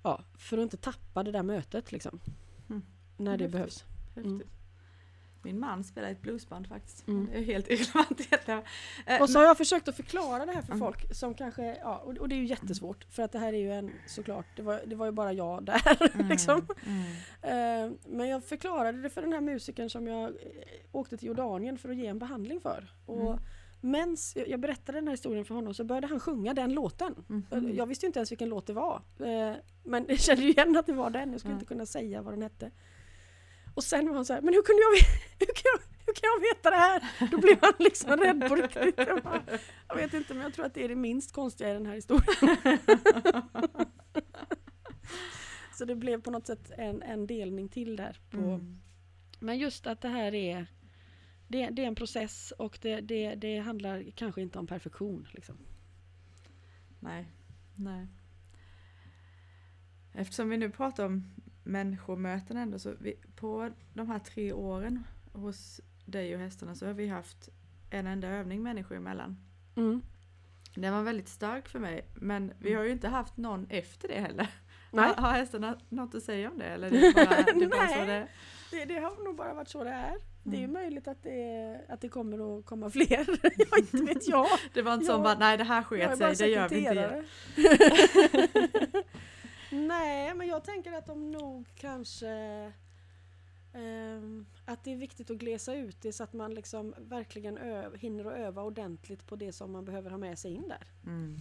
ja, 0.03 0.23
för 0.37 0.57
att 0.57 0.63
inte 0.63 0.77
tappa 0.77 1.23
det 1.23 1.31
där 1.31 1.43
mötet 1.43 1.91
liksom. 1.91 2.19
Mm. 2.69 2.81
När 3.17 3.37
det 3.37 3.43
Häftigt. 3.43 3.51
behövs. 3.51 3.85
Häftigt. 4.15 4.58
Min 5.41 5.59
man 5.59 5.83
spelar 5.83 6.09
i 6.09 6.11
ett 6.11 6.21
bluesband 6.21 6.67
faktiskt. 6.67 7.07
Mm. 7.07 7.27
Det 7.31 7.37
är 7.37 7.43
helt 7.43 7.67
irrelevant. 7.69 8.21
Eh, 9.05 9.21
Och 9.21 9.29
så 9.29 9.39
har 9.39 9.45
jag 9.45 9.57
försökt 9.57 9.87
att 9.87 9.95
förklara 9.95 10.45
det 10.45 10.51
här 10.51 10.61
för 10.61 10.73
Mm. 10.73 10.79
folk 10.79 11.15
som 11.15 11.33
kanske, 11.33 11.77
ja, 11.81 11.97
och, 11.97 12.17
och 12.17 12.29
det 12.29 12.35
är 12.35 12.37
ju 12.37 12.45
jättesvårt 12.45 13.03
för 13.09 13.23
att 13.23 13.31
det 13.31 13.39
här 13.39 13.53
är 13.53 13.57
ju 13.57 13.71
en, 13.71 13.91
såklart, 14.07 14.45
det 14.55 14.61
var, 14.61 14.81
det 14.85 14.95
var 14.95 15.05
ju 15.05 15.11
bara 15.11 15.33
jag 15.33 15.63
där 15.65 16.11
men- 16.17 16.27
liksom. 16.27 16.65
Mm. 17.41 17.91
Eh, 17.91 17.97
Men 18.07 18.27
jag 18.27 18.43
förklarade 18.43 19.01
det 19.01 19.09
för 19.09 19.21
den 19.21 19.33
här 19.33 19.41
musikern 19.41 19.89
som 19.89 20.07
jag 20.07 20.23
eh, 20.23 20.31
åkte 20.91 21.17
till 21.17 21.27
Jordanien 21.27 21.77
för 21.77 21.89
att 21.89 21.95
ge 21.95 22.07
en 22.07 22.19
behandling 22.19 22.61
för. 22.61 22.93
Och 23.05 23.39
Mm. 23.83 24.15
jag 24.47 24.59
berättade 24.59 24.97
den 24.97 25.07
här 25.07 25.13
historien 25.13 25.45
för 25.45 25.55
honom 25.55 25.73
så 25.73 25.83
började 25.83 26.07
han 26.07 26.19
sjunga 26.19 26.53
den 26.53 26.73
låten. 26.73 27.15
Mhm. 27.27 27.75
Jag 27.75 27.85
visste 27.85 28.05
ju 28.05 28.07
inte 28.07 28.19
ens 28.19 28.31
vilken 28.31 28.49
låt 28.49 28.67
det 28.67 28.73
var. 28.73 29.01
Men 29.83 30.05
jag 30.09 30.19
kände 30.19 30.43
ju 30.43 30.49
igen 30.49 30.77
att 30.77 30.85
det 30.85 30.93
var 30.93 31.09
den. 31.09 31.31
Jag 31.31 31.39
skulle 31.39 31.51
Mm. 31.51 31.59
inte 31.61 31.73
kunna 31.73 31.85
säga 31.85 32.21
vad 32.21 32.33
den 32.33 32.41
hette. 32.41 32.71
Och 33.79 33.83
sen 33.83 34.07
var 34.07 34.15
han 34.15 34.25
så 34.25 34.33
här, 34.33 34.41
men 34.41 34.53
hur 34.53 34.61
kunde 34.61 34.81
jag, 34.81 34.91
hur 35.39 35.53
kan 35.53 35.63
jag, 35.73 35.79
hur 36.05 36.13
kan 36.13 36.29
jag 36.33 36.39
veta 36.39 36.69
det 36.69 36.75
här? 36.75 37.29
Då 37.31 37.37
blev 37.37 37.57
han 37.61 37.73
liksom 37.79 38.17
rädd 38.17 38.47
på 38.49 38.55
riktigt. 38.55 39.07
Jag, 39.07 39.23
bara, 39.23 39.43
jag 39.87 39.95
vet 39.95 40.13
inte 40.13 40.33
men 40.33 40.43
jag 40.43 40.53
tror 40.53 40.65
att 40.65 40.73
det 40.73 40.83
är 40.83 40.89
det 40.89 40.95
minst 40.95 41.31
konstiga 41.31 41.69
i 41.69 41.73
den 41.73 41.85
här 41.85 41.95
historien. 41.95 42.77
Så 45.77 45.85
det 45.85 45.95
blev 45.95 46.21
på 46.21 46.31
något 46.31 46.47
sätt 46.47 46.71
en, 46.77 47.01
en 47.01 47.27
delning 47.27 47.69
till 47.69 47.95
där. 47.95 48.19
På, 48.29 48.37
Mm. 48.37 48.81
Men 49.39 49.57
just 49.57 49.87
att 49.87 50.01
det 50.01 50.09
här 50.09 50.35
är 50.35 50.67
det, 51.47 51.69
det 51.69 51.83
är 51.83 51.87
en 51.87 51.95
process 51.95 52.53
och 52.57 52.79
det, 52.81 53.01
det, 53.01 53.35
det 53.35 53.57
handlar 53.57 54.11
kanske 54.15 54.41
inte 54.41 54.59
om 54.59 54.67
perfektion. 54.67 55.27
Liksom. 55.31 55.57
Nej. 56.99 57.31
Nej. 57.75 58.07
Eftersom 60.13 60.49
vi 60.49 60.57
nu 60.57 60.69
pratar 60.69 61.05
om 61.05 61.23
människomöten 61.69 62.57
ändå 62.57 62.79
så 62.79 62.93
vi, 62.99 63.13
på 63.35 63.69
de 63.93 64.07
här 64.07 64.19
tre 64.19 64.53
åren 64.53 65.03
hos 65.33 65.81
dig 66.05 66.35
och 66.35 66.41
hästarna 66.41 66.75
så 66.75 66.85
har 66.85 66.93
vi 66.93 67.07
haft 67.07 67.49
en 67.89 68.07
enda 68.07 68.27
övning 68.27 68.63
människor 68.63 68.97
emellan. 68.97 69.37
Mm. 69.75 70.01
Den 70.75 70.93
var 70.93 71.03
väldigt 71.03 71.29
stark 71.29 71.67
för 71.69 71.79
mig 71.79 72.05
men 72.15 72.53
vi 72.59 72.73
har 72.73 72.83
ju 72.83 72.91
inte 72.91 73.07
haft 73.07 73.37
någon 73.37 73.67
efter 73.69 74.07
det 74.07 74.19
heller. 74.19 74.47
Nej, 74.91 75.05
Har, 75.05 75.13
har 75.15 75.31
hästarna 75.31 75.77
något 75.89 76.15
att 76.15 76.23
säga 76.23 76.51
om 76.51 76.57
det 76.57 76.65
eller 76.65 76.89
det 76.91 77.13
bara, 77.15 77.59
det 77.59 77.67
bara 77.67 77.85
Nej. 77.85 78.05
det 78.07 78.27
det, 78.71 78.85
det 78.85 78.99
har 78.99 79.23
nog 79.23 79.35
bara 79.35 79.53
varit 79.53 79.69
så 79.69 79.83
det 79.83 79.89
är. 79.89 80.15
Det 80.43 80.55
är 80.57 80.59
Mm. 80.59 80.73
möjligt 80.73 81.07
att 81.07 81.23
det, 81.23 81.81
att 81.89 82.01
det 82.01 82.09
kommer 82.09 82.59
att 82.59 82.65
komma 82.65 82.89
fler. 82.89 83.25
ja, 83.57 83.77
inte 83.77 83.97
vet 84.13 84.27
jag. 84.27 84.47
Det 84.73 84.81
var 84.81 84.93
inte 84.93 85.05
Ja. 85.05 85.13
som 85.13 85.23
bara 85.23 85.37
nej 85.39 85.57
det 85.57 85.63
här 85.63 85.85
Jag 85.91 85.99
är 86.01 86.07
sket 86.15 86.37
sig, 86.37 86.47
det 86.47 86.53
gör 86.53 86.69
vi 86.69 86.77
inte 86.77 86.91
igen. 86.91 87.25
Nej, 89.71 90.33
men 90.35 90.47
jag 90.47 90.63
tänker 90.63 90.93
att 90.93 91.05
de 91.05 91.31
nog 91.31 91.67
kanske 91.75 92.29
ehm, 93.73 94.45
att 94.65 94.83
det 94.83 94.91
är 94.93 94.97
viktigt 94.97 95.29
att 95.29 95.37
glesa 95.37 95.73
ut 95.75 96.01
det 96.01 96.13
så 96.13 96.23
att 96.23 96.33
man 96.33 96.53
liksom 96.53 96.95
verkligen 96.97 97.57
ö- 97.57 97.91
hinner 97.97 98.25
att 98.25 98.37
öva 98.37 98.63
ordentligt 98.63 99.27
på 99.27 99.35
det 99.35 99.51
som 99.53 99.71
man 99.71 99.85
behöver 99.85 100.09
ha 100.09 100.17
med 100.17 100.39
sig 100.39 100.51
in 100.53 100.67
där. 100.67 100.87
Mm. 101.05 101.37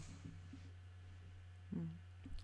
Mm. 1.73 1.89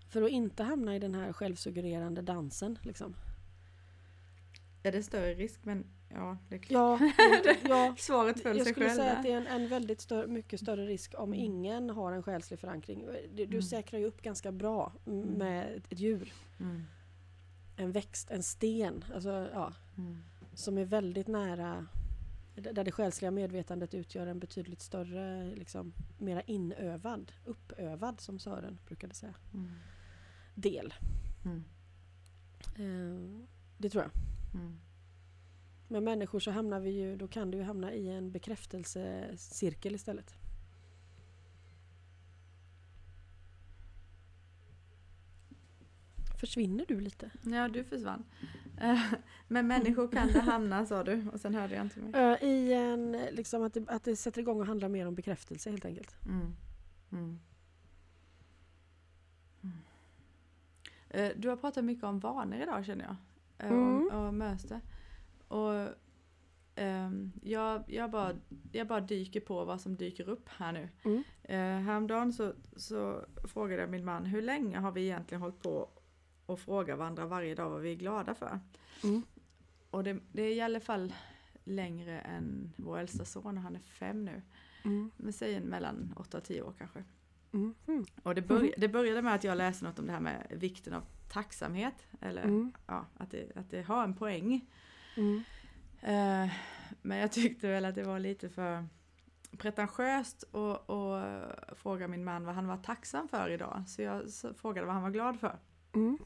För 0.09 0.21
att 0.21 0.29
inte 0.29 0.63
hamna 0.63 0.95
i 0.95 0.99
den 0.99 1.15
här 1.15 1.33
självsuggererande 1.33 2.21
dansen. 2.21 2.79
Liksom. 2.81 3.15
Är 4.83 4.91
det 4.91 5.03
större 5.03 5.33
risk 5.33 5.59
men 5.65 5.85
ja 6.15 6.37
det 6.49 6.55
är 6.55 6.59
klart. 6.59 7.01
Ja, 7.17 7.53
ja, 7.69 7.95
Svaret 7.97 8.41
föll 8.41 8.57
jag 8.57 8.65
sig 8.65 8.73
skulle 8.73 8.89
själv. 8.89 8.97
säga 8.99 9.11
att 9.17 9.23
det 9.23 9.31
är 9.31 9.37
en, 9.37 9.47
en 9.47 9.67
väldigt 9.67 10.01
större, 10.01 10.27
mycket 10.27 10.59
större 10.59 10.85
risk 10.85 11.13
om 11.17 11.33
Mm. 11.33 11.45
ingen 11.45 11.89
har 11.89 12.11
en 12.11 12.23
själslig 12.23 12.59
förankring. 12.59 13.05
Du, 13.05 13.35
du 13.35 13.43
Mm. 13.43 13.61
säkrar 13.61 13.99
ju 13.99 14.05
upp 14.05 14.21
ganska 14.21 14.51
bra 14.51 14.93
mm, 15.07 15.19
med 15.27 15.77
ett, 15.77 15.99
djur. 15.99 16.33
Mm. 16.59 16.83
En 17.77 17.91
växt, 17.91 18.31
en 18.31 18.43
sten. 18.43 19.05
Alltså, 19.13 19.49
ja, 19.53 19.73
Mm. 19.97 20.17
som 20.53 20.77
är 20.77 20.85
väldigt 20.85 21.27
nära 21.27 21.87
där 22.55 22.83
det 22.83 22.91
själsliga 22.91 23.31
medvetandet 23.31 23.93
utgör 23.93 24.27
en 24.27 24.39
betydligt 24.39 24.81
större, 24.81 25.55
liksom, 25.55 25.93
mera 26.17 26.41
inövad, 26.41 27.31
uppövad 27.45 28.19
som 28.19 28.39
Sören 28.39 28.77
brukade 28.87 29.13
säga, 29.13 29.33
Mm. 29.53 29.71
del. 30.55 30.93
Mm. 31.45 31.63
Eh, 32.75 33.45
det 33.77 33.89
tror 33.89 34.03
jag. 34.03 34.11
Med 35.87 36.03
människor 36.03 36.39
så 36.39 36.51
hamnar 36.51 36.79
vi 36.79 36.89
ju, 36.89 37.15
då 37.15 37.27
kan 37.27 37.51
du 37.51 37.57
ju 37.57 37.63
hamna 37.63 37.93
i 37.93 38.09
en 38.09 38.31
bekräftelsecirkel 38.31 39.95
istället. 39.95 40.35
Försvinner 46.39 46.85
du 46.87 46.99
lite? 47.01 47.31
Ja 47.43 47.67
du 47.67 47.83
försvann. 47.83 48.23
Eh, 48.81 48.99
Men 49.47 49.67
människor 49.67 50.07
kan 50.07 50.27
det 50.27 50.39
hamna 50.39 50.85
sa 50.85 51.03
du 51.03 51.29
och 51.33 51.39
sen 51.41 51.55
hörde 51.55 51.75
jag 51.75 51.85
inte 51.85 51.99
mer. 51.99 52.15
Eh, 52.15 52.43
I 52.49 52.73
en, 52.73 53.11
liksom 53.31 53.63
att 53.63 53.73
det, 53.73 53.83
att 53.87 54.03
det 54.03 54.15
sätter 54.15 54.41
igång 54.41 54.59
och 54.59 54.65
handlar 54.67 54.89
mer 54.89 55.07
om 55.07 55.15
bekräftelse 55.15 55.69
helt 55.69 55.85
enkelt. 55.85 56.15
Mm. 56.25 56.55
Mm. 57.11 57.39
Mm. 59.63 59.77
Eh, 61.09 61.31
Du 61.37 61.49
har 61.49 61.55
pratat 61.57 61.85
mycket 61.85 62.03
om 62.03 62.19
vanor 62.19 62.61
idag 62.61 62.85
känner 62.85 63.05
jag. 63.05 63.15
Eh, 63.67 63.71
Mm. 63.73 64.07
Och, 64.07 64.33
och. 65.47 65.57
Och 65.75 65.89
ehm, 66.75 67.31
jag, 67.43 67.83
jag, 67.87 68.11
bara, 68.11 68.35
jag 68.71 68.87
bara 68.87 68.99
dyker 69.01 69.39
på 69.39 69.65
vad 69.65 69.81
som 69.81 69.95
dyker 69.95 70.29
upp 70.29 70.49
här 70.49 70.71
nu. 70.71 70.89
Mm. 71.03 71.23
Eh, 71.43 71.85
häromdagen 71.85 72.33
så, 72.33 72.53
så 72.75 73.25
frågade 73.43 73.81
jag 73.81 73.89
min 73.91 74.05
man 74.05 74.25
hur 74.25 74.41
länge 74.41 74.77
har 74.79 74.91
vi 74.91 75.01
egentligen 75.01 75.41
hållit 75.41 75.61
på 75.61 75.89
och 76.45 76.59
fråga 76.59 76.95
varandra 76.95 77.25
varje 77.25 77.55
dag 77.55 77.69
vad 77.69 77.81
vi 77.81 77.91
är 77.91 77.95
glada 77.95 78.35
för. 78.35 78.59
Mm. 79.03 79.21
Och 79.89 80.03
det, 80.03 80.19
det 80.31 80.41
är 80.41 80.53
i 80.55 80.61
alla 80.61 80.79
fall 80.79 81.13
längre 81.63 82.19
än 82.19 82.73
vår 82.75 82.97
äldsta 82.99 83.25
son, 83.25 83.57
han 83.57 83.75
är 83.75 83.79
fem 83.79 84.25
nu. 84.25 84.41
Mm. 84.83 85.11
Men 85.17 85.33
säg 85.33 85.59
mellan 85.61 86.13
8 86.17 86.37
och 86.37 86.43
10 86.43 86.61
år 86.61 86.73
kanske. 86.77 87.03
Mm. 87.53 87.75
Mm. 87.87 88.05
Och 88.23 88.35
det, 88.35 88.41
börj- 88.41 88.73
det 88.77 88.87
började 88.87 89.21
med 89.21 89.35
att 89.35 89.43
jag 89.43 89.57
läste 89.57 89.85
något 89.85 89.99
om 89.99 90.05
det 90.05 90.11
här 90.11 90.19
med 90.19 90.47
vikten 90.49 90.93
av 90.93 91.03
tacksamhet. 91.29 92.07
Eller 92.21 92.43
Mm. 92.43 92.71
ja, 92.87 93.05
att 93.17 93.31
det, 93.31 93.51
att 93.57 93.69
det 93.71 93.81
har 93.81 94.03
en 94.03 94.13
poäng. 94.15 94.69
Mm. 95.17 95.43
Eh, 96.01 96.51
men 97.01 97.17
jag 97.17 97.31
tyckte 97.31 97.67
väl 97.67 97.85
att 97.85 97.95
det 97.95 98.03
var 98.03 98.19
lite 98.19 98.49
för 98.49 98.87
pretentiöst 99.57 100.55
att 100.55 100.89
att 100.89 101.77
fråga 101.77 102.07
min 102.07 102.23
man 102.23 102.45
vad 102.45 102.55
han 102.55 102.67
var 102.67 102.77
tacksam 102.77 103.27
för 103.27 103.49
idag. 103.49 103.83
Så 103.87 104.01
jag 104.01 104.23
frågade 104.57 104.85
vad 104.85 104.93
han 104.93 105.03
var 105.03 105.11
glad 105.11 105.39
för. 105.39 105.59
Mm. 105.93 106.17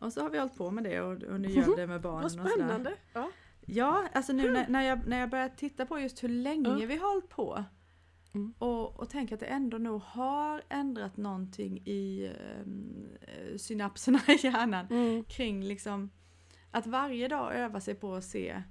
Och 0.00 0.12
så 0.12 0.22
har 0.22 0.30
vi 0.30 0.38
hållit 0.38 0.56
på 0.56 0.70
med 0.70 0.84
det 0.84 1.00
och, 1.00 1.22
och 1.22 1.40
nu 1.40 1.48
gör 1.48 1.76
det 1.76 1.86
med 1.86 2.00
barnen. 2.00 2.22
Vad 2.22 2.24
och 2.24 2.30
sådär. 2.30 2.54
spännande! 2.54 2.94
Ja. 3.12 3.30
Ja, 3.70 4.08
alltså 4.12 4.32
nu 4.32 4.50
när, 4.50 4.68
när, 4.68 4.82
jag, 4.82 5.06
när 5.06 5.20
jag 5.20 5.30
börjar 5.30 5.48
titta 5.48 5.86
på 5.86 5.98
just 5.98 6.24
hur 6.24 6.28
länge 6.28 6.68
Ja. 6.80 6.86
vi 6.86 6.96
har 6.96 7.08
hållit 7.08 7.28
på. 7.28 7.64
Mm. 8.34 8.54
Och, 8.58 9.00
och 9.00 9.08
tänk 9.08 9.32
att 9.32 9.40
det 9.40 9.46
ändå 9.46 9.78
nog 9.78 10.02
har 10.02 10.62
ändrat 10.68 11.16
någonting 11.16 11.78
i 11.86 12.32
um, 12.64 13.08
synapserna 13.58 14.20
i 14.28 14.46
hjärnan 14.46 14.86
mm. 14.90 15.24
kring 15.24 15.64
liksom 15.64 16.10
att 16.70 16.86
varje 16.86 17.28
dag 17.28 17.54
öva 17.54 17.80
sig 17.80 17.94
på 17.94 18.14
att 18.14 18.24
se 18.24 18.62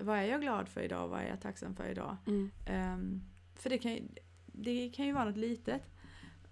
vad 0.00 0.18
är 0.18 0.22
jag 0.22 0.40
glad 0.40 0.68
för 0.68 0.80
idag, 0.80 1.08
vad 1.08 1.20
är 1.20 1.28
jag 1.28 1.40
tacksam 1.40 1.76
för 1.76 1.88
idag. 1.88 2.16
Mm. 2.26 2.50
Um, 2.94 3.22
för 3.54 3.70
det 3.70 3.78
kan, 3.78 3.98
det 4.46 4.88
kan 4.88 5.06
ju 5.06 5.12
vara 5.12 5.24
något 5.24 5.36
litet. 5.36 5.90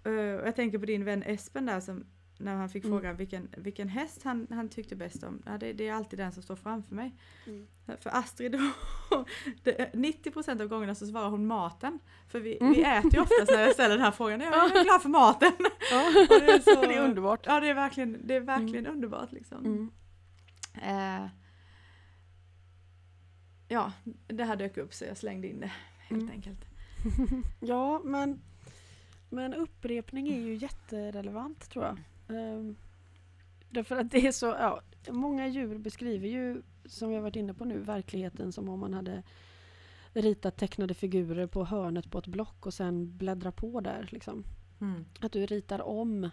Uh, 0.07 0.21
jag 0.21 0.55
tänker 0.55 0.79
på 0.79 0.85
din 0.85 1.05
vän 1.05 1.23
Espen 1.23 1.65
där 1.65 1.79
som 1.79 2.05
när 2.37 2.55
han 2.55 2.69
fick 2.69 2.85
mm. 2.85 2.97
frågan 2.97 3.15
vilken, 3.15 3.49
vilken 3.57 3.87
häst 3.87 4.23
han, 4.23 4.47
han 4.49 4.69
tyckte 4.69 4.95
bäst 4.95 5.23
om. 5.23 5.43
Ja, 5.45 5.57
det, 5.57 5.73
det 5.73 5.87
är 5.87 5.93
alltid 5.93 6.19
den 6.19 6.31
som 6.31 6.43
står 6.43 6.55
framför 6.55 6.95
mig. 6.95 7.15
Mm. 7.47 7.67
För 7.99 8.09
Astrid, 8.09 8.55
90% 8.55 10.51
av 10.61 10.67
gångerna 10.67 10.95
så 10.95 11.07
svarar 11.07 11.29
hon 11.29 11.47
maten. 11.47 11.99
För 12.27 12.39
vi, 12.39 12.57
mm. 12.57 12.73
vi 12.73 12.83
äter 12.83 13.13
ju 13.13 13.21
oftast 13.21 13.51
när 13.51 13.61
jag 13.61 13.73
ställer 13.73 13.95
den 13.95 14.05
här 14.05 14.11
frågan. 14.11 14.41
Jag 14.41 14.77
är 14.77 14.83
glad 14.83 15.01
för 15.01 15.09
maten. 15.09 15.53
Ja. 15.91 16.11
det, 16.39 16.51
är 16.51 16.59
så, 16.59 16.81
det 16.87 16.95
är 16.95 17.05
underbart. 17.05 17.45
Ja 17.45 17.59
det 17.59 17.69
är 17.69 17.73
verkligen, 17.73 18.27
det 18.27 18.35
är 18.35 18.41
verkligen 18.41 18.85
mm. 18.85 18.91
underbart 18.91 19.31
liksom. 19.31 19.91
Eh, 20.81 21.25
ja, 23.67 23.91
det 24.27 24.43
här 24.43 24.55
dök 24.55 24.77
upp 24.77 24.93
så 24.93 25.05
jag 25.05 25.17
slängde 25.17 25.47
in 25.47 25.59
det 25.59 25.71
helt 25.97 26.21
mm. 26.21 26.33
enkelt. 26.33 26.65
ja 27.59 28.01
men, 28.03 28.41
men 29.29 29.53
upprepning 29.53 30.27
är 30.27 30.39
ju 30.39 30.55
jätterelevant 30.55 31.69
tror 31.69 31.85
jag. 31.85 31.97
Um, 32.37 32.75
därför 33.69 33.95
att 33.95 34.11
det 34.11 34.27
är 34.27 34.31
så, 34.31 34.45
ja, 34.45 34.81
många 35.09 35.47
djur 35.47 35.77
beskriver 35.77 36.27
ju, 36.27 36.61
som 36.85 37.09
vi 37.09 37.15
har 37.15 37.21
varit 37.21 37.35
inne 37.35 37.53
på 37.53 37.65
nu, 37.65 37.79
verkligheten 37.79 38.51
som 38.51 38.69
om 38.69 38.79
man 38.79 38.93
hade 38.93 39.23
ritat 40.13 40.57
tecknade 40.57 40.93
figurer 40.93 41.47
på 41.47 41.65
hörnet 41.65 42.11
på 42.11 42.17
ett 42.17 42.27
block 42.27 42.65
och 42.65 42.73
sen 42.73 43.17
bläddra 43.17 43.51
på 43.51 43.81
där. 43.81 44.09
Liksom. 44.11 44.43
Mm. 44.81 45.05
Att 45.19 45.31
du 45.31 45.45
ritar 45.45 45.81
om 45.81 46.29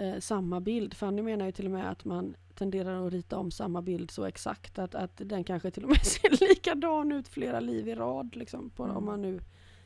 eh, 0.00 0.18
samma 0.18 0.60
bild. 0.60 0.94
Fanny 0.94 1.22
menar 1.22 1.46
ju 1.46 1.52
till 1.52 1.64
och 1.66 1.72
med 1.72 1.90
att 1.90 2.04
man 2.04 2.36
tenderar 2.54 3.06
att 3.06 3.12
rita 3.12 3.36
om 3.36 3.50
samma 3.50 3.82
bild 3.82 4.10
så 4.10 4.24
exakt 4.24 4.78
att, 4.78 4.94
att 4.94 5.16
den 5.16 5.44
kanske 5.44 5.70
till 5.70 5.84
och 5.84 5.90
med 5.90 6.00
ser 6.06 6.48
likadan 6.48 7.12
ut 7.12 7.28
flera 7.28 7.60
liv 7.60 7.88
i 7.88 7.94
rad. 7.94 8.36
Liksom, 8.36 8.70
på, 8.70 8.84
mm. 8.84 8.96
Om 8.96 9.04
man 9.04 9.22
nu 9.22 9.40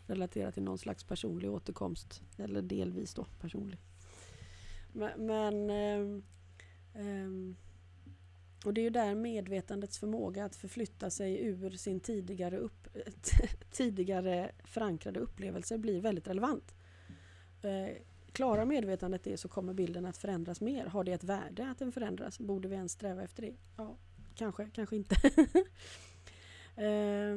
relaterar 0.07 0.51
till 0.51 0.63
någon 0.63 0.79
slags 0.79 1.05
personlig 1.05 1.51
återkomst. 1.51 2.23
Eller 2.39 2.63
delvis 2.63 3.15
då 3.15 3.27
personlig. 3.41 3.79
Men, 4.93 5.27
men 5.27 5.71
ähm, 5.71 6.23
ähm, 6.95 7.57
och 8.65 8.75
det 8.75 8.81
är 8.81 8.83
ju 8.83 8.91
där 8.91 9.15
medvetandets 9.15 9.99
förmåga 9.99 10.45
att 10.45 10.57
förflytta 10.57 11.11
sig 11.11 11.47
ur 11.47 11.71
sin 11.71 12.01
tidigare, 12.01 12.59
upp, 12.59 12.89
tidigare 13.73 14.51
förankrade 14.65 15.21
upplevelser 15.21 15.79
blir 15.79 16.01
väldigt 16.01 16.29
relevant. 16.29 16.75
Eh, 17.63 17.97
klarar 18.35 18.65
medvetandet 18.65 19.25
det 19.25 19.37
så 19.37 19.49
kommer 19.49 19.75
bilden 19.75 20.07
att 20.07 20.17
förändras 20.17 20.61
mer. 20.61 20.87
Har 20.87 21.05
det 21.05 21.13
ett 21.13 21.25
värde 21.25 21.71
att 21.71 21.79
den 21.79 21.93
förändras? 21.93 22.39
Borde 22.39 22.69
vi 22.69 22.75
ens 22.75 22.93
sträva 22.93 23.23
efter 23.23 23.43
det? 23.43 23.55
Ja, 23.77 23.97
kanske, 24.35 24.71
kanske 24.73 24.97
inte. 24.97 25.17
eh, 26.77 27.37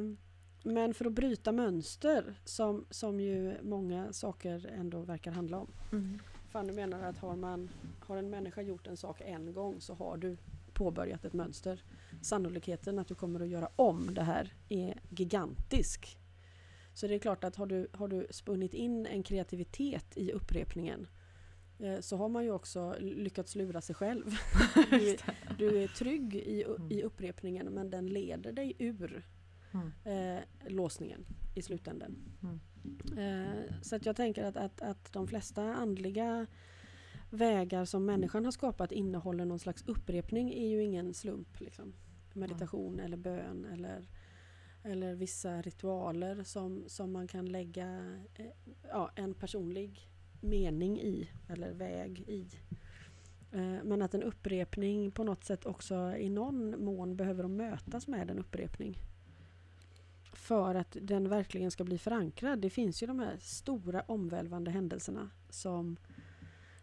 men 0.62 0.94
för 0.94 1.04
att 1.04 1.12
bryta 1.12 1.52
mönster 1.52 2.34
som, 2.44 2.86
som 2.90 3.20
ju 3.20 3.56
många 3.62 4.12
saker 4.12 4.70
ändå 4.74 5.00
verkar 5.00 5.30
handla 5.30 5.58
om. 5.58 5.70
Mm. 5.92 6.18
Fanny 6.48 6.72
menar 6.72 7.02
att 7.02 7.18
har, 7.18 7.36
man, 7.36 7.70
har 8.00 8.16
en 8.16 8.30
människa 8.30 8.62
gjort 8.62 8.86
en 8.86 8.96
sak 8.96 9.20
en 9.24 9.52
gång 9.52 9.80
så 9.80 9.94
har 9.94 10.16
du 10.16 10.36
påbörjat 10.72 11.24
ett 11.24 11.32
mönster. 11.32 11.82
Sannolikheten 12.22 12.98
att 12.98 13.08
du 13.08 13.14
kommer 13.14 13.40
att 13.40 13.48
göra 13.48 13.68
om 13.76 14.14
det 14.14 14.22
här 14.22 14.52
är 14.68 15.00
gigantisk. 15.08 16.18
Så 16.98 17.06
det 17.06 17.14
är 17.14 17.18
klart 17.18 17.44
att 17.44 17.56
har 17.56 17.66
du, 17.66 17.88
har 17.92 18.08
du 18.08 18.26
spunnit 18.30 18.74
in 18.74 19.06
en 19.06 19.22
kreativitet 19.22 20.16
i 20.16 20.32
upprepningen 20.32 21.06
eh, 21.78 22.00
så 22.00 22.16
har 22.16 22.28
man 22.28 22.44
ju 22.44 22.50
också 22.50 22.96
lyckats 22.98 23.54
lura 23.54 23.80
sig 23.80 23.94
själv. 23.94 24.24
Du, 24.90 25.16
du 25.58 25.82
är 25.82 25.88
trygg 25.88 26.34
i, 26.34 26.64
i 26.90 27.02
upprepningen 27.02 27.66
men 27.66 27.90
den 27.90 28.06
leder 28.06 28.52
dig 28.52 28.76
ur 28.78 29.26
mm. 29.72 29.92
eh, 30.04 30.42
låsningen 30.66 31.26
i 31.54 31.62
slutändan. 31.62 32.16
Mm. 32.42 32.60
Eh, 33.18 33.72
så 33.82 33.96
att 33.96 34.06
jag 34.06 34.16
tänker 34.16 34.44
att, 34.44 34.56
att, 34.56 34.82
att 34.82 35.12
de 35.12 35.28
flesta 35.28 35.62
andliga 35.62 36.46
vägar 37.30 37.84
som 37.84 38.04
människan 38.04 38.44
har 38.44 38.52
skapat 38.52 38.92
innehåller 38.92 39.44
någon 39.44 39.58
slags 39.58 39.84
upprepning 39.86 40.52
är 40.52 40.68
ju 40.68 40.82
ingen 40.82 41.14
slump. 41.14 41.60
Liksom. 41.60 41.92
Meditation 42.32 42.94
mm. 42.94 43.06
eller 43.06 43.16
bön 43.16 43.64
eller, 43.72 44.06
eller 44.82 45.14
vissa 45.14 45.62
ritualer 45.62 46.42
som, 46.42 46.84
som 46.86 47.12
man 47.12 47.28
kan 47.28 47.46
lägga 47.46 48.18
eh, 48.34 48.46
ja, 48.88 49.10
en 49.14 49.34
personlig 49.34 50.08
mening 50.40 51.00
i 51.00 51.30
eller 51.48 51.72
väg 51.72 52.20
i. 52.20 52.48
Eh, 53.52 53.84
men 53.84 54.02
att 54.02 54.14
en 54.14 54.22
upprepning 54.22 55.10
på 55.10 55.24
något 55.24 55.44
sätt 55.44 55.66
också 55.66 56.16
i 56.16 56.28
någon 56.28 56.84
mån 56.84 57.16
behöver 57.16 57.48
mötas 57.48 58.08
med 58.08 58.30
en 58.30 58.38
upprepning 58.38 58.98
för 60.32 60.74
att 60.74 60.96
den 61.02 61.28
verkligen 61.28 61.70
ska 61.70 61.84
bli 61.84 61.98
förankrad. 61.98 62.58
Det 62.58 62.70
finns 62.70 63.02
ju 63.02 63.06
de 63.06 63.18
här 63.18 63.36
stora 63.40 64.00
omvälvande 64.00 64.70
händelserna 64.70 65.30
som, 65.50 65.96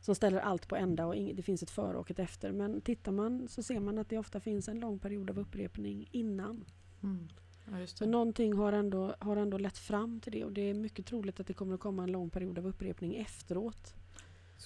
som 0.02 0.16
ställer 0.16 0.40
allt 0.40 0.68
på 0.68 0.76
ända 0.76 1.06
och 1.06 1.16
det 1.16 1.44
finns 1.44 1.64
ett 1.64 1.70
före 1.70 1.98
och 1.98 2.12
ett 2.12 2.20
efter. 2.20 2.52
Men 2.52 2.82
tittar 2.82 3.12
man 3.12 3.48
så 3.48 3.64
ser 3.64 3.80
man 3.80 3.98
att 3.98 4.10
det 4.10 4.18
ofta 4.18 4.40
finns 4.40 4.70
en 4.70 4.80
lång 4.80 5.00
period 5.00 5.30
av 5.30 5.40
upprepning 5.40 6.10
innan. 6.12 6.66
Mm. 7.04 7.28
Ja, 7.72 7.88
så 7.88 8.06
någonting 8.06 8.54
har 8.54 8.74
ändå, 8.74 9.16
har 9.20 9.38
ändå 9.38 9.58
lett 9.58 9.78
fram 9.78 10.20
till 10.20 10.32
det 10.32 10.46
och 10.46 10.52
det 10.52 10.62
är 10.62 10.74
mycket 10.74 11.06
troligt 11.06 11.40
att 11.40 11.48
det 11.48 11.54
kommer 11.54 11.74
att 11.74 11.80
komma 11.80 12.04
en 12.04 12.12
lång 12.12 12.30
period 12.30 12.58
av 12.58 12.68
upprepning 12.68 13.16
efteråt. 13.16 13.96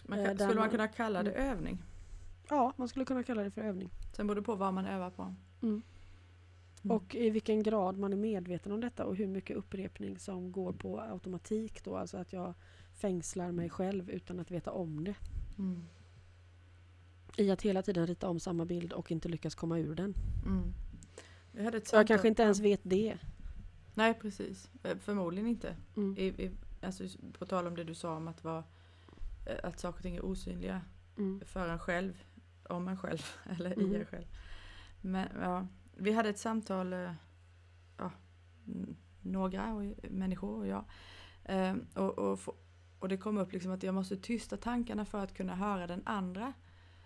Man 0.04 0.26
kan, 0.26 0.38
skulle 0.38 0.60
man 0.60 0.70
kunna 0.70 0.88
kalla 0.88 1.24
det 1.24 1.32
mm. 1.32 1.52
övning? 1.52 1.78
Ja, 2.50 2.74
man 2.78 2.88
skulle 2.88 3.06
kunna 3.06 3.24
kalla 3.24 3.43
det 3.43 3.52
för 3.52 3.62
övning. 3.62 3.89
Sen 4.16 4.28
beror 4.28 4.36
det 4.36 4.41
på 4.41 4.56
vad 4.56 4.74
man 4.74 4.86
övar 4.86 5.10
på. 5.10 5.22
Mm. 5.62 5.82
Mm. 6.84 6.97
Och 6.97 7.16
i 7.16 7.30
vilken 7.30 7.64
grad 7.64 7.97
man 7.97 8.14
är 8.14 8.18
medveten 8.18 8.72
om 8.72 8.82
detta 8.82 9.06
och 9.06 9.16
hur 9.16 9.28
mycket 9.28 9.58
upprepning 9.58 10.20
som 10.20 10.52
går 10.52 10.74
på 10.74 11.00
automatik 11.00 11.84
då. 11.84 11.97
Alltså 11.97 12.18
att 12.18 12.34
jag 12.34 12.54
fängslar 12.93 13.52
mig 13.52 13.70
själv 13.70 14.10
utan 14.10 14.39
att 14.39 14.52
veta 14.52 14.72
om 14.72 15.04
det. 15.04 15.16
Mm. 15.58 15.84
I 17.38 17.52
att 17.52 17.62
hela 17.62 17.82
tiden 17.82 18.08
rita 18.08 18.30
om 18.30 18.39
samma 18.39 18.66
bild 18.66 18.93
och 18.93 19.12
inte 19.12 19.30
lyckas 19.30 19.56
komma 19.56 19.80
ur 19.80 19.95
den. 19.95 20.14
Mm. 20.45 20.74
Jag, 21.64 21.82
jag 21.91 22.07
kanske 22.07 22.28
inte 22.28 22.43
ens 22.43 22.60
vet 22.60 22.82
det. 22.84 23.18
Nej 23.93 24.14
precis, 24.14 24.70
eh, 24.84 24.97
förmodligen 24.97 25.47
inte. 25.47 25.76
Mm. 25.97 26.18
I, 26.18 26.26
i, 26.26 26.51
alltså, 26.82 27.03
på 27.39 27.45
tal 27.45 27.68
om 27.68 27.76
det 27.76 27.84
du 27.84 27.95
sa 27.95 28.16
om 28.16 28.28
att, 28.28 28.43
vara, 28.43 28.64
eh, 29.45 29.57
att 29.64 29.80
saker 29.80 29.97
och 29.97 30.03
ting 30.03 30.16
är 30.16 30.26
osynliga 30.26 30.82
mm. 31.18 31.41
för 31.45 31.70
en 31.70 31.80
själv, 31.80 32.24
om 32.70 32.88
en 32.88 32.97
själv 32.97 33.26
eller 33.49 33.80
i 33.80 33.84
mm. 33.84 33.95
en 33.95 34.05
själv. 34.05 34.26
Men 35.01 35.28
ja, 35.41 35.68
vi 35.97 36.12
hade 36.12 36.30
ett 36.30 36.39
samtal, 36.39 36.93
eh, 36.93 37.12
ja, 37.97 38.12
några 39.22 39.74
och, 39.74 39.84
människor 40.10 40.57
och 40.57 40.68
jag. 40.68 40.86
Och, 41.93 42.20
och, 42.20 42.39
och 42.99 43.10
det 43.10 43.18
kom 43.18 43.38
upp 43.38 43.51
liksom 43.51 43.72
att 43.72 43.84
jag 43.84 43.95
måste 43.95 44.18
tysta 44.18 44.57
tankarna 44.57 45.05
för 45.05 45.24
att 45.24 45.34
kunna 45.34 45.55
höra 45.55 45.88
den 45.88 46.01
andra. 46.05 46.53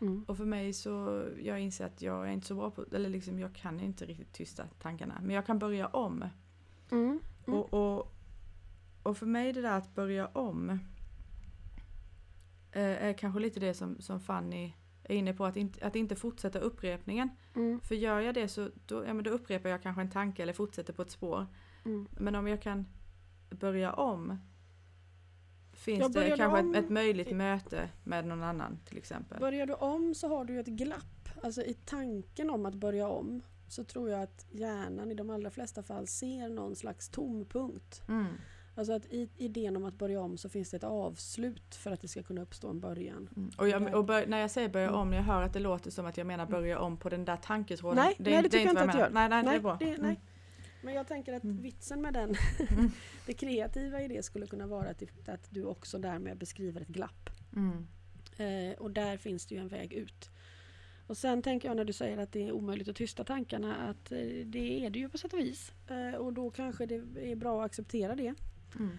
Mm. 0.04 0.24
Och 0.28 0.38
för 0.38 0.46
mig 0.46 0.74
så, 0.74 1.26
jag 1.40 1.60
inser 1.60 1.86
att 1.86 2.02
jag 2.02 2.28
är 2.28 2.32
inte 2.32 2.48
så 2.48 2.56
bra 2.56 2.72
på, 2.72 2.86
eller 2.92 3.10
liksom 3.10 3.40
jag 3.40 3.56
kan 3.56 3.80
inte 3.80 4.06
riktigt 4.06 4.34
tysta 4.34 4.68
tankarna. 4.80 5.20
Men 5.22 5.36
jag 5.36 5.46
kan 5.46 5.60
börja 5.60 5.88
om. 5.88 6.26
Mm. 6.92 7.20
Mm. 7.48 7.60
Och, 7.60 7.74
och, 7.74 8.16
och 9.04 9.18
för 9.18 9.26
mig 9.26 9.54
det 9.54 9.62
där 9.62 9.78
att 9.78 9.96
börja 9.96 10.28
om 10.28 10.70
eh, 12.72 13.04
är 13.06 13.14
kanske 13.14 13.40
lite 13.40 13.60
det 13.60 13.74
som, 13.74 14.02
som 14.02 14.20
Fanny 14.20 14.74
är 15.04 15.16
inne 15.16 15.34
på 15.34 15.46
att 15.46 15.58
inte, 15.58 15.88
att 15.88 15.96
inte 15.96 16.16
fortsätta 16.16 16.60
upprepningen. 16.60 17.30
Mm. 17.56 17.80
För 17.80 17.96
gör 17.96 18.20
jag 18.20 18.36
det 18.36 18.48
så 18.48 18.70
då, 18.86 19.06
ja, 19.06 19.14
men 19.14 19.24
då 19.24 19.32
upprepar 19.32 19.70
jag 19.70 19.84
kanske 19.84 20.02
en 20.02 20.10
tanke 20.10 20.44
eller 20.44 20.54
fortsätter 20.54 20.94
på 20.94 21.02
ett 21.02 21.12
spår. 21.12 21.46
Mm. 21.86 22.08
Men 22.12 22.36
om 22.36 22.48
jag 22.48 22.62
kan 22.62 22.86
börja 23.50 23.94
om 23.94 24.38
Finns 25.84 26.14
det 26.14 26.38
kanske 26.38 26.60
om, 26.60 26.76
ett, 26.76 26.84
ett, 26.84 26.90
möjligt 26.90 27.36
möte 27.36 27.90
med 28.04 28.26
någon 28.26 28.44
annan 28.44 28.80
till 28.86 28.98
exempel? 28.98 29.40
Börjar 29.40 29.66
du 29.66 29.74
om 29.74 30.16
så 30.16 30.28
har 30.28 30.46
du 30.46 30.60
ett 30.60 30.68
glapp. 30.68 31.30
Alltså 31.44 31.62
i 31.62 31.74
tanken 31.74 32.50
om 32.50 32.66
att 32.66 32.76
börja 32.76 33.08
om 33.08 33.42
så 33.68 33.84
tror 33.84 34.10
jag 34.10 34.24
att 34.24 34.46
hjärnan 34.52 35.12
i 35.12 35.14
de 35.14 35.30
allra 35.30 35.50
flesta 35.50 35.84
fall 35.84 36.08
ser 36.08 36.50
någon 36.50 36.76
slags 36.76 37.10
tompunkt. 37.10 38.02
Mm. 38.08 38.26
Alltså 38.76 38.94
att 38.94 39.06
i 39.06 39.30
idén 39.38 39.78
om 39.78 39.86
att 39.86 39.98
börja 39.98 40.22
om 40.22 40.38
så 40.38 40.50
finns 40.50 40.72
det 40.72 40.78
ett 40.78 40.84
avslut 40.84 41.76
för 41.76 41.92
att 41.92 42.02
det 42.02 42.08
ska 42.08 42.24
kunna 42.24 42.42
uppstå 42.42 42.70
en 42.70 42.80
början. 42.80 43.30
Mm. 43.36 43.52
Och, 43.58 43.70
jag, 43.70 43.96
och 43.96 44.06
bör, 44.06 44.28
när 44.28 44.40
jag 44.40 44.52
säger 44.52 44.70
börja 44.70 44.92
om, 44.92 45.14
jag 45.14 45.24
hör 45.24 45.42
att 45.42 45.54
det 45.54 45.60
låter 45.60 45.92
som 45.92 46.06
att 46.06 46.18
jag 46.18 46.28
menar 46.28 46.46
börja 46.46 46.80
om 46.80 46.98
på 46.98 47.10
den 47.10 47.26
där 47.26 47.38
tanketråden. 47.38 48.04
Nej, 48.04 48.16
det, 48.18 48.32
nej, 48.32 48.42
det 48.42 48.50
tycker 48.50 48.58
det 48.58 48.64
jag 48.64 48.72
inte 48.72 48.84
att 48.84 48.92
du 48.92 49.00
gör. 49.00 49.10
Nej, 49.10 49.30
nej, 49.30 49.44
nej, 49.44 49.54
det 49.54 49.58
är 49.58 49.62
bra. 49.62 49.78
Det, 49.80 49.98
nej. 49.98 50.20
Men 50.84 50.94
jag 50.94 51.08
tänker 51.08 51.34
att 51.34 51.44
mm. 51.44 51.62
vitsen 51.62 52.02
med 52.02 52.14
den, 52.14 52.36
mm. 52.70 52.92
det 53.26 53.34
kreativa 53.34 54.02
i 54.02 54.08
det 54.08 54.24
skulle 54.24 54.48
kunna 54.48 54.68
vara 54.68 54.90
att, 54.90 55.04
att 55.30 55.48
du 55.50 55.66
också 55.66 55.98
därmed 55.98 56.38
beskriver 56.38 56.82
ett 56.82 56.88
glapp. 56.88 57.30
Mm. 57.56 57.88
Eh, 58.38 58.78
och 58.78 58.92
där 58.92 59.18
finns 59.18 59.46
det 59.46 59.56
ju 59.56 59.62
en 59.62 59.68
väg 59.68 59.94
ut. 59.94 60.30
Och 61.08 61.18
sen 61.18 61.42
tänker 61.42 61.68
jag 61.68 61.78
när 61.78 61.86
du 61.86 61.94
säger 61.94 62.18
att 62.18 62.32
det 62.32 62.48
är 62.48 62.52
omöjligt 62.52 62.88
att 62.88 62.96
tysta 62.96 63.24
tankarna 63.24 63.76
att 63.76 64.12
eh, 64.12 64.18
det 64.46 64.86
är 64.86 64.90
det 64.90 65.00
ju 65.00 65.10
på 65.10 65.18
sätt 65.18 65.34
och 65.34 65.40
vis. 65.40 65.72
Eh, 65.88 66.16
och 66.16 66.34
då 66.34 66.52
kanske 66.52 66.86
det 66.86 66.96
är 67.32 67.36
bra 67.36 67.60
att 67.60 67.66
acceptera 67.66 68.16
det. 68.16 68.34
Mm. 68.76 68.98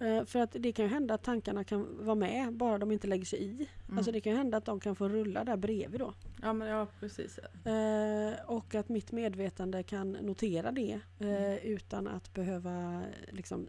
Eh, 0.00 0.24
för 0.24 0.38
att 0.40 0.56
det 0.58 0.72
kan 0.72 0.88
hända 0.88 1.14
att 1.14 1.22
tankarna 1.22 1.64
kan 1.64 2.04
vara 2.06 2.14
med 2.14 2.52
bara 2.56 2.78
de 2.78 2.92
inte 2.92 3.06
lägger 3.06 3.24
sig 3.24 3.42
i. 3.42 3.68
Mm. 3.86 3.98
Alltså 3.98 4.12
det 4.12 4.20
kan 4.20 4.36
hända 4.36 4.56
att 4.56 4.64
de 4.64 4.80
kan 4.80 4.96
få 4.96 5.08
rulla 5.08 5.44
där 5.44 5.56
bredvid 5.56 6.00
då. 6.00 6.14
Ja 6.42 6.52
men 6.52 6.68
ja 6.68 6.86
precis. 7.00 7.38
Eh, 7.38 8.32
och 8.46 8.74
att 8.74 8.88
mitt 8.88 9.12
medvetande 9.12 9.82
kan 9.82 10.12
notera 10.12 10.72
det 10.72 11.00
eh, 11.18 11.26
Mm. 11.28 11.58
utan 11.62 12.08
att 12.08 12.34
behöva 12.34 13.02
liksom 13.32 13.68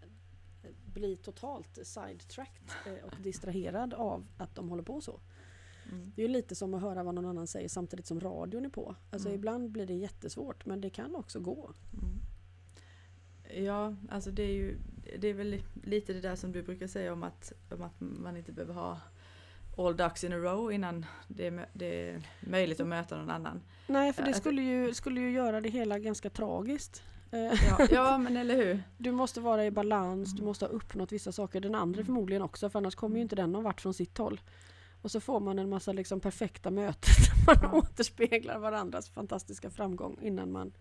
bli 0.93 1.15
totalt 1.17 1.79
sidetracked 1.83 2.71
och 3.05 3.13
distraherad 3.23 3.93
av 3.93 4.25
att 4.37 4.55
de 4.55 4.69
håller 4.69 4.83
på 4.83 5.01
så. 5.01 5.19
Mm. 5.91 6.11
Det 6.15 6.21
är 6.23 6.27
ju 6.27 6.33
lite 6.33 6.55
som 6.55 6.73
att 6.73 6.81
höra 6.81 7.03
vad 7.03 7.15
någon 7.15 7.25
annan 7.25 7.47
säger 7.47 7.69
samtidigt 7.69 8.05
som 8.05 8.19
radion 8.19 8.65
är 8.65 8.69
på. 8.69 8.95
Alltså 9.11 9.27
Mm. 9.29 9.39
ibland 9.39 9.71
blir 9.71 9.85
det 9.85 9.93
jättesvårt 9.93 10.65
men 10.65 10.81
det 10.81 10.89
kan 10.89 11.15
också 11.15 11.39
gå. 11.39 11.71
Mm. 11.93 13.65
Ja, 13.65 13.95
alltså 14.09 14.31
det 14.31 14.43
är 14.43 14.53
ju 14.53 14.77
det 15.19 15.27
är 15.27 15.33
väl 15.33 15.61
lite 15.83 16.13
det 16.13 16.21
där 16.21 16.35
som 16.35 16.51
du 16.51 16.63
brukar 16.63 16.87
säga 16.87 17.13
om 17.13 17.23
att, 17.23 17.53
om 17.71 17.81
att 17.81 17.93
man 17.99 18.37
inte 18.37 18.51
behöver 18.51 18.73
ha 18.73 18.99
all 19.77 19.97
ducks 19.97 20.23
in 20.23 20.33
a 20.33 20.37
row 20.37 20.71
innan 20.71 21.05
det 21.27 21.47
är, 21.47 21.65
det 21.73 22.09
är 22.09 22.21
möjligt 22.39 22.79
att 22.79 22.87
möta 22.87 23.17
någon 23.17 23.29
annan. 23.29 23.61
Nej 23.87 24.13
för 24.13 24.21
det 24.21 24.27
Alltså- 24.27 24.41
skulle 24.41 24.61
ju, 24.61 24.93
skulle 24.93 25.21
ju 25.21 25.31
göra 25.31 25.61
det 25.61 25.69
hela 25.69 25.99
ganska 25.99 26.29
tragiskt. 26.29 27.03
Eh, 27.31 27.39
Ja, 27.39 27.87
ja 27.91 28.17
men 28.17 28.37
eller 28.37 28.55
hur? 28.55 28.83
Du 28.97 29.11
måste 29.11 29.41
vara 29.41 29.65
i 29.65 29.71
balans, 29.71 30.33
du 30.35 30.43
måste 30.43 30.65
ha 30.65 30.69
uppnått 30.69 31.11
vissa 31.11 31.31
saker. 31.31 31.61
Den 31.61 31.75
andra 31.75 31.97
Mm. 31.97 32.05
förmodligen 32.05 32.41
också 32.41 32.69
för 32.69 32.79
annars 32.79 32.95
kommer 32.95 33.15
ju 33.15 33.21
inte 33.21 33.35
den 33.35 33.51
någon 33.51 33.63
vart 33.63 33.81
från 33.81 33.93
sitt 33.93 34.17
håll. 34.17 34.41
Och 35.01 35.11
så 35.11 35.19
får 35.19 35.39
man 35.39 35.59
en 35.59 35.69
massa 35.69 35.93
liksom 35.93 36.19
perfekta 36.19 36.71
möten 36.71 37.13
där 37.45 37.55
man 37.61 37.71
Ja. 37.71 37.77
återspeglar 37.79 38.59
varandras 38.59 39.09
fantastiska 39.09 39.69
framgång 39.69 40.17
innan 40.21 40.51
man 40.51 40.73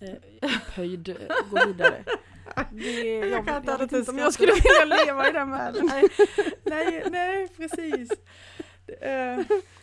eh, 0.00 0.12
upphöjd 0.42 1.08
eh, 1.08 1.14
går 1.50 1.66
vidare. 1.66 2.04
Det, 2.72 3.02
jag, 3.18 3.28
Jag 3.30 3.46
kan 3.46 3.56
inte 3.56 3.74
annat 3.74 3.92
än 3.92 4.04
om 4.08 4.18
jag 4.18 4.32
skulle 4.32 4.52
vilja 4.52 5.04
leva 5.04 5.28
i 5.28 5.32
den 5.32 5.50
världen. 5.58 5.86
Nej, 5.86 6.04
nej, 6.64 7.04
nej 7.10 7.48
precis. 7.56 8.10
Eh, 9.00 9.40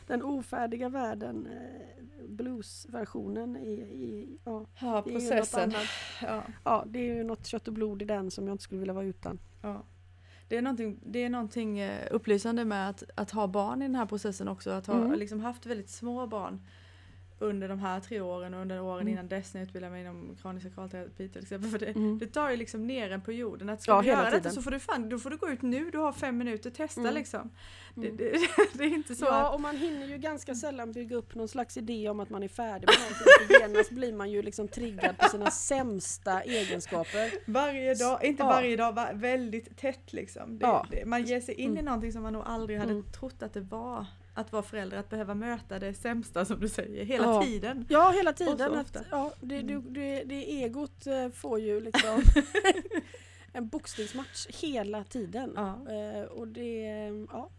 Den 0.07 0.24
ofärdiga 0.24 0.89
världen, 0.89 1.47
eh, 1.47 2.03
bluesversionen 2.28 3.57
i, 3.57 3.72
i 3.82 4.38
ja, 4.45 4.66
Ja, 4.82 5.01
processen. 5.01 5.74
Ja, 6.22 6.43
Ja, 6.63 6.84
det 6.88 6.99
är 6.99 7.16
ju 7.16 7.24
något 7.24 7.45
kött 7.45 7.68
och 7.68 7.74
blod 7.74 8.01
i 8.01 8.05
den 8.05 8.32
som 8.32 8.47
jag 8.47 8.53
inte 8.53 8.63
skulle 8.63 8.80
vilja 8.80 8.93
vara 8.93 9.05
utan. 9.05 9.39
ja. 9.61 9.84
Det 10.47 10.57
är 10.57 10.61
någonting, 10.61 10.99
det 11.05 11.24
är 11.24 11.30
någonting 11.30 11.89
upplysande 12.11 12.66
med 12.66 12.89
att, 12.89 13.03
att 13.16 13.32
ha 13.32 13.47
barn 13.47 13.82
i 13.82 13.86
den 13.86 13.95
här 13.95 14.05
processen 14.05 14.47
också. 14.47 14.70
Att 14.72 14.88
ha 14.88 14.95
Mm. 14.95 15.20
liksom 15.20 15.39
haft 15.39 15.66
väldigt 15.66 15.89
små 15.89 16.28
barn 16.28 16.61
under 17.45 17.67
de 17.69 17.79
här 17.79 17.99
tre 17.99 18.21
åren 18.21 18.53
och 18.53 18.61
under 18.61 18.81
åren 18.81 19.01
Mm. 19.01 19.13
innan 19.13 19.27
dess 19.27 19.53
när 19.53 19.61
jag 19.61 19.67
utbildade 19.67 19.91
mig 19.91 20.01
inom 20.01 20.35
kranisk 20.41 20.67
sakralterapi 20.67 21.29
till 21.29 21.41
exempel. 21.41 21.69
För 21.69 21.79
det, 21.79 21.85
Mm. 21.85 22.19
det 22.19 22.27
tar 22.27 22.49
ju 22.49 22.57
liksom 22.57 22.87
ner 22.87 23.11
en 23.11 23.21
på 23.21 23.31
jorden. 23.31 23.69
Att 23.69 23.81
ska 23.81 23.91
Ja, 23.91 24.01
du 24.01 24.07
göra 24.07 24.29
detta 24.29 24.49
så 24.49 24.61
får 24.61 24.71
du 24.71 24.79
fan, 24.79 25.09
då 25.09 25.19
får 25.19 25.29
du 25.29 25.37
gå 25.37 25.49
ut 25.49 25.61
nu, 25.61 25.89
du 25.91 25.97
har 25.97 26.11
fem 26.13 26.37
minuter, 26.37 26.69
testa 26.69 27.01
Mm. 27.01 27.13
liksom. 27.13 27.51
Det, 27.95 28.07
Mm. 28.07 28.17
det, 28.17 28.31
det 28.73 28.83
är 28.83 28.87
inte 28.93 29.15
så 29.15 29.25
Ja, 29.25 29.47
att... 29.47 29.53
och 29.53 29.61
man 29.61 29.77
hinner 29.77 30.07
ju 30.07 30.17
ganska 30.17 30.55
sällan 30.55 30.91
bygga 30.91 31.15
upp 31.15 31.35
någon 31.35 31.47
slags 31.47 31.77
idé 31.77 32.09
om 32.09 32.19
att 32.19 32.29
man 32.29 32.43
är 32.43 32.47
färdig 32.47 32.87
med 32.87 32.95
någonting. 32.99 33.57
Genast 33.77 33.91
blir 33.91 34.13
man 34.13 34.31
ju 34.31 34.41
liksom 34.41 34.67
triggad 34.67 35.17
på 35.17 35.29
sina 35.29 35.51
sämsta 35.51 36.41
egenskaper. 36.41 37.31
Varje 37.51 37.93
dag, 37.95 38.23
inte 38.23 38.43
Ja. 38.43 38.47
varje 38.47 38.75
dag, 38.77 39.07
väldigt 39.13 39.77
tätt 39.77 40.13
liksom. 40.13 40.59
Ja. 40.61 40.85
man 41.05 41.23
ger 41.23 41.41
sig 41.41 41.55
in 41.55 41.69
i 41.69 41.71
Mm. 41.71 41.85
någonting 41.85 42.11
som 42.11 42.23
man 42.23 42.33
nog 42.33 42.43
aldrig 42.45 42.79
hade 42.79 42.91
Mm. 42.91 43.03
trott 43.11 43.43
att 43.43 43.53
det 43.53 43.61
var. 43.61 44.05
Att 44.38 44.51
vara 44.51 44.63
förälder, 44.63 44.97
att 44.97 45.09
behöva 45.09 45.33
möta 45.36 45.79
det 45.79 45.93
sämsta 45.93 46.45
som 46.45 46.59
du 46.59 46.69
säger, 46.69 47.05
hela 47.05 47.23
Ja. 47.25 47.43
tiden. 47.43 47.86
Ja, 47.89 48.11
hela 48.11 48.33
tiden. 48.33 48.73
Att, 48.75 48.97
ja, 49.11 49.33
det, 49.41 49.61
det, 49.61 49.73
Mm. 49.73 49.93
det, 49.93 50.23
det 50.23 50.36
egot 50.63 51.07
eh, 51.07 51.29
får 51.29 51.59
ju 51.59 51.81
liksom 51.81 52.21
en 53.53 53.67
boxningsmatch 53.67 54.47
hela 54.47 55.03
tiden. 55.03 55.53
Ja. 55.55 55.86
Eh, 55.91 56.23
och 56.23 56.47
det, 56.47 56.81
ja, 57.31 57.49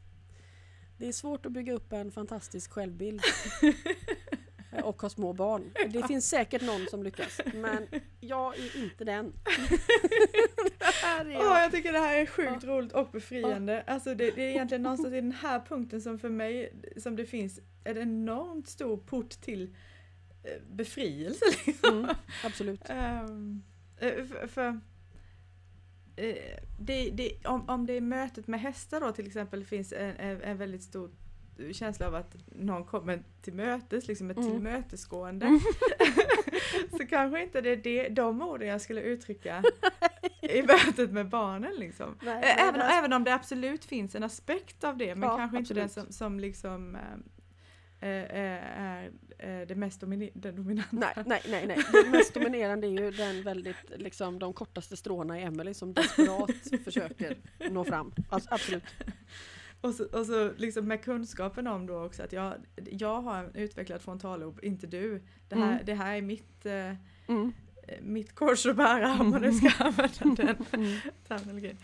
det 0.98 1.08
är 1.08 1.12
svårt 1.12 1.46
att 1.46 1.52
bygga 1.52 1.72
upp 1.72 1.92
en 1.92 2.10
fantastisk 2.12 2.72
självbild. 2.72 3.20
Och 4.82 5.02
ha 5.02 5.08
små 5.08 5.32
barn. 5.32 5.72
Det 5.88 6.06
finns 6.06 6.28
säkert 6.28 6.62
någon 6.62 6.86
som 6.90 7.02
lyckas. 7.02 7.40
Men 7.54 7.86
jag 8.20 8.58
är 8.58 8.76
inte 8.76 9.04
den. 9.04 9.32
det 10.78 10.84
här 11.02 11.24
är 11.24 11.36
Åh, 11.36 11.44
jag. 11.44 11.64
jag 11.64 11.72
tycker 11.72 11.92
det 11.92 11.98
här 11.98 12.18
är 12.18 12.26
sjukt 12.26 12.64
roligt 12.64 12.92
och 12.92 13.08
befriande. 13.12 13.84
Alltså 13.86 14.14
det, 14.14 14.30
det 14.30 14.42
är 14.42 14.50
egentligen 14.50 14.82
någonstans 14.82 15.12
i 15.12 15.20
den 15.20 15.32
här 15.32 15.60
punkten 15.60 16.02
som 16.02 16.18
för 16.18 16.30
mig, 16.30 16.72
som 16.96 17.16
det 17.16 17.26
finns 17.26 17.60
en 17.84 17.98
enormt 17.98 18.68
stor 18.68 18.96
port 18.96 19.30
till 19.30 19.76
eh, 20.44 20.62
befrielse. 20.70 21.44
Liksom. 21.66 21.98
Mm, 21.98 22.16
absolut. 22.44 22.82
Eh, 23.98 24.24
för, 24.24 24.46
för 24.46 24.80
eh, 26.16 26.36
det, 26.78 27.10
det, 27.10 27.46
om, 27.46 27.68
om 27.68 27.86
det 27.86 27.96
i 27.96 28.00
mötet 28.00 28.46
med 28.46 28.60
hästar 28.60 29.00
då 29.00 29.12
till 29.12 29.26
exempel 29.26 29.64
finns 29.64 29.92
en, 29.92 30.16
en, 30.16 30.42
en 30.42 30.58
väldigt 30.58 30.82
stor 30.82 31.10
känsla 31.72 32.06
av 32.06 32.14
att 32.14 32.36
någon 32.46 32.84
kommer 32.84 33.22
till 33.42 33.52
mötes, 33.54 34.08
liksom 34.08 34.30
ett 34.30 34.36
Mm. 34.36 34.50
tillmötesgående. 34.50 35.60
så 36.90 37.06
kanske 37.06 37.42
inte 37.42 37.60
det 37.60 37.70
är 37.70 37.76
det, 37.76 38.08
de 38.08 38.42
orden 38.42 38.68
jag 38.68 38.80
skulle 38.80 39.00
uttrycka 39.00 39.62
i 40.42 40.62
mötet 40.62 41.10
med 41.12 41.28
barnen 41.28 41.74
liksom. 41.78 42.18
Nej, 42.22 42.42
Även, 42.44 42.72
men 42.72 42.80
alltså- 42.82 42.98
även 42.98 43.12
om 43.12 43.24
det 43.24 43.34
absolut 43.34 43.84
finns 43.84 44.14
en 44.14 44.22
aspekt 44.22 44.84
av 44.84 44.96
det, 44.96 45.14
men 45.14 45.28
Ja, 45.28 45.36
kanske 45.36 45.58
inte 45.58 45.74
den 45.74 45.84
absolut. 45.84 46.06
som, 46.06 46.12
som 46.12 46.40
liksom 46.40 46.96
eh, 48.00 48.08
är 48.08 49.10
eh, 49.38 49.60
det 49.66 49.74
mest 49.74 50.02
domine- 50.02 50.30
det 50.34 50.52
dominanta. 50.52 50.96
Nej, 50.96 51.12
nej, 51.26 51.42
nej, 51.48 51.66
nej. 51.66 51.78
Det 52.04 52.10
mest 52.10 52.34
dominerande 52.34 52.86
är 52.86 52.90
ju 52.90 53.10
den 53.10 53.42
väldigt, 53.42 53.76
liksom 53.96 54.38
de 54.38 54.52
kortaste 54.52 54.96
stråna 54.96 55.40
i 55.40 55.42
Emily 55.42 55.74
som 55.74 55.92
desperat 55.94 56.50
försöker 56.84 57.36
nå 57.70 57.84
fram. 57.84 58.12
Alltså, 58.28 58.54
absolut. 58.54 58.84
Och 59.86 59.94
så, 59.94 60.04
och 60.04 60.26
så 60.26 60.50
liksom 60.56 60.84
med 60.88 61.02
kunskapen 61.04 61.66
om 61.66 61.86
då 61.86 62.04
också 62.04 62.22
att 62.22 62.32
jag, 62.32 62.54
jag 62.90 63.20
har 63.22 63.38
en 63.44 63.54
utvecklad 63.54 64.00
frontallob, 64.02 64.58
inte 64.62 64.86
du. 64.86 65.22
Det 65.48 65.54
här, 65.56 65.72
Mm. 65.72 65.84
det 65.86 65.94
här 65.94 66.16
är 66.16 66.22
mitt, 66.22 66.66
eh, 66.66 66.94
Mm. 67.28 67.52
mitt 68.00 68.34
kors 68.34 68.66
att 68.66 68.76
bära 68.76 69.12
om 69.20 69.30
man 69.30 69.40
nu 69.42 69.52
ska 69.52 69.84
använda 69.84 70.42
den 70.44 70.56
Mm. 70.72 70.98
terminologin. 71.28 71.76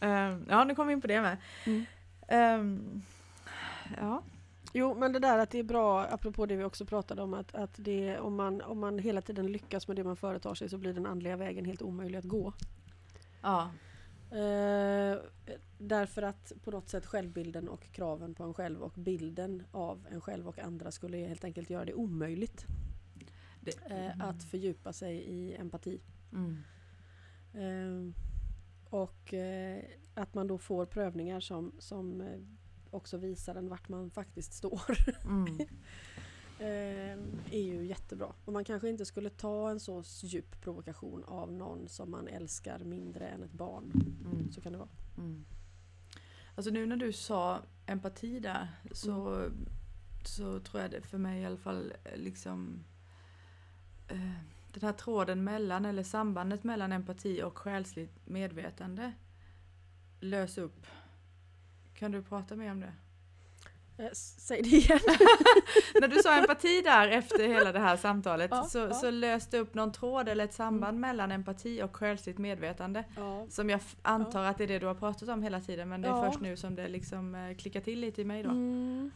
Um, 0.00 0.46
ja, 0.48 0.64
nu 0.64 0.74
kom 0.74 0.86
vi 0.86 0.92
in 0.92 1.00
på 1.00 1.06
det 1.06 1.20
med. 1.20 1.36
Mm. 1.66 1.84
Ehm, 2.28 3.02
ja. 4.00 4.22
Jo, 4.72 4.94
men 4.94 5.12
det 5.12 5.18
där 5.18 5.38
att 5.38 5.50
det 5.50 5.58
är 5.58 5.62
bra, 5.62 6.04
apropå 6.04 6.46
det 6.46 6.56
vi 6.56 6.64
också 6.64 6.84
pratade 6.84 7.22
om, 7.22 7.34
att, 7.34 7.54
att 7.54 7.70
det, 7.76 8.18
om, 8.18 8.34
man, 8.36 8.60
om 8.62 8.78
man 8.78 8.98
hela 8.98 9.20
tiden 9.22 9.52
lyckas 9.52 9.88
med 9.88 9.96
det 9.96 10.04
man 10.04 10.16
företar 10.16 10.54
sig 10.54 10.68
så 10.68 10.78
blir 10.78 10.92
den 10.92 11.06
andliga 11.06 11.36
vägen 11.36 11.64
helt 11.64 11.82
omöjlig 11.82 12.18
att 12.18 12.24
gå. 12.24 12.52
ja. 13.42 13.70
Eh, 14.30 15.18
därför 15.78 16.22
att 16.22 16.52
på 16.64 16.70
något 16.70 16.88
sätt 16.88 17.06
självbilden 17.06 17.68
och 17.68 17.92
kraven 17.92 18.34
på 18.34 18.44
en 18.44 18.54
själv 18.54 18.82
och 18.82 18.92
bilden 18.96 19.62
av 19.70 20.06
en 20.10 20.20
själv 20.20 20.48
och 20.48 20.58
andra 20.58 20.90
skulle 20.90 21.16
helt 21.18 21.44
enkelt 21.44 21.70
göra 21.70 21.84
det 21.84 21.94
omöjligt 21.94 22.66
Det, 23.60 23.90
eh, 23.90 24.20
att 24.28 24.44
fördjupa 24.44 24.92
sig 24.92 25.16
i 25.16 25.54
empati. 25.54 26.00
mm. 26.32 26.62
Eh, 27.52 28.14
och 28.90 29.34
eh, 29.34 29.84
att 30.14 30.34
man 30.34 30.46
då 30.46 30.58
får 30.58 30.86
prövningar 30.86 31.40
som, 31.40 31.72
som 31.78 32.20
eh, 32.20 32.40
också 32.90 33.16
visar 33.16 33.54
en 33.54 33.68
vart 33.68 33.88
man 33.88 34.10
faktiskt 34.10 34.52
står. 34.52 34.98
Mm. 35.24 35.60
eh, 36.58 37.18
är 37.50 37.62
ju 37.62 37.86
jättebra. 37.86 38.32
Och 38.44 38.52
man 38.52 38.64
kanske 38.64 38.88
inte 38.88 39.04
skulle 39.04 39.30
ta 39.30 39.70
en 39.70 39.80
så 39.80 40.02
djup 40.22 40.60
provokation 40.60 41.24
av 41.24 41.52
någon 41.52 41.88
som 41.88 42.10
man 42.10 42.28
älskar 42.28 42.78
mindre 42.78 43.28
än 43.28 43.42
ett 43.42 43.52
barn. 43.52 43.92
Mm. 44.24 44.52
Så 44.52 44.60
kan 44.60 44.72
det 44.72 44.78
vara. 44.78 44.88
Mm. 46.56 46.58
Alltså 46.58 46.70
nu 46.70 46.86
när 46.86 46.96
du 46.96 47.12
sa 47.12 47.62
empati 47.86 48.40
där 48.40 48.68
så, 48.92 49.48
så 50.24 50.60
tror 50.60 50.82
jag 50.82 50.90
det 50.90 51.02
för 51.02 51.18
mig 51.18 51.42
i 51.42 51.46
alla 51.46 51.56
fall 51.56 51.92
eh, 52.04 52.16
liksom 52.16 52.84
eh, 54.08 54.32
den 54.72 54.82
här 54.82 54.92
tråden 54.92 55.44
mellan 55.44 55.84
eller 55.84 56.02
sambandet 56.02 56.64
mellan 56.64 56.92
empati 56.92 57.42
och 57.42 57.58
själsligt 57.58 58.26
medvetande 58.26 59.12
lös 60.20 60.58
upp. 60.58 60.86
Kan 61.94 62.12
du 62.12 62.22
prata 62.22 62.56
mer 62.56 62.70
om 62.70 62.80
det? 62.80 62.92
Eh, 63.98 64.10
säg 64.12 64.62
det 64.62 64.68
igen. 64.68 64.98
när 66.00 66.08
du 66.08 66.22
sa 66.22 66.34
empati 66.34 66.82
där 66.82 67.08
efter 67.08 67.48
hela 67.48 67.72
det 67.72 67.78
här 67.78 67.96
samtalet 67.96 68.50
Ja, 68.50 68.64
så, 68.64 68.78
ja. 68.78 68.94
så 68.94 69.10
löste 69.10 69.58
upp 69.58 69.74
någon 69.74 69.92
tråd 69.92 70.28
eller 70.28 70.44
ett 70.44 70.54
samband 70.54 71.00
mellan 71.00 71.32
empati 71.32 71.82
och 71.82 71.96
själsligt 71.96 72.38
medvetande. 72.38 73.04
ja. 73.16 73.46
Som 73.50 73.70
jag 73.70 73.80
antar 74.02 74.44
att 74.44 74.58
det 74.58 74.64
är 74.64 74.68
det 74.68 74.78
du 74.78 74.86
har 74.86 74.94
pratat 74.94 75.28
om 75.28 75.42
hela 75.42 75.60
tiden 75.60 75.88
men 75.88 76.02
det 76.02 76.08
är 76.08 76.26
först 76.26 76.40
nu 76.40 76.56
som 76.56 76.74
det 76.74 76.88
liksom 76.88 77.34
eh, 77.34 77.56
klickar 77.56 77.80
till 77.80 78.00
lite 78.00 78.22
i 78.22 78.24
mig 78.24 78.42
då. 78.42 78.50
Mm. 78.50 79.10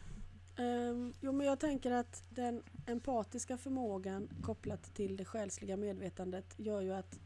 Ehm, 0.57 1.13
jo 1.21 1.31
men 1.31 1.47
jag 1.47 1.59
tänker 1.59 1.91
att 1.91 2.23
den 2.29 2.63
empatiska 2.85 3.57
förmågan 3.57 4.29
kopplat 4.41 4.93
till 4.93 5.17
det 5.17 5.25
själsliga 5.25 5.77
medvetandet 5.77 6.53
gör 6.57 6.81
ju 6.81 6.93
att 6.93 7.19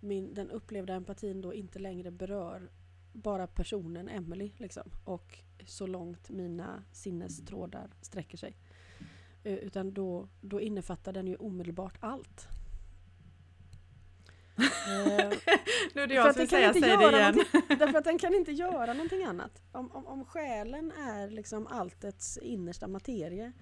min, 0.00 0.34
den 0.34 0.50
upplevda 0.50 0.94
empatin 0.94 1.40
då 1.40 1.54
inte 1.54 1.78
längre 1.78 2.10
berör 2.10 2.70
bara 3.12 3.46
personen 3.46 4.08
Emily 4.08 4.52
liksom, 4.56 4.90
och 5.04 5.38
så 5.66 5.86
långt 5.86 6.30
mina 6.30 6.84
sinnestrådar 6.92 7.90
sträcker 8.00 8.38
sig. 8.38 8.56
Eh, 9.44 9.54
utan 9.54 9.92
då, 9.94 10.28
då 10.40 10.60
innefattar 10.60 11.12
den 11.12 11.26
ju 11.26 11.36
omedelbart 11.36 11.98
allt. 12.00 12.48
Eh, 14.88 15.30
Nu 15.94 16.02
är 16.02 16.06
det 16.06 16.14
jag 16.14 16.34
som 16.34 16.46
kan 16.46 16.62
inte 16.62 16.80
säg 16.80 16.96
det 16.96 17.16
igen. 17.16 17.34
Därför 17.78 17.98
att 17.98 18.04
den 18.04 18.18
kan 18.18 18.34
inte 18.34 18.52
göra 18.52 18.92
någonting 18.92 19.24
annat. 19.24 19.62
Om, 19.72 19.92
om, 19.92 20.06
om 20.06 20.24
själen 20.24 20.92
är 20.92 21.30
liksom 21.30 21.66
alltets 21.66 22.38
innersta 22.38 22.88
materie 22.88 23.52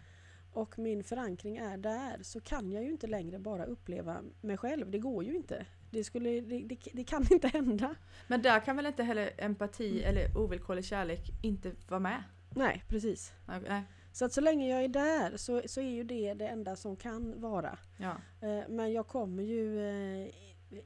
och 0.52 0.78
min 0.78 1.04
förankring 1.04 1.56
är 1.56 1.76
där 1.76 2.22
så 2.22 2.40
kan 2.40 2.72
jag 2.72 2.84
ju 2.84 2.90
inte 2.90 3.06
längre 3.06 3.38
bara 3.38 3.64
uppleva 3.64 4.22
mig 4.40 4.56
själv. 4.56 4.90
Det 4.90 4.98
går 4.98 5.24
ju 5.24 5.36
inte. 5.36 5.66
Det, 5.90 6.04
skulle, 6.04 6.40
det, 6.40 6.58
det, 6.58 6.78
det 6.92 7.04
kan 7.04 7.26
inte 7.32 7.48
hända. 7.48 7.94
Men 8.26 8.42
där 8.42 8.60
kan 8.60 8.76
väl 8.76 8.86
inte 8.86 9.02
heller 9.02 9.30
empati 9.38 10.02
eller 10.02 10.36
ovillkorlig 10.36 10.84
kärlek 10.84 11.30
inte 11.42 11.72
vara 11.88 12.00
med? 12.00 12.22
Nej, 12.50 12.84
precis. 12.88 13.32
Nej. 13.46 13.82
Så 14.12 14.24
att 14.24 14.32
så 14.32 14.40
länge 14.40 14.68
jag 14.68 14.84
är 14.84 14.88
där 14.88 15.36
så, 15.36 15.62
så 15.66 15.80
är 15.80 15.90
ju 15.90 16.04
det 16.04 16.34
det 16.34 16.46
enda 16.48 16.76
som 16.76 16.96
kan 16.96 17.40
vara. 17.40 17.78
Ja. 17.96 18.16
Eh, 18.48 18.68
Men 18.68 18.92
jag 18.92 19.06
kommer 19.06 19.42
ju 19.42 19.88
eh, 20.24 20.28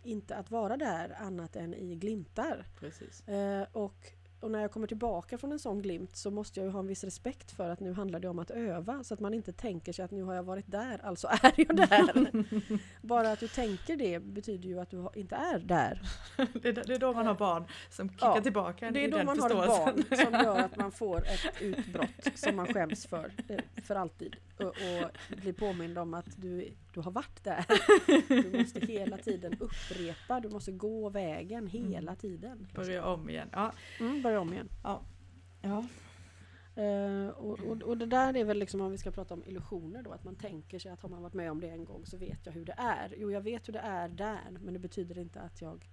inte 0.03 0.36
att 0.36 0.51
vara 0.51 0.76
där 0.76 1.16
annat 1.20 1.57
än 1.57 1.74
i 1.74 1.96
glimtar. 1.96 2.66
Precis. 2.78 3.28
Eh, 3.28 3.66
och, 3.72 4.12
och 4.41 4.51
när 4.51 4.61
jag 4.61 4.70
kommer 4.70 4.86
tillbaka 4.86 5.38
från 5.38 5.53
en 5.53 5.59
sån 5.59 5.82
glimt 5.82 6.16
så 6.16 6.30
måste 6.30 6.61
jag 6.61 6.66
ju 6.66 6.72
ha 6.72 6.80
en 6.80 6.86
viss 6.86 7.05
respekt 7.05 7.51
för 7.51 7.70
att 7.70 7.80
nu 7.80 7.93
handlar 7.93 8.20
det 8.20 8.28
om 8.28 8.38
att 8.38 8.51
öva 8.51 9.05
så 9.05 9.14
att 9.14 9.20
man 9.20 9.34
inte 9.34 9.53
tänker 9.53 9.93
sig 9.93 10.05
att 10.05 10.11
nu 10.11 10.22
har 10.22 10.34
jag 10.34 10.43
varit 10.43 10.70
där, 10.70 11.01
alltså 11.05 11.28
är 11.43 11.53
jag 11.57 11.76
där. 11.76 12.45
Bara 13.07 13.32
att 13.32 13.41
du 13.41 13.49
tänker 13.49 13.97
det 13.97 14.22
betyder 14.22 14.68
ju 14.68 14.80
att 14.80 14.91
du 14.91 15.09
inte 15.14 15.34
är 15.34 15.59
där. 15.59 16.03
Det 16.62 16.68
är, 16.68 16.72
det 16.72 16.95
är 16.95 16.99
då 16.99 17.12
man 17.12 17.26
har 17.26 17.34
barn 17.34 17.64
som 17.91 18.09
kickar 18.09 18.26
Ja, 18.26 18.41
tillbaka 18.41 18.91
Det 18.91 19.05
är 19.05 19.11
då 19.11 19.24
man 19.24 19.41
har 19.41 19.51
ett 19.51 19.57
barn 19.57 20.05
som 20.16 20.32
gör 20.32 20.59
att 20.59 20.76
man 20.76 20.93
får 20.93 21.18
ett 21.26 21.61
utbrott 21.61 22.28
som 22.34 22.57
man 22.57 22.66
skäms 22.66 23.07
för, 23.07 23.32
eh, 23.49 23.59
för 23.82 23.95
alltid. 23.95 24.36
Och, 24.59 24.66
och 24.66 25.36
blir 25.43 25.53
påmind 25.53 25.99
om 25.99 26.14
att 26.14 26.26
du, 26.36 26.68
du 26.95 27.01
har 27.01 27.11
varit 27.11 27.45
där. 27.45 27.64
Du 28.43 28.59
måste 28.59 28.80
hela 28.80 29.18
tiden 29.18 29.57
upprepa, 29.61 30.41
du 30.41 30.49
måste 30.49 30.72
gå 30.72 31.09
vägen 31.09 31.66
hela 31.66 32.16
tiden. 32.16 32.68
Börja 32.74 33.05
om 33.05 33.30
igen. 33.30 33.49
Ja. 33.53 33.72
Mm, 34.01 34.22
börja 34.22 34.41
om 34.41 34.53
igen. 34.53 34.68
ja. 34.82 35.03
Eh, 36.80 37.28
och, 37.28 37.61
och, 37.61 37.82
och 37.82 37.99
det 37.99 38.07
där 38.07 38.36
är 38.36 38.45
väl 38.45 38.59
liksom 38.59 38.80
om 38.80 38.91
vi 38.91 38.99
ska 38.99 39.11
prata 39.11 39.34
om 39.34 39.45
illusioner 39.47 40.03
då, 40.03 40.12
att 40.12 40.24
man 40.24 40.36
tänker 40.36 40.78
sig 40.78 40.91
att 40.91 41.03
har 41.03 41.09
man 41.09 41.22
varit 41.22 41.34
med 41.34 41.51
om 41.51 41.61
det 41.61 41.68
en 41.68 41.84
gång 41.84 42.07
så 42.07 42.16
vet 42.16 42.47
jag 42.47 42.53
hur 42.53 42.64
det 42.64 42.74
är. 42.78 43.14
Jo, 43.16 43.30
jag 43.30 43.41
vet 43.41 43.68
hur 43.68 43.72
det 43.72 43.78
är 43.78 44.09
där, 44.09 44.59
men 44.61 44.74
det 44.74 44.80
betyder 44.80 45.18
inte 45.18 45.41
att 45.41 45.61
jag... 45.61 45.88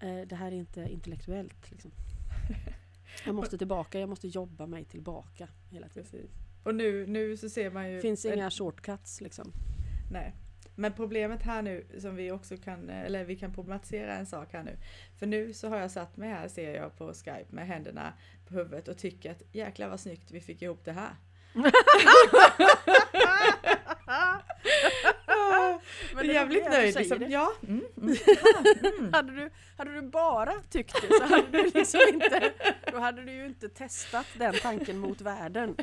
Eh, 0.00 0.20
det 0.26 0.34
här 0.34 0.46
är 0.46 0.56
inte 0.56 0.80
intellektuellt 0.80 1.70
liksom. 1.70 1.90
Jag 3.26 3.34
måste 3.34 3.58
tillbaka, 3.58 4.00
jag 4.00 4.08
måste 4.08 4.28
jobba 4.28 4.66
mig 4.66 4.84
tillbaka 4.84 5.48
hela 5.70 5.88
tiden. 5.88 6.10
Precis. 6.10 6.30
Och 6.62 6.74
nu, 6.74 7.06
nu 7.06 7.36
så 7.36 7.48
ser 7.48 7.70
man 7.70 7.90
ju... 7.90 7.96
Det 7.96 8.02
finns 8.02 8.24
inga 8.24 8.50
shortcuts 8.50 9.20
liksom. 9.20 9.52
Nej. 10.12 10.32
Men 10.74 10.92
problemet 10.92 11.42
här 11.42 11.62
nu 11.62 11.86
som 11.98 12.16
vi 12.16 12.30
också 12.30 12.56
kan, 12.56 12.90
eller 12.90 13.24
vi 13.24 13.36
kan 13.36 13.54
problematisera 13.54 14.14
en 14.14 14.26
sak 14.26 14.52
här 14.52 14.62
nu. 14.62 14.76
För 15.18 15.26
nu 15.26 15.52
så 15.52 15.68
har 15.68 15.78
jag 15.78 15.90
satt 15.90 16.16
mig 16.16 16.28
här 16.28 16.48
ser 16.48 16.74
jag 16.74 16.98
på 16.98 17.14
Skype 17.14 17.46
med 17.48 17.66
händerna 17.66 18.12
på 18.48 18.54
huvudet 18.54 18.88
och 18.88 18.98
tycker 18.98 19.30
att 19.30 19.42
jäklar 19.52 19.88
vad 19.88 20.00
snyggt 20.00 20.30
vi 20.30 20.40
fick 20.40 20.62
ihop 20.62 20.84
det 20.84 20.92
här. 20.92 21.10
Men 26.14 26.30
är 26.30 26.34
jävligt 26.34 26.70
nöjd. 26.70 26.94
Liksom. 26.94 27.26
Ja, 27.28 27.52
mm, 27.68 27.84
mm. 28.98 29.12
Hade 29.12 29.32
du, 29.32 29.50
hade 29.78 29.94
du 29.94 30.02
bara 30.02 30.52
tyckt 30.70 31.02
det 31.02 31.14
så 31.18 31.24
hade 31.24 31.62
du 31.62 31.70
liksom 31.74 32.00
inte, 32.12 32.52
då 32.92 32.98
hade 32.98 33.22
du 33.22 33.32
ju 33.32 33.46
inte 33.46 33.68
testat 33.68 34.26
den 34.34 34.54
tanken 34.54 34.98
mot 34.98 35.20
världen. 35.20 35.76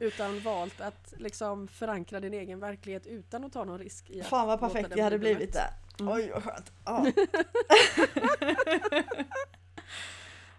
Utan 0.00 0.40
valt 0.40 0.80
att 0.80 1.14
liksom 1.16 1.68
förankra 1.68 2.20
din 2.20 2.34
egen 2.34 2.60
verklighet 2.60 3.06
utan 3.06 3.44
att 3.44 3.52
ta 3.52 3.64
någon 3.64 3.78
risk. 3.78 4.10
I 4.10 4.22
Fan 4.22 4.46
vad 4.46 4.60
perfekt 4.60 4.96
jag 4.96 5.04
hade 5.04 5.18
bli 5.18 5.34
blivit 5.34 5.52
där. 5.52 5.70
Mm. 6.00 6.12
Oj 6.12 6.30
vad 6.34 6.44
skönt. 6.44 6.72
Ja. 6.84 7.06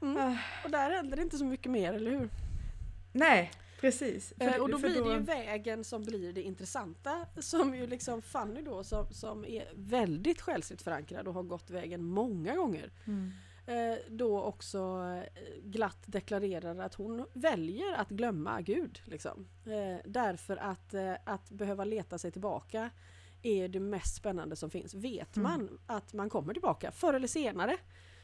Mm. 0.01 0.37
Och 0.63 0.69
där 0.69 0.91
händer 0.91 1.17
det 1.17 1.23
inte 1.23 1.37
så 1.37 1.45
mycket 1.45 1.71
mer, 1.71 1.93
eller 1.93 2.11
hur? 2.11 2.29
Nej, 3.11 3.51
precis. 3.79 4.33
För- 4.37 4.45
Eh, 4.45 4.61
och 4.61 4.69
då 4.69 4.77
blir 4.77 5.03
det 5.03 5.13
ju 5.13 5.19
vägen 5.19 5.83
som 5.83 6.03
blir 6.03 6.33
det 6.33 6.41
intressanta. 6.41 7.25
Som 7.39 7.75
ju 7.75 7.87
liksom 7.87 8.21
Fanny 8.21 8.61
då 8.61 8.83
som, 8.83 9.13
som 9.13 9.45
är 9.45 9.67
väldigt 9.75 10.41
själsligt 10.41 10.81
förankrad 10.81 11.27
och 11.27 11.33
har 11.33 11.43
gått 11.43 11.69
vägen 11.69 12.03
många 12.03 12.55
gånger. 12.55 12.91
Mm. 13.07 13.31
Eh, 13.65 13.97
då 14.09 14.41
också 14.41 14.77
eh, 15.35 15.41
glatt 15.63 15.97
deklarerar 16.05 16.77
att 16.79 16.93
hon 16.93 17.25
väljer 17.33 17.93
att 17.95 18.09
glömma 18.09 18.61
Gud. 18.61 18.99
Liksom. 19.05 19.47
Därför 20.05 20.57
att, 20.57 20.93
att 21.23 21.49
behöva 21.49 21.85
leta 21.85 22.17
sig 22.17 22.31
tillbaka 22.31 22.89
är 23.43 23.67
det 23.67 23.79
mest 23.79 24.15
spännande 24.15 24.55
som 24.55 24.69
finns. 24.69 24.93
Vet 24.93 25.37
Mm. 25.37 25.51
man 25.51 25.79
att 25.85 26.13
man 26.13 26.29
kommer 26.29 26.53
tillbaka 26.53 26.91
förr 26.91 27.13
eller 27.13 27.27
senare, 27.27 27.77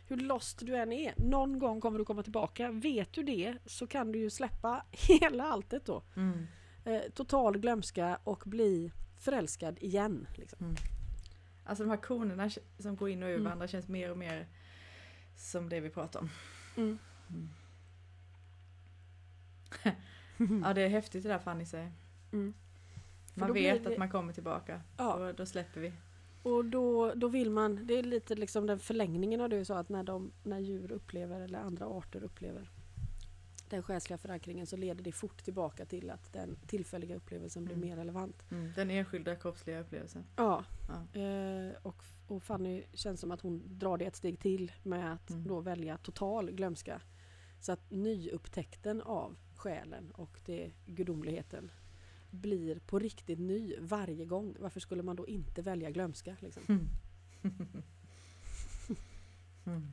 hur 0.07 0.17
lost 0.17 0.59
du 0.65 0.75
än 0.75 0.91
är, 0.91 1.13
någon 1.17 1.59
gång 1.59 1.81
kommer 1.81 1.99
du 1.99 2.05
komma 2.05 2.23
tillbaka. 2.23 2.71
Vet 2.71 3.13
du 3.13 3.23
det 3.23 3.57
så 3.65 3.87
kan 3.87 4.11
du 4.11 4.19
ju 4.19 4.29
släppa 4.29 4.85
hela 4.91 5.43
alltet 5.43 5.85
då. 5.85 6.03
Mm. 6.15 6.47
Eh, 6.85 7.01
total 7.13 7.57
glömska 7.57 8.19
och 8.23 8.43
bli 8.45 8.91
förälskad 9.17 9.77
igen. 9.81 10.27
Liksom. 10.35 10.75
Alltså 11.63 11.83
de 11.83 11.89
här 11.89 11.97
konerna 11.97 12.49
som 12.79 12.95
går 12.95 13.09
in 13.09 13.23
och 13.23 13.27
ur 13.27 13.33
Mm. 13.33 13.43
varandra 13.43 13.67
känns 13.67 13.87
mer 13.87 14.11
och 14.11 14.17
mer 14.17 14.47
som 15.37 15.69
det 15.69 15.79
vi 15.79 15.89
pratar 15.89 16.19
om. 16.19 16.29
Mm. 16.77 16.97
Ja 20.63 20.73
det 20.73 20.81
är 20.81 20.89
häftigt 20.89 21.23
det 21.23 21.29
där 21.29 21.39
Fanny 21.39 21.65
säger. 21.65 21.91
Mm. 22.31 22.53
Man 23.33 23.51
blir 23.51 23.73
vet 23.73 23.83
det- 23.83 23.91
att 23.91 23.97
man 23.97 24.09
kommer 24.09 24.33
tillbaka. 24.33 24.81
Ja. 24.97 25.13
Och 25.13 25.35
då 25.35 25.45
släpper 25.45 25.81
vi. 25.81 25.93
Och 26.43 26.65
då, 26.65 27.13
då 27.15 27.27
vill 27.27 27.49
man, 27.51 27.87
det 27.87 27.93
är 27.99 28.03
lite 28.03 28.35
liksom 28.35 28.67
den 28.67 28.79
förlängningen 28.79 29.41
av 29.41 29.49
det 29.49 29.57
du 29.57 29.65
sa 29.65 29.77
att 29.79 29.89
när, 29.89 30.03
de, 30.03 30.31
när 30.43 30.59
djur 30.59 30.91
upplever 30.91 31.41
eller 31.41 31.59
andra 31.59 31.85
arter 31.85 32.23
upplever 32.23 32.69
den 33.69 33.83
själsliga 33.83 34.17
förankringen 34.17 34.67
så 34.67 34.77
leder 34.77 35.03
det 35.03 35.11
fort 35.11 35.43
tillbaka 35.43 35.85
till 35.85 36.09
att 36.09 36.33
den 36.33 36.55
tillfälliga 36.67 37.15
upplevelsen 37.15 37.65
blir 37.65 37.75
Mm. 37.75 37.89
mer 37.89 37.95
relevant. 37.97 38.43
Den 38.75 38.89
enskilda 38.91 39.35
kroppsliga 39.35 39.79
upplevelsen. 39.79 40.23
Ja, 40.35 40.63
Ja. 41.13 41.19
eh, 41.21 41.71
och, 41.81 42.03
och 42.27 42.43
Fanny 42.43 42.83
känns 42.93 43.19
som 43.19 43.31
att 43.31 43.41
hon 43.41 43.79
drar 43.79 43.97
det 43.97 44.05
ett 44.05 44.15
steg 44.15 44.39
till 44.39 44.71
med 44.83 45.13
att 45.13 45.29
Mm. 45.29 45.47
då 45.47 45.59
välja 45.59 45.97
total 45.97 46.51
glömska. 46.51 47.01
Så 47.59 47.71
att 47.71 47.91
nyupptäckten 47.91 49.01
av 49.01 49.35
själen 49.55 50.11
och 50.11 50.39
det 50.45 50.71
gudomligheten 50.85 51.71
blir 52.33 52.79
på 52.79 52.99
riktigt 52.99 53.39
ny 53.39 53.75
varje 53.79 54.25
gång. 54.25 54.55
Varför 54.59 54.79
skulle 54.79 55.03
man 55.03 55.15
då 55.15 55.27
inte 55.27 55.61
välja 55.61 55.91
glömska? 55.91 56.35
Liksom? 56.39 56.63
Mm. 56.67 56.87
Mm. 59.65 59.87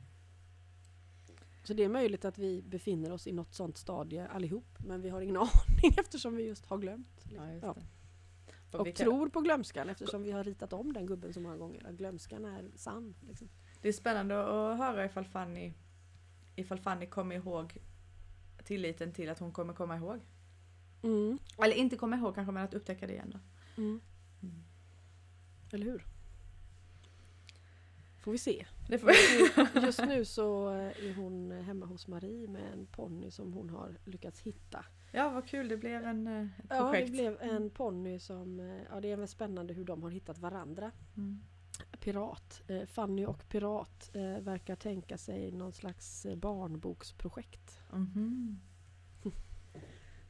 Så 1.63 1.73
det 1.73 1.83
är 1.83 1.89
möjligt 1.89 2.25
att 2.25 2.37
vi 2.37 2.61
befinner 2.61 3.11
oss 3.11 3.27
i 3.27 3.31
något 3.31 3.53
sånt 3.53 3.77
stadie 3.77 4.27
allihop. 4.27 4.77
Men 4.77 5.01
vi 5.01 5.09
har 5.09 5.21
ingen 5.21 5.37
aning 5.37 5.95
eftersom 5.97 6.35
vi 6.35 6.43
just 6.47 6.65
har 6.65 6.77
glömt. 6.77 7.07
liksom. 7.25 7.45
Ja, 7.45 7.51
just 7.53 7.63
Ja. 7.63 7.75
Och 8.79 8.87
vi 8.87 8.91
kan- 8.91 9.05
tror 9.05 9.29
på 9.29 9.41
glömskan 9.41 9.89
eftersom 9.89 10.23
vi 10.23 10.31
har 10.31 10.43
ritat 10.43 10.73
om 10.73 10.93
den 10.93 11.05
gubben 11.05 11.33
så 11.33 11.39
många 11.39 11.57
gånger. 11.57 11.87
Att 11.87 11.95
glömskan 11.95 12.45
är 12.45 12.71
sann. 12.75 13.15
Liksom. 13.27 13.49
Det 13.81 13.87
är 13.87 13.93
spännande 13.93 14.41
att 14.41 14.77
höra 14.77 15.05
ifall 15.05 15.25
Fanny, 15.25 15.73
ifall 16.55 16.79
Fanny 16.79 17.05
kommer 17.05 17.35
ihåg 17.35 17.77
tilliten 18.63 19.13
till 19.13 19.29
att 19.29 19.39
hon 19.39 19.51
kommer 19.51 19.73
komma 19.73 19.97
ihåg. 19.97 20.19
Mm. 21.03 21.39
Eller 21.63 21.75
inte 21.75 21.97
komma 21.97 22.17
ihåg 22.17 22.35
kanske 22.35 22.51
men 22.51 22.63
att 22.63 22.73
upptäcka 22.73 23.07
det 23.07 23.13
igen 23.13 23.29
då. 23.33 23.39
Mm. 23.81 24.01
Mm. 24.41 24.63
Eller 25.71 25.85
hur? 25.85 26.05
Får 28.19 28.31
vi 28.31 28.37
se. 28.37 28.65
Det 28.87 28.97
får 28.99 29.11
Just 29.83 30.05
nu 30.05 30.25
så 30.25 30.67
är 30.69 31.13
hon 31.15 31.51
hemma 31.51 31.85
hos 31.85 32.07
Marie 32.07 32.47
med 32.47 32.73
en 32.73 32.85
ponny 32.85 33.31
som 33.31 33.53
hon 33.53 33.69
har 33.69 33.97
lyckats 34.05 34.41
hitta. 34.41 34.85
Ja 35.11 35.29
vad 35.29 35.47
kul 35.47 35.67
det 35.67 35.77
blev 35.77 36.03
en, 36.05 36.27
eh, 36.27 36.41
ett 36.43 36.65
Ja, 36.69 36.79
projekt. 36.91 37.07
det 37.07 37.11
blev 37.11 37.37
en 37.41 37.69
ponny 37.69 38.19
som... 38.19 38.59
eh, 38.59 38.81
Ja, 38.89 38.99
det 39.01 39.11
är 39.11 39.15
väl 39.17 39.27
spännande 39.27 39.73
hur 39.73 39.85
de 39.85 40.03
har 40.03 40.09
hittat 40.09 40.37
varandra. 40.37 40.91
Mm. 41.17 41.39
Pirat. 41.99 42.61
Eh, 42.67 42.85
Fanny 42.85 43.25
och 43.25 43.49
Pirat 43.49 44.09
verkar 44.39 44.75
tänka 44.75 45.17
sig 45.17 45.51
någon 45.51 45.71
slags 45.73 46.25
barnboksprojekt. 46.37 47.79
Mhm. 47.93 48.59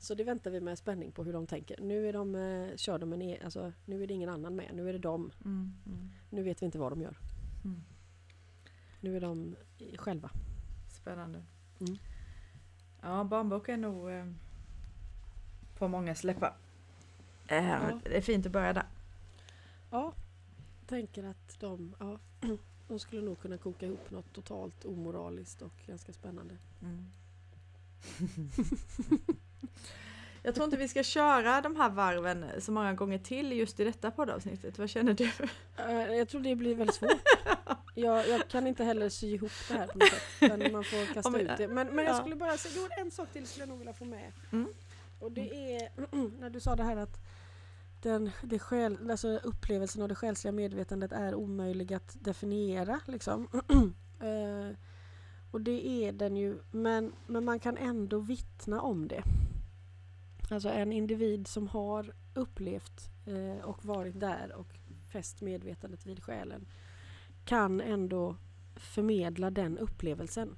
Så 0.01 0.15
det 0.15 0.23
väntar 0.23 0.51
vi 0.51 0.61
med 0.61 0.77
spänning 0.77 1.11
på 1.11 1.23
hur 1.23 1.33
de 1.33 1.47
tänker. 1.47 1.81
Nu 1.81 2.09
är 2.09 2.13
de, 2.13 2.35
eh, 2.35 2.75
kör 2.75 2.99
de 2.99 3.13
en, 3.13 3.21
e- 3.21 3.39
alltså, 3.43 3.73
nu 3.85 4.03
är 4.03 4.07
det 4.07 4.13
ingen 4.13 4.29
annan 4.29 4.55
med. 4.55 4.75
Nu 4.75 4.89
är 4.89 4.93
det 4.93 4.99
de. 4.99 5.31
Mm. 5.45 5.73
Mm. 5.85 6.09
Nu 6.29 6.43
vet 6.43 6.61
vi 6.61 6.65
inte 6.65 6.79
vad 6.79 6.91
de 6.91 7.01
gör. 7.01 7.17
Mm. 7.65 7.81
Nu 9.01 9.15
är 9.17 9.21
de 9.21 9.55
själva. 9.97 10.29
Spännande. 10.89 11.43
Mm. 11.79 11.97
Ja, 13.01 13.23
barnbok 13.23 13.69
är 13.69 13.77
nog 13.77 14.11
eh, 14.11 14.25
på 15.77 15.87
många 15.87 16.15
släppar. 16.15 16.53
Eh, 17.47 17.67
Ja. 17.69 17.99
Det 18.03 18.17
är 18.17 18.21
fint 18.21 18.45
att 18.45 18.51
börja 18.51 18.73
där. 18.73 18.85
Ja, 19.91 20.13
tänker 20.87 21.23
att 21.23 21.59
de, 21.59 21.95
ja, 21.99 22.19
de 22.87 22.99
skulle 22.99 23.21
nog 23.21 23.39
kunna 23.39 23.57
koka 23.57 23.85
ihop 23.85 24.11
något 24.11 24.33
totalt 24.33 24.85
omoraliskt 24.85 25.61
och 25.61 25.73
ganska 25.87 26.13
spännande. 26.13 26.57
Jag 30.43 30.55
tror 30.55 30.65
inte 30.65 30.77
vi 30.77 30.87
ska 30.87 31.03
köra 31.03 31.61
de 31.61 31.75
här 31.75 31.89
varven 31.89 32.45
så 32.59 32.71
många 32.71 32.93
gånger 32.93 33.17
till 33.19 33.51
just 33.51 33.79
i 33.79 33.83
detta 33.83 34.11
poddavsnittet. 34.11 34.79
Vad 34.79 34.89
känner 34.89 35.13
du? 35.13 35.29
Eh, 35.77 36.13
Jag 36.17 36.29
tror 36.29 36.41
det 36.41 36.55
blir 36.55 36.75
väldigt 36.75 36.95
svårt. 36.95 37.11
Jag, 37.95 38.27
jag 38.29 38.47
kan 38.47 38.67
inte 38.67 38.83
heller 38.83 39.09
sy 39.09 39.27
ihop 39.33 39.51
det 39.67 39.73
här 39.73 39.87
på 39.87 39.97
något 39.97 40.09
sätt. 40.09 40.21
utan 40.41 40.59
Man 40.71 40.83
får 40.83 41.13
kasta 41.13 41.29
men- 41.29 41.41
ut 41.41 41.57
det. 41.57 41.67
Men, 41.67 41.87
men 41.87 42.05
jag 42.05 42.15
ja. 42.15 42.19
skulle 42.19 42.35
bara 42.35 42.57
säga, 42.57 42.73
jo 42.77 42.87
en 43.03 43.11
sak 43.11 43.27
till 43.33 43.47
skulle 43.47 43.61
jag 43.61 43.69
nog 43.69 43.77
vilja 43.77 43.93
få 43.93 44.05
med. 44.05 44.31
Mm. 44.51 44.67
Och 45.19 45.31
det 45.31 45.75
är 45.75 45.89
när 46.39 46.49
du 46.49 46.59
sa 46.59 46.75
det 46.75 46.83
här 46.83 46.97
att 46.97 47.17
den, 48.01 48.31
det 48.43 48.59
själ, 48.59 49.11
alltså 49.11 49.27
upplevelsen 49.43 50.01
av 50.01 50.07
det 50.09 50.15
själsliga 50.15 50.51
medvetandet 50.51 51.11
är 51.11 51.35
omöjlig 51.35 51.93
att 51.93 52.17
definiera. 52.19 52.99
Liksom. 53.07 53.47
Eh, 54.23 54.75
och 55.51 55.61
det 55.61 55.87
är 55.87 56.11
den 56.11 56.37
ju, 56.37 56.59
men, 56.71 57.13
men 57.27 57.45
man 57.45 57.59
kan 57.59 57.77
ändå 57.77 58.19
vittna 58.19 58.81
om 58.81 59.07
det. 59.07 59.23
Alltså 60.49 60.69
en 60.69 60.93
individ 60.93 61.47
som 61.47 61.67
har 61.67 62.13
upplevt 62.33 63.09
eh, 63.25 63.65
och 63.65 63.85
varit 63.85 64.19
där 64.19 64.53
och 64.55 64.67
fäst 65.11 65.41
medvetandet 65.41 66.05
vid 66.05 66.23
själen 66.23 66.65
kan 67.45 67.81
ändå 67.81 68.35
förmedla 68.75 69.51
den 69.51 69.77
upplevelsen. 69.77 70.55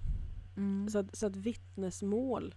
Mm. 0.58 0.90
Så 0.90 1.00
att, 1.00 1.16
så 1.16 1.26
att 1.28 1.36
vittnesmål 1.36 2.56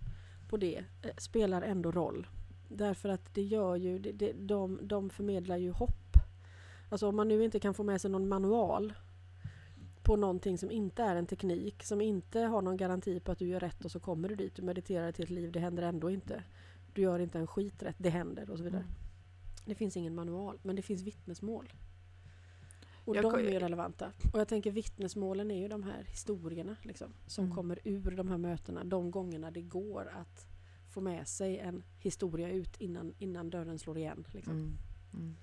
på 0.49 0.57
det 0.57 0.85
eh, 1.03 1.11
spelar 1.19 1.63
ändå 1.63 1.91
roll. 1.93 2.27
Därför 2.69 3.09
att 3.09 3.35
det 3.35 3.43
gör 3.43 3.77
ju, 3.77 3.99
det, 3.99 4.13
det, 4.13 4.33
de, 4.33 4.79
de 4.83 5.11
förmedlar 5.11 5.57
ju 5.57 5.71
hopp. 5.71 6.17
Alltså 6.89 7.09
om 7.09 7.17
man 7.17 7.29
nu 7.29 7.45
inte 7.45 7.61
kan 7.61 7.75
få 7.75 7.83
med 7.83 8.01
sig 8.01 8.11
någon 8.11 8.29
manual 8.29 8.93
på 10.07 10.17
någonting 10.17 10.59
som 10.59 10.71
inte 10.71 11.03
är 11.03 11.17
en 11.17 11.27
teknik, 11.27 11.85
som 11.85 12.01
inte 12.01 12.41
har 12.41 12.63
någon 12.63 12.77
garanti 12.77 13.21
på 13.21 13.33
att 13.33 13.39
du 13.39 13.47
gör 13.49 13.61
rätt 13.61 13.85
och 13.85 13.91
så 13.91 14.01
kommer 14.01 14.29
du 14.29 14.37
dit, 14.37 14.55
du 14.57 14.63
mediterar 14.63 15.13
till 15.13 15.25
ett 15.25 15.31
liv, 15.31 15.53
det 15.53 15.61
händer 15.61 15.83
ändå 15.83 16.11
inte. 16.11 16.45
Du 16.93 17.03
gör 17.03 17.19
inte 17.19 17.39
en 17.39 17.47
skit 17.47 17.83
rätt, 17.83 17.97
det 17.99 18.11
händer 18.11 18.51
och 18.51 18.59
så 18.59 18.65
vidare. 18.65 18.81
Mm. 18.83 18.95
Det 19.65 19.75
finns 19.75 19.97
ingen 19.97 20.15
manual, 20.15 20.59
men 20.63 20.77
det 20.77 20.83
finns 20.83 21.03
vittnesmål. 21.03 21.73
Och 23.05 23.17
Jag 23.17 23.25
de 23.25 23.35
är 23.35 23.61
relevanta. 23.61 24.13
Och 24.33 24.41
jag 24.41 24.49
tänker 24.49 24.71
vittnesmålen 24.71 25.51
är 25.51 25.59
ju 25.59 25.69
de 25.69 25.83
här 25.83 26.05
historierna 26.09 26.77
liksom, 26.83 27.09
som 27.27 27.45
Mm. 27.45 27.57
kommer 27.57 27.79
ur 27.85 28.11
de 28.11 28.29
här 28.29 28.39
mötena. 28.39 28.85
De 28.85 29.11
gångerna 29.11 29.51
det 29.51 29.63
går 29.63 30.09
att 30.13 30.47
få 30.91 31.01
med 31.01 31.29
sig 31.29 31.59
en 31.59 31.83
historia 31.99 32.51
ut 32.51 32.77
innan, 32.81 33.15
innan 33.19 33.51
dörren 33.51 33.79
slår 33.79 33.99
igen. 33.99 34.27
Liksom. 34.33 34.79
Mm. 35.15 35.37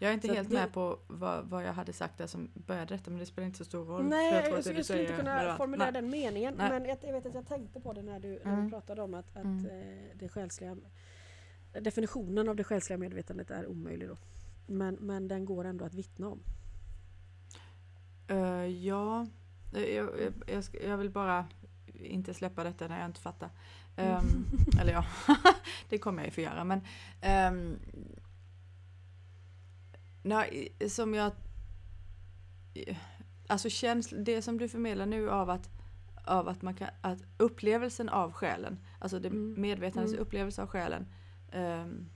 Mm. 0.00 0.04
Jag 0.06 0.10
är 0.10 0.14
inte 0.14 0.28
Så 0.28 0.34
helt 0.34 0.48
det- 0.48 0.54
med 0.54 0.72
på 0.72 0.98
vad, 1.06 1.44
vad 1.44 1.64
jag 1.64 1.72
hade 1.72 1.92
sagt 1.92 2.18
där 2.18 2.26
som 2.26 2.50
började 2.54 2.94
detta 2.94 3.10
men 3.10 3.20
det 3.20 3.26
spelar 3.26 3.46
inte 3.46 3.58
så 3.58 3.64
stor 3.64 3.84
roll. 3.84 4.04
Nej, 4.04 4.34
jag 4.34 4.44
jag, 4.46 4.56
det 4.56 4.62
skulle 4.62 4.74
inte 4.78 4.86
säger 4.86 5.16
kunna 5.16 5.56
formulera 5.56 5.90
Nej. 5.90 6.02
den 6.02 6.10
meningen. 6.10 6.54
Nej. 6.58 6.70
Men 6.70 6.84
jag, 6.84 6.98
jag 7.02 7.12
vet 7.12 7.26
att 7.26 7.34
jag 7.34 7.46
tänkte 7.46 7.80
på 7.80 7.92
det 7.92 8.02
när 8.02 8.20
du, 8.20 8.28
när 8.44 8.52
Mm. 8.52 8.64
du 8.64 8.70
pratade 8.70 9.02
om 9.02 9.14
att, 9.14 9.36
att 9.36 9.44
Mm. 9.44 9.66
eh, 9.66 9.98
det 10.14 10.28
själsliga 10.28 10.76
definitionen 11.80 12.48
av 12.48 12.56
det 12.56 12.64
själsliga 12.64 12.98
medvetandet 12.98 13.50
är 13.50 13.66
omöjlig 13.66 14.08
då. 14.08 14.16
Men, 14.66 14.94
men 14.94 15.28
den 15.28 15.44
går 15.44 15.64
ändå 15.64 15.84
att 15.84 15.94
vittna 15.94 16.28
om. 16.28 16.40
Eh, 18.28 18.66
ja, 18.66 19.26
Eh, 19.74 19.82
jag, 19.82 20.08
jag, 20.46 20.64
jag, 20.84 20.96
vill 20.96 21.10
bara 21.10 21.46
inte 21.94 22.34
släppa 22.34 22.64
detta 22.64 22.88
när 22.88 22.98
jag 23.00 23.06
inte 23.08 23.20
fattar. 23.20 23.50
Mm. 23.96 24.10
Ehm, 24.16 24.44
eller 24.80 24.92
ja, 24.92 25.04
det 25.88 25.98
kommer 25.98 26.18
jag 26.18 26.26
ju 26.26 26.30
få 26.32 26.40
göra. 26.40 26.64
Men 26.64 26.80
um, 27.52 27.78
nej, 30.28 30.76
som 30.88 31.14
jag... 31.14 31.32
Alltså 33.46 33.68
känsl, 33.70 34.24
det 34.24 34.42
som 34.42 34.58
du 34.58 34.68
förmedlar 34.68 35.06
nu 35.06 35.30
av 35.30 35.50
att, 35.50 35.70
av 36.24 36.48
att 36.48 36.62
man 36.62 36.74
kan, 36.74 36.88
att 37.00 37.18
upplevelsen 37.36 38.08
av 38.08 38.32
själen, 38.32 38.78
alltså 38.98 39.18
det 39.18 39.28
Mm. 39.28 39.60
medvetandets 39.60 40.12
Mm. 40.12 40.22
upplevelse 40.22 40.62
av 40.62 40.68
själen 40.68 41.06
ehm, 41.52 42.08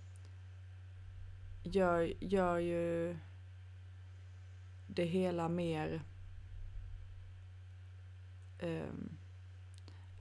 gör, 1.63 2.13
gör 2.25 2.59
ju 2.59 3.17
det 4.87 5.05
hela 5.05 5.49
mer 5.49 6.03
ehm, 8.59 9.19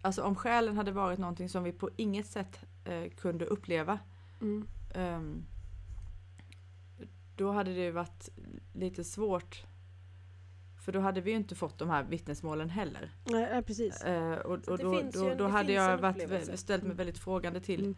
Alltså 0.03 0.23
om 0.23 0.35
själen 0.35 0.77
hade 0.77 0.91
varit 0.91 1.19
någonting 1.19 1.49
som 1.49 1.63
vi 1.63 1.71
på 1.71 1.89
inget 1.97 2.25
sätt 2.27 2.63
eh, 2.85 3.09
kunde 3.09 3.45
uppleva 3.45 3.99
Mm. 4.41 4.67
ehm, 4.95 5.45
då 7.41 7.51
hade 7.51 7.73
det 7.73 7.81
ju 7.83 7.91
varit 7.91 8.29
lite 8.73 9.03
svårt 9.03 9.63
för 10.85 10.91
då 10.91 10.99
hade 10.99 11.21
vi 11.21 11.31
ju 11.31 11.37
inte 11.37 11.55
fått 11.55 11.77
de 11.77 11.89
här 11.89 12.03
vittnesmålen 12.03 12.69
heller. 12.69 13.11
Nej, 13.25 13.63
precis. 13.63 14.01
Eh, 14.01 14.33
och 14.33 14.67
och 14.67 14.77
då, 14.77 15.01
då, 15.13 15.35
då 15.35 15.47
hade 15.47 15.73
jag 15.73 15.97
varit, 15.97 16.59
ställt 16.59 16.83
mig 16.83 16.91
Mm. 16.91 16.97
väldigt 16.97 17.17
frågande 17.17 17.59
till 17.59 17.83
Mm. 17.83 17.95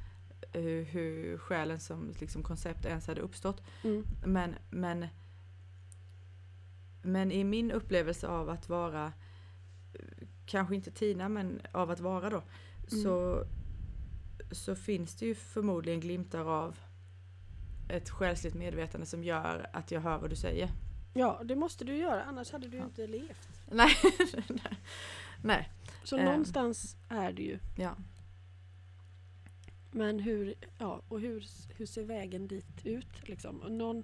eh, 0.52 0.62
hur, 0.62 0.84
hur 0.84 1.38
själen 1.38 1.80
som 1.80 2.14
liksom 2.20 2.44
koncept 2.44 2.86
ens 2.86 3.08
hade 3.08 3.22
uppstått. 3.22 3.62
Mm. 3.84 4.06
Men, 4.26 4.56
men, 4.70 5.08
men 7.04 7.32
i 7.32 7.44
min 7.44 7.72
upplevelse 7.72 8.28
av 8.28 8.50
att 8.50 8.70
vara, 8.70 9.06
eh, 9.94 10.28
kanske 10.46 10.76
inte 10.76 10.91
Tina, 10.91 11.30
men 11.30 11.62
av 11.72 11.91
att 11.91 12.00
vara 12.00 12.30
då, 12.30 12.44
Mm. 12.91 13.04
så, 13.04 13.44
så 14.52 14.76
finns 14.76 15.16
det 15.16 15.26
ju 15.26 15.36
förmodligen 15.36 16.00
glimtar 16.00 16.46
av 16.46 16.80
ett 17.88 18.10
själsligt 18.10 18.54
medvetande 18.54 19.06
som 19.08 19.24
gör 19.24 19.70
att 19.74 19.92
jag 19.92 20.02
hör 20.02 20.18
vad 20.18 20.30
du 20.30 20.36
säger. 20.36 20.70
Ja, 21.14 21.42
det 21.46 21.56
måste 21.56 21.86
du 21.86 21.96
göra, 21.98 22.24
annars 22.24 22.52
hade 22.52 22.68
du 22.68 22.78
Ja. 22.78 22.84
inte 22.84 23.08
levt. 23.08 23.50
Nej, 23.72 23.96
nej, 25.44 25.70
Så 26.04 26.18
Ehm. 26.18 26.26
någonstans 26.26 26.96
är 27.10 27.32
det 27.34 27.42
ju. 27.42 27.60
ja. 27.78 27.96
Men 29.92 30.20
hur, 30.20 30.54
ja, 30.78 31.02
och 31.08 31.20
hur, 31.20 31.46
hur 31.78 31.86
ser 31.86 32.04
vägen 32.04 32.48
dit 32.48 32.86
ut? 32.86 33.28
Liksom? 33.28 33.60
Och 33.62 33.72
någon, 33.72 34.04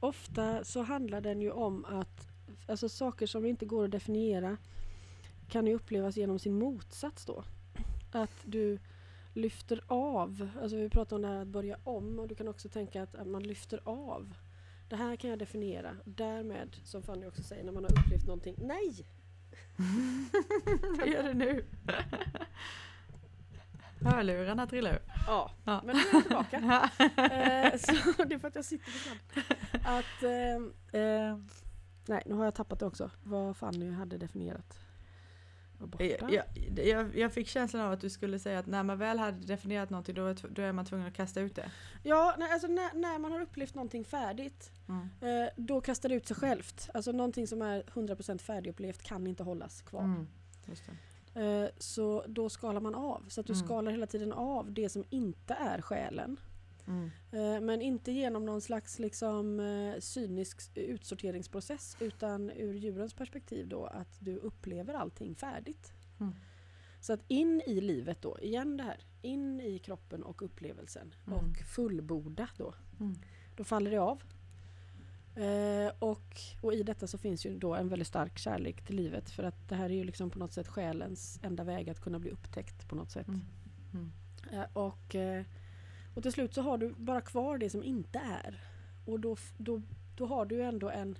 ofta 0.00 0.64
så 0.64 0.82
handlar 0.82 1.20
den 1.20 1.40
ju 1.40 1.50
om 1.50 1.84
att 1.84 2.28
alltså 2.68 2.88
saker 2.88 3.26
som 3.26 3.46
inte 3.46 3.66
går 3.66 3.84
att 3.84 3.90
definiera 3.90 4.56
kan 5.48 5.66
ju 5.66 5.74
upplevas 5.74 6.16
genom 6.16 6.38
sin 6.38 6.58
motsats 6.58 7.24
då. 7.24 7.44
Att 8.12 8.36
du 8.44 8.78
lyfter 9.34 9.80
av, 9.86 10.48
alltså 10.62 10.76
vi 10.76 10.88
pratar 10.90 11.16
om 11.16 11.22
det 11.22 11.28
här 11.28 11.42
att 11.42 11.48
börja 11.48 11.78
om 11.84 12.18
och 12.18 12.28
du 12.28 12.34
kan 12.34 12.48
också 12.48 12.68
tänka 12.68 13.02
att, 13.02 13.14
att 13.14 13.26
man 13.26 13.42
lyfter 13.42 13.80
av. 13.84 14.34
Det 14.88 14.96
här 14.96 15.16
kan 15.16 15.30
jag 15.30 15.38
definiera. 15.38 15.96
Därmed, 16.04 16.76
som 16.84 17.02
Fanny 17.02 17.26
också 17.26 17.42
säger, 17.42 17.64
när 17.64 17.72
man 17.72 17.84
har 17.84 17.90
upplevt 18.00 18.26
någonting. 18.26 18.54
Nej! 18.58 19.06
vad 20.98 21.08
gör 21.08 21.22
du 21.22 21.34
nu? 21.34 21.64
Hörlurarna 24.00 24.66
trillar 24.66 24.92
ur. 24.92 25.02
Ja, 25.26 25.50
Ja. 25.64 25.82
men 25.84 25.96
nu 25.96 26.02
är 26.02 26.14
jag 26.14 26.22
tillbaka. 26.22 26.58
Eh, 27.22 27.78
så 27.78 28.24
det 28.24 28.34
är 28.34 28.38
för 28.38 28.48
att 28.48 28.54
jag 28.54 28.64
sitter 28.64 28.84
på 28.92 28.98
sand. 28.98 29.20
Att, 29.84 30.22
eh, 30.22 31.00
eh, 31.02 31.36
nej, 32.06 32.22
nu 32.26 32.34
har 32.34 32.44
jag 32.44 32.54
tappat 32.54 32.78
det 32.78 32.86
också. 32.86 33.10
Vad 33.24 33.56
Fanny 33.56 33.90
hade 33.90 34.18
definierat. 34.18 34.78
Var 35.82 35.88
borta. 35.88 36.04
Jag, 36.04 36.44
jag, 36.86 37.16
jag, 37.16 37.32
fick 37.32 37.48
känslan 37.48 37.82
av 37.82 37.92
att 37.92 38.00
du 38.00 38.10
skulle 38.10 38.38
säga 38.38 38.58
att 38.58 38.66
när 38.66 38.82
man 38.82 38.98
väl 38.98 39.18
hade 39.18 39.46
definierat 39.46 39.90
någonting 39.90 40.14
då 40.14 40.34
då 40.50 40.62
är 40.62 40.72
man 40.72 40.84
tvungen 40.84 41.06
att 41.06 41.14
kasta 41.14 41.40
ut 41.40 41.54
det. 41.56 41.70
Ja, 42.02 42.34
nej, 42.38 42.52
alltså 42.52 42.68
när, 42.68 42.94
när 42.94 43.18
man 43.18 43.32
har 43.32 43.40
upplevt 43.40 43.74
någonting 43.74 44.04
färdigt, 44.04 44.70
Mm. 44.88 45.08
eh, 45.42 45.48
då 45.56 45.80
kastar 45.80 46.08
det 46.08 46.14
ut 46.14 46.26
sig 46.26 46.36
självt. 46.36 46.90
Alltså 46.94 47.12
någonting 47.12 47.46
som 47.46 47.62
är 47.62 47.82
100% 47.82 48.38
färdigupplevt 48.38 49.02
kan 49.02 49.26
inte 49.26 49.42
hållas 49.42 49.82
kvar. 49.82 50.02
Mm. 50.02 50.26
Eh, 51.34 51.70
så 51.78 52.24
då 52.28 52.48
skalar 52.48 52.80
man 52.80 52.94
av. 52.94 53.24
Så 53.28 53.40
att 53.40 53.46
du 53.46 53.52
Mm. 53.52 53.66
skalar 53.66 53.92
hela 53.92 54.06
tiden 54.06 54.32
av 54.32 54.72
det 54.72 54.88
som 54.88 55.04
inte 55.10 55.54
är 55.54 55.80
själen. 55.82 56.36
Mm. 56.86 57.10
Eh, 57.32 57.60
Men 57.60 57.82
inte 57.82 58.12
genom 58.12 58.46
någon 58.46 58.60
slags 58.60 58.98
liksom, 58.98 59.60
eh, 59.60 60.00
cynisk 60.00 60.60
utsorteringsprocess 60.74 61.96
utan 62.00 62.50
ur 62.50 62.74
djurens 62.74 63.14
perspektiv 63.14 63.68
då 63.68 63.86
att 63.86 64.16
du 64.20 64.36
upplever 64.36 64.94
allting 64.94 65.34
färdigt. 65.34 65.92
Mm. 66.20 66.34
Så 67.00 67.12
att 67.12 67.20
in 67.28 67.62
i 67.66 67.80
livet 67.80 68.22
då, 68.22 68.38
igen 68.40 68.76
det 68.76 68.82
här, 68.82 69.00
in 69.22 69.60
i 69.60 69.78
kroppen 69.78 70.22
och 70.22 70.42
upplevelsen 70.42 71.14
Mm. 71.26 71.38
och 71.38 71.56
fullborda 71.56 72.48
då. 72.56 72.74
Mm. 73.00 73.14
Då 73.56 73.64
faller 73.64 73.90
det 73.90 73.98
av. 74.00 74.22
Eh, 75.36 75.92
och, 75.98 76.36
och 76.60 76.74
i 76.74 76.82
detta 76.82 77.06
så 77.06 77.18
finns 77.18 77.46
ju 77.46 77.58
då 77.58 77.74
en 77.74 77.88
väldigt 77.88 78.08
stark 78.08 78.38
kärlek 78.38 78.84
till 78.86 78.96
livet 78.96 79.30
för 79.30 79.42
att 79.42 79.68
det 79.68 79.74
här 79.74 79.84
är 79.90 79.94
ju 79.94 80.04
liksom 80.04 80.30
på 80.30 80.38
något 80.38 80.52
sätt 80.52 80.68
själens 80.68 81.40
enda 81.42 81.64
väg 81.64 81.90
att 81.90 82.00
kunna 82.00 82.18
bli 82.18 82.30
upptäckt 82.30 82.88
på 82.88 82.94
något 82.94 83.10
sätt. 83.10 83.28
Mm. 83.28 83.40
Mm. 83.94 84.12
Eh, 84.52 84.66
och, 84.72 85.14
eh, 85.14 85.44
och 86.14 86.22
till 86.22 86.32
slut 86.32 86.54
så 86.54 86.62
har 86.62 86.78
du 86.78 86.94
bara 86.96 87.20
kvar 87.20 87.58
det 87.58 87.70
som 87.70 87.82
inte 87.84 88.18
är. 88.18 88.60
Och 89.06 89.20
då, 89.20 89.36
då, 89.58 89.82
då 90.16 90.26
har 90.26 90.46
du 90.46 90.62
ändå 90.62 90.90
en 90.90 91.18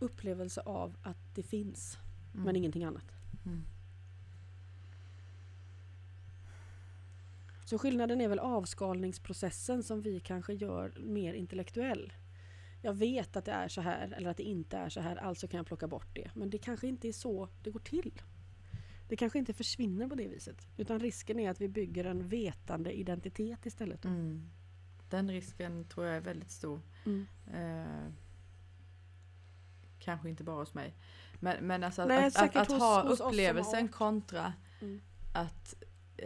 upplevelse 0.00 0.60
av 0.60 0.96
att 1.02 1.34
det 1.34 1.42
finns, 1.42 1.98
Mm. 2.34 2.44
men 2.44 2.56
ingenting 2.56 2.84
annat. 2.84 3.04
Mm. 3.46 3.62
Så 7.64 7.78
skillnaden 7.78 8.20
är 8.20 8.28
väl 8.28 8.38
avskalningsprocessen 8.38 9.82
som 9.82 10.02
vi 10.02 10.20
kanske 10.20 10.54
gör 10.54 10.92
mer 11.00 11.34
intellektuell. 11.34 12.12
Jag 12.82 12.94
vet 12.94 13.36
att 13.36 13.44
det 13.44 13.52
är 13.52 13.68
så 13.68 13.80
här 13.80 14.14
eller 14.16 14.30
att 14.30 14.36
det 14.36 14.42
inte 14.42 14.76
är 14.76 14.88
så 14.88 15.00
här, 15.00 15.16
alltså 15.16 15.48
kan 15.48 15.58
jag 15.58 15.66
plocka 15.66 15.88
bort 15.88 16.08
det. 16.14 16.30
Men 16.34 16.50
det 16.50 16.58
kanske 16.58 16.86
inte 16.88 17.08
är 17.08 17.12
så 17.12 17.48
det 17.62 17.70
går 17.70 17.80
till. 17.80 18.22
Det 19.12 19.16
kanske 19.16 19.38
inte 19.38 19.52
försvinner 19.54 20.08
på 20.08 20.14
det 20.14 20.28
viset. 20.28 20.68
Utan 20.76 21.00
risken 21.00 21.40
är 21.40 21.50
att 21.50 21.60
vi 21.60 21.68
bygger 21.68 22.04
en 22.04 22.28
vetande 22.28 22.92
identitet 22.92 23.66
istället. 23.66 24.04
Mm. 24.04 24.50
Den 25.10 25.30
risken 25.30 25.84
tror 25.84 26.06
jag 26.06 26.16
är 26.16 26.20
väldigt 26.20 26.50
stor. 26.50 26.80
Mm. 27.06 27.26
Eh, 27.54 28.12
kanske 29.98 30.28
inte 30.28 30.44
bara 30.44 30.56
hos 30.56 30.74
mig. 30.74 30.94
Men, 31.40 31.66
men 31.66 31.84
alltså 31.84 32.04
Nej, 32.04 32.26
att, 32.26 32.36
att, 32.36 32.56
att, 32.56 32.68
hos- 32.68 32.78
ha 32.80 33.08
hos 33.08 33.20
upplevelsen 33.20 33.88
kontra 33.88 34.52
Mm. 34.80 35.00
att 35.34 35.74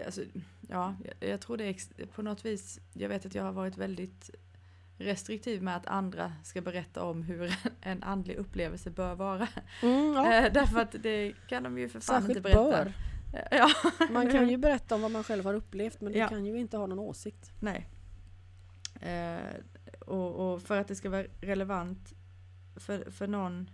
alltså, 0.07 0.23
ja, 0.69 0.97
jag, 1.05 1.31
jag 1.31 1.41
tror 1.41 1.57
det 1.57 1.65
är 1.65 2.07
på 2.07 2.23
något 2.23 2.45
vis, 2.45 2.81
jag 2.93 3.09
vet 3.09 3.27
att 3.27 3.35
jag 3.35 3.43
har 3.43 3.53
varit 3.53 3.77
väldigt 3.77 4.31
restriktiv 4.99 5.63
med 5.63 5.77
att 5.77 5.87
andra 5.87 6.33
ska 6.45 6.61
berätta 6.61 7.05
om 7.05 7.23
hur 7.23 7.55
en 7.81 8.03
andlig 8.03 8.37
upplevelse 8.37 8.91
bör 8.91 9.15
vara. 9.15 9.49
Mm, 9.83 10.13
ja. 10.13 10.33
Eh, 10.35 10.53
därför 10.53 10.81
att 10.81 10.95
det 11.03 11.33
kan 11.49 11.63
de 11.63 11.79
ju 11.79 11.89
för 11.89 12.01
fan 12.01 12.21
Särskilt 12.23 12.29
inte 12.37 12.41
berätta. 12.41 12.63
bör. 12.71 12.93
Ja, 13.51 13.69
Man 14.11 14.31
kan 14.31 14.49
ju 14.51 14.57
berätta 14.57 14.95
om 14.95 15.03
vad 15.03 15.11
man 15.11 15.25
själv 15.25 15.45
har 15.45 15.55
upplevt 15.55 16.01
men 16.01 16.13
du 16.13 16.19
Ja. 16.19 16.29
kan 16.29 16.47
ju 16.47 16.59
inte 16.59 16.77
ha 16.77 16.87
någon 16.87 16.99
åsikt. 16.99 17.51
Nej. 17.61 17.89
Eh, 19.01 19.55
och, 20.01 20.53
och 20.55 20.63
för 20.63 20.81
att 20.81 20.89
det 20.89 20.95
ska 20.95 21.11
vara 21.11 21.25
relevant 21.41 22.13
för, 22.77 23.11
för 23.11 23.27
någon, 23.27 23.71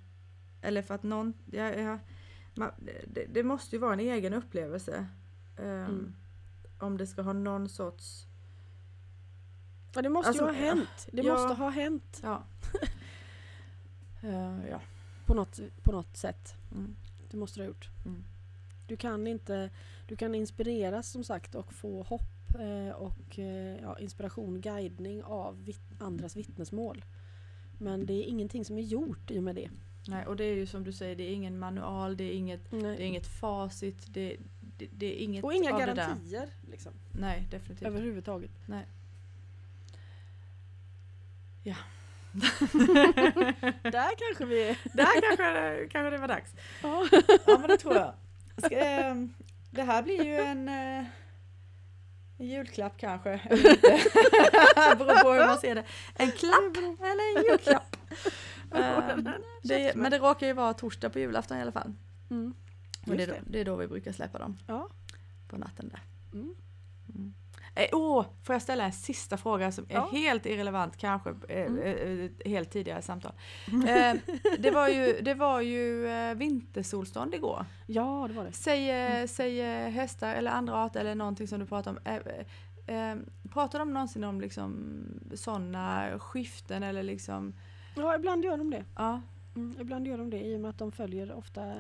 eller 0.62 0.83
för 0.83 0.95
att 0.95 1.03
någon, 1.03 1.35
ja, 1.53 1.70
ja, 1.73 1.99
man, 2.55 2.70
det, 3.07 3.25
det 3.33 3.43
måste 3.43 3.77
ju 3.77 3.81
vara 3.81 3.93
en 3.93 4.01
egen 4.01 4.35
upplevelse. 4.35 5.07
ehm, 5.59 5.66
Mm. 5.66 6.14
Om 6.79 6.97
det 6.99 7.07
ska 7.07 7.23
ha 7.23 7.33
någon 7.33 7.68
sorts, 7.68 8.25
Ja, 9.95 10.03
det 10.03 10.09
måste 10.09 10.28
Alltså, 10.28 10.45
ju 10.45 10.51
ha 10.51 10.59
hänt. 10.59 11.09
Det 11.12 11.22
ja. 11.22 11.32
måste 11.32 11.55
ha 11.55 11.70
hänt 11.70 12.20
ja. 12.22 12.43
Eh, 14.24 14.68
ja. 14.70 14.80
på 15.26 15.34
något, 15.34 15.61
på 15.82 15.93
något 15.93 16.16
sätt. 16.16 16.55
Mm. 16.72 16.97
Det 17.30 17.36
måste 17.36 17.61
du 17.61 17.62
ha 17.62 17.68
gjort. 17.68 17.88
Mm. 18.05 18.24
Du 18.86 18.97
kan 18.97 19.26
inte, 19.26 19.70
du 20.09 20.16
kan 20.16 20.34
inspireras 20.34 21.11
som 21.11 21.24
sagt 21.24 21.55
och 21.55 21.72
få 21.72 22.03
hopp 22.03 22.55
eh, 22.59 22.95
och 22.95 23.38
eh, 23.38 23.76
ja, 23.82 23.99
inspiration, 23.99 24.61
guidning 24.61 25.22
av 25.22 25.64
vitt, 25.64 25.82
andras 25.99 26.36
vittnesmål. 26.36 27.05
Men 27.78 28.07
det 28.07 28.12
är 28.12 28.22
ingenting 28.22 28.64
som 28.64 28.78
är 28.78 28.82
gjort 28.82 29.30
i 29.30 29.38
och 29.38 29.43
med 29.43 29.55
det. 29.55 29.70
Nej, 30.09 30.26
och 30.26 30.36
det 30.36 30.45
är 30.45 30.55
ju 30.55 30.66
som 30.66 30.84
du 30.84 30.93
säger, 30.93 31.16
det 31.16 31.22
är 31.22 31.34
ingen 31.34 31.59
manual, 31.59 32.16
det 32.16 32.24
är 32.24 32.32
inget, 32.32 32.70
det 32.70 32.76
är 32.78 33.01
inget 33.01 33.26
facit, 33.26 34.05
det, 34.07 34.36
det, 34.78 34.88
det 34.93 35.07
är 35.07 35.24
inget 35.24 35.45
och 35.45 35.55
inga 35.55 35.78
garantier 35.78 36.49
liksom, 36.70 36.93
Nej, 37.12 37.47
definitivt. 37.51 37.88
överhuvudtaget. 37.88 38.51
Nej. 38.66 38.86
Ja. 41.62 41.74
Där 43.82 44.10
kanske 44.18 44.44
vi 44.44 44.68
är. 44.68 44.78
Där 44.92 45.20
kanske, 45.20 45.88
kanske 45.88 46.10
det 46.10 46.18
var 46.18 46.28
dags. 46.28 46.54
Ja. 46.82 47.08
Ja 47.46 47.58
men 47.58 47.68
det 47.68 47.76
tror 47.76 47.94
jag. 47.94 48.14
Ska, 48.58 48.76
ehm, 48.76 49.34
det 49.70 49.82
här 49.82 50.02
blir 50.02 50.24
ju 50.24 50.36
en, 50.36 50.68
eh, 50.68 51.04
julklapp 52.38 52.96
kanske. 52.96 53.30
Beror 54.98 55.22
på 55.22 55.32
hur 55.32 55.46
man 55.46 55.58
ser 55.58 55.74
det. 55.74 55.84
En 56.14 56.32
klapp 56.32 56.76
eller 57.00 57.36
en 57.36 57.44
julklapp. 57.44 57.96
Ehm, 58.74 59.28
det, 59.62 59.96
men 59.96 60.10
det 60.10 60.18
råkar 60.18 60.46
ju 60.46 60.52
vara 60.52 60.74
torsdag 60.74 61.10
på 61.10 61.18
julafton 61.18 61.58
i 61.58 61.62
alla 61.62 61.72
fall. 61.72 61.92
Mm. 62.30 62.54
Och 63.06 63.16
det, 63.16 63.22
är 63.22 63.26
då, 63.26 63.34
det 63.46 63.60
är 63.60 63.64
då 63.64 63.76
vi 63.76 63.86
brukar 63.86 64.12
släppa 64.12 64.38
dem. 64.38 64.58
Ja. 64.66 64.88
På 65.48 65.56
natten 65.56 65.88
där. 65.88 66.00
Mm. 66.32 66.54
Mm. 67.75 67.89
Eh, 67.93 67.99
åh, 67.99 68.27
får 68.43 68.55
jag 68.55 68.62
ställa 68.62 68.85
en 68.85 68.93
sista 68.93 69.37
fråga 69.37 69.73
som 69.73 69.87
är 69.89 69.95
Ja. 69.95 70.09
helt 70.12 70.47
irrelevant 70.47 70.97
kanske, 70.97 71.31
eh, 71.49 71.66
Mm. 71.66 72.31
eh, 72.45 72.51
helt 72.51 72.70
tidigare 72.70 73.03
samtal. 73.03 73.33
Eh, 73.89 74.14
det 74.59 74.70
var 74.70 74.89
ju, 74.89 75.20
det 75.23 75.35
var 75.35 75.61
ju 75.61 76.07
eh, 76.09 76.35
vintersolstånd 76.35 77.35
igår. 77.35 77.66
ja, 77.87 78.25
det 78.29 78.35
var 78.35 78.45
det. 78.45 78.53
Säg, 78.53 78.91
eh, 78.91 79.27
säg 79.27 79.61
eh, 79.61 79.89
hästar 79.91 80.35
eller 80.35 80.51
andra 80.51 80.75
arter 80.85 81.01
eller 81.01 81.14
någonting 81.14 81.49
som 81.49 81.61
du 81.61 81.66
pratar 81.66 81.91
om. 81.91 81.99
Eh, 82.05 82.16
eh, 82.87 83.11
eh, 83.11 83.16
pratar 83.53 83.79
de 83.79 83.93
någonsin 83.93 84.25
om 84.25 84.41
liksom 84.41 84.95
sådana 85.35 86.11
skiften 86.18 86.83
eller 86.83 87.03
liksom, 87.03 87.55
Ja, 87.97 88.14
ibland 88.14 88.45
gör 88.45 88.57
de 88.57 88.70
det. 88.70 88.85
ja. 88.97 89.20
Mm, 89.57 89.77
ibland 89.81 90.07
gör 90.07 90.18
de 90.18 90.31
det 90.31 90.41
i 90.41 90.57
och 90.57 90.61
med 90.61 90.70
att 90.70 90.79
de 90.79 90.93
följer 90.93 91.33
ofta 91.33 91.75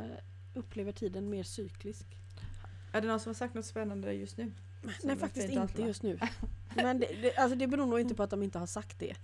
upplever 0.54 0.92
tiden 0.92 1.30
mer 1.30 1.42
cyklisk. 1.42 2.06
Är 2.92 3.00
det 3.00 3.06
någon 3.08 3.20
som 3.20 3.30
har 3.30 3.34
sagt 3.34 3.54
något 3.54 3.64
spännande 3.66 4.12
just 4.12 4.36
nu? 4.36 4.52
Nej 5.02 5.16
faktiskt 5.16 5.48
inte 5.48 5.78
vara. 5.78 5.86
just 5.86 6.02
nu. 6.02 6.18
Men 6.74 7.00
det, 7.00 7.06
det, 7.22 7.36
alltså 7.36 7.56
det 7.56 7.66
beror 7.66 7.86
nog 7.86 8.00
inte 8.00 8.14
på 8.14 8.22
att 8.22 8.30
de 8.30 8.42
inte 8.42 8.58
har 8.58 8.66
sagt 8.66 8.98
det. 8.98 9.16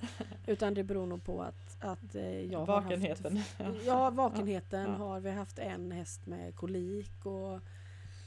Utan 0.46 0.74
det 0.74 0.84
beror 0.84 1.06
nog 1.06 1.24
på 1.24 1.42
att, 1.42 1.76
att 1.80 2.14
eh, 2.14 2.40
jag 2.40 2.59
har 2.59 2.66
Vakenheten. 2.66 3.36
haft... 3.36 3.61
Ja, 3.86 4.11
vakenheten 4.11 4.80
Ja. 4.90 4.96
har 4.96 5.20
vi 5.20 5.30
haft 5.30 5.59
en 5.59 5.92
häst 5.92 6.26
med 6.26 6.54
kolik 6.56 7.26
och 7.26 7.61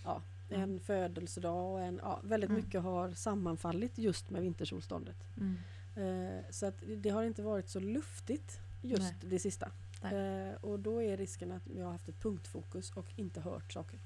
ja, 0.05 0.21
en 0.49 0.63
Mm. 0.63 0.79
födelsedag 0.79 1.73
och 1.73 1.82
en, 1.82 1.99
ja, 2.03 2.19
väldigt 2.23 2.49
Mm. 2.49 2.61
mycket 2.63 2.82
har 2.82 3.11
sammanfallit 3.11 3.97
just 3.97 4.29
med 4.29 4.41
vintersolståndet. 4.41 5.17
Mm. 5.38 5.57
Eh, 5.95 6.43
så 6.49 6.65
att 6.65 6.75
det 6.97 7.09
har 7.09 7.23
inte 7.23 7.41
varit 7.41 7.69
så 7.69 7.79
luftigt 7.79 8.59
just 8.82 9.01
Nej. 9.21 9.29
det 9.29 9.39
sista. 9.39 9.71
Eh, 10.03 10.55
och 10.61 10.79
då 10.79 11.01
är 11.03 11.17
risken 11.17 11.51
att 11.51 11.67
vi 11.67 11.82
har 11.82 11.91
haft 11.91 12.09
ett 12.09 12.19
punktfokus 12.21 12.91
och 12.95 13.05
inte 13.15 13.41
hört 13.41 13.71
saker. 13.73 13.99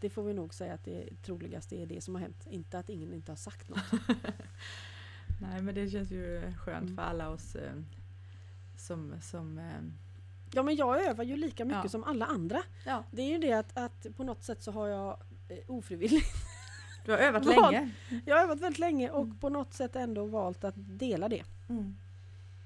Det 0.00 0.10
får 0.10 0.22
vi 0.22 0.34
nog 0.34 0.54
säga 0.54 0.74
att 0.74 0.84
det 0.84 1.22
troligaste 1.22 1.76
är 1.76 1.86
det 1.86 2.00
som 2.00 2.14
har 2.14 2.22
hänt. 2.22 2.46
Inte 2.50 2.78
att 2.78 2.88
ingen 2.88 3.12
inte 3.14 3.32
har 3.32 3.36
sagt 3.36 3.68
något. 3.68 3.78
Nej 5.40 5.62
men 5.62 5.74
det 5.74 5.90
känns 5.90 6.10
ju 6.10 6.52
skönt 6.58 6.82
Mm. 6.84 6.96
för 6.96 7.02
alla 7.02 7.28
oss 7.28 7.54
eh, 7.54 7.72
som, 8.76 9.14
som 9.22 9.58
eh, 9.58 9.64
Ja 10.52 10.62
men 10.62 10.76
jag 10.76 11.06
övar 11.06 11.24
ju 11.24 11.36
lika 11.36 11.64
mycket 11.64 11.80
Ja. 11.84 11.88
som 11.88 12.04
alla 12.04 12.26
andra. 12.26 12.62
ja, 12.86 13.04
Det 13.10 13.22
är 13.22 13.28
ju 13.28 13.38
det 13.38 13.52
att, 13.52 13.76
att 13.78 14.06
på 14.16 14.24
något 14.24 14.42
sätt 14.44 14.62
så 14.62 14.72
har 14.72 14.88
jag 14.88 15.16
eh, 15.48 15.58
ofrivilligt 15.66 16.26
du 17.04 17.10
har 17.12 17.18
övat 17.18 17.44
länge. 17.46 17.90
Jag 18.26 18.36
har 18.36 18.42
övat 18.42 18.60
väldigt 18.60 18.78
länge 18.78 19.10
och 19.10 19.22
Mm. 19.24 19.38
på 19.38 19.48
något 19.48 19.74
sätt 19.74 19.96
ändå 19.96 20.24
valt 20.26 20.64
att 20.64 20.74
dela 20.76 21.28
det 21.28 21.44
Mm. 21.68 21.96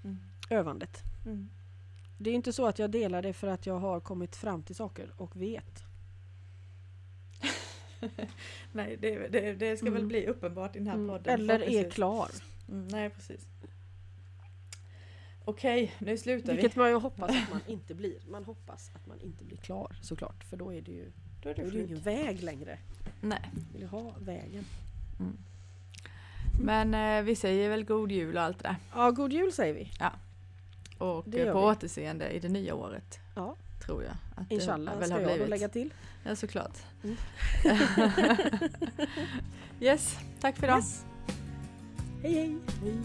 Mm. 0.05 0.19
övandet. 0.51 1.03
Mm. 1.27 1.49
Det 2.19 2.31
är 2.31 2.35
inte 2.35 2.53
så 2.53 2.67
att 2.67 2.79
jag 2.79 2.91
delar 2.91 3.23
det 3.23 3.33
för 3.33 3.49
att 3.49 3.67
jag 3.67 3.79
har 3.79 4.01
kommit 4.01 4.37
fram 4.37 4.63
till 4.63 4.75
saker 4.77 5.11
och 5.17 5.37
vet. 5.43 5.83
Nej, 8.73 8.97
det, 9.01 9.29
det, 9.29 9.53
det 9.55 9.77
ska 9.77 9.87
väl 9.87 9.97
Mm. 9.97 10.09
bli 10.09 10.27
uppenbart 10.27 10.77
i 10.77 10.79
den 10.79 10.89
här 10.89 10.95
Mm. 10.95 11.09
podden. 11.09 11.35
Eller 11.35 11.55
är 11.55 11.59
förhoppningsvis. 11.59 11.95
klar. 11.95 12.29
Mm, 12.69 12.89
nej, 12.89 13.11
precis. 13.11 13.47
Okej, 15.45 15.93
nu 15.99 16.17
slutar 16.19 16.53
Vilket 16.53 16.77
vi. 16.77 16.81
man 16.81 16.89
ju 16.91 16.97
hoppas 16.97 17.31
att 17.31 17.51
man 17.53 17.61
inte 17.67 17.95
blir. 17.95 18.15
Man 18.31 18.45
hoppas 18.45 18.91
att 18.95 19.07
man 19.07 19.21
inte 19.21 19.45
blir 19.45 19.57
klar 19.57 19.97
såklart. 20.03 20.45
För 20.45 20.57
då 20.57 20.73
är 20.75 20.81
det 20.83 20.93
ju, 20.93 21.13
Då 21.43 21.49
är 21.49 21.55
då 21.55 21.63
det 21.63 21.69
är 21.69 21.73
det 21.73 21.83
ingen 21.85 22.01
väg 22.01 22.43
längre. 22.43 22.79
Nej. 23.21 23.51
Vill 23.73 23.81
ju 23.83 23.87
ha 23.89 24.15
vägen. 24.21 24.65
Mm. 25.21 25.37
Men 26.63 26.95
eh, 27.19 27.25
vi 27.25 27.37
säger 27.37 27.69
väl 27.71 27.85
god 27.85 28.13
jul 28.13 28.37
och 28.37 28.43
allt 28.43 28.59
det 28.59 28.69
där. 28.69 28.77
Ja, 28.95 29.11
god 29.11 29.33
jul 29.33 29.53
säger 29.53 29.75
vi. 29.75 29.91
Och 30.99 31.29
eh, 31.29 31.35
gör 31.35 31.53
på 31.53 31.59
vi. 31.61 31.67
återseende 31.67 32.31
i 32.31 32.39
det 32.39 32.49
nya 32.49 32.75
året. 32.75 33.19
Ja. 33.37 33.57
Tror 33.85 34.03
jag. 34.03 34.13
Att 34.37 34.51
Inshallah 34.53 34.99
väl 34.99 35.05
ska 35.09 35.15
har 35.15 35.21
jag 35.21 35.31
blivit. 35.31 35.49
lägga 35.49 35.69
till. 35.69 35.95
Ja, 36.25 36.37
såklart. 36.37 36.79
Mm. 37.05 37.17
yes, 39.81 40.19
tack 40.41 40.57
för 40.57 40.67
idag. 40.67 40.79
Yes. 40.79 41.05
Hej 42.23 42.35
hej! 42.35 42.57
Hej. 42.83 42.99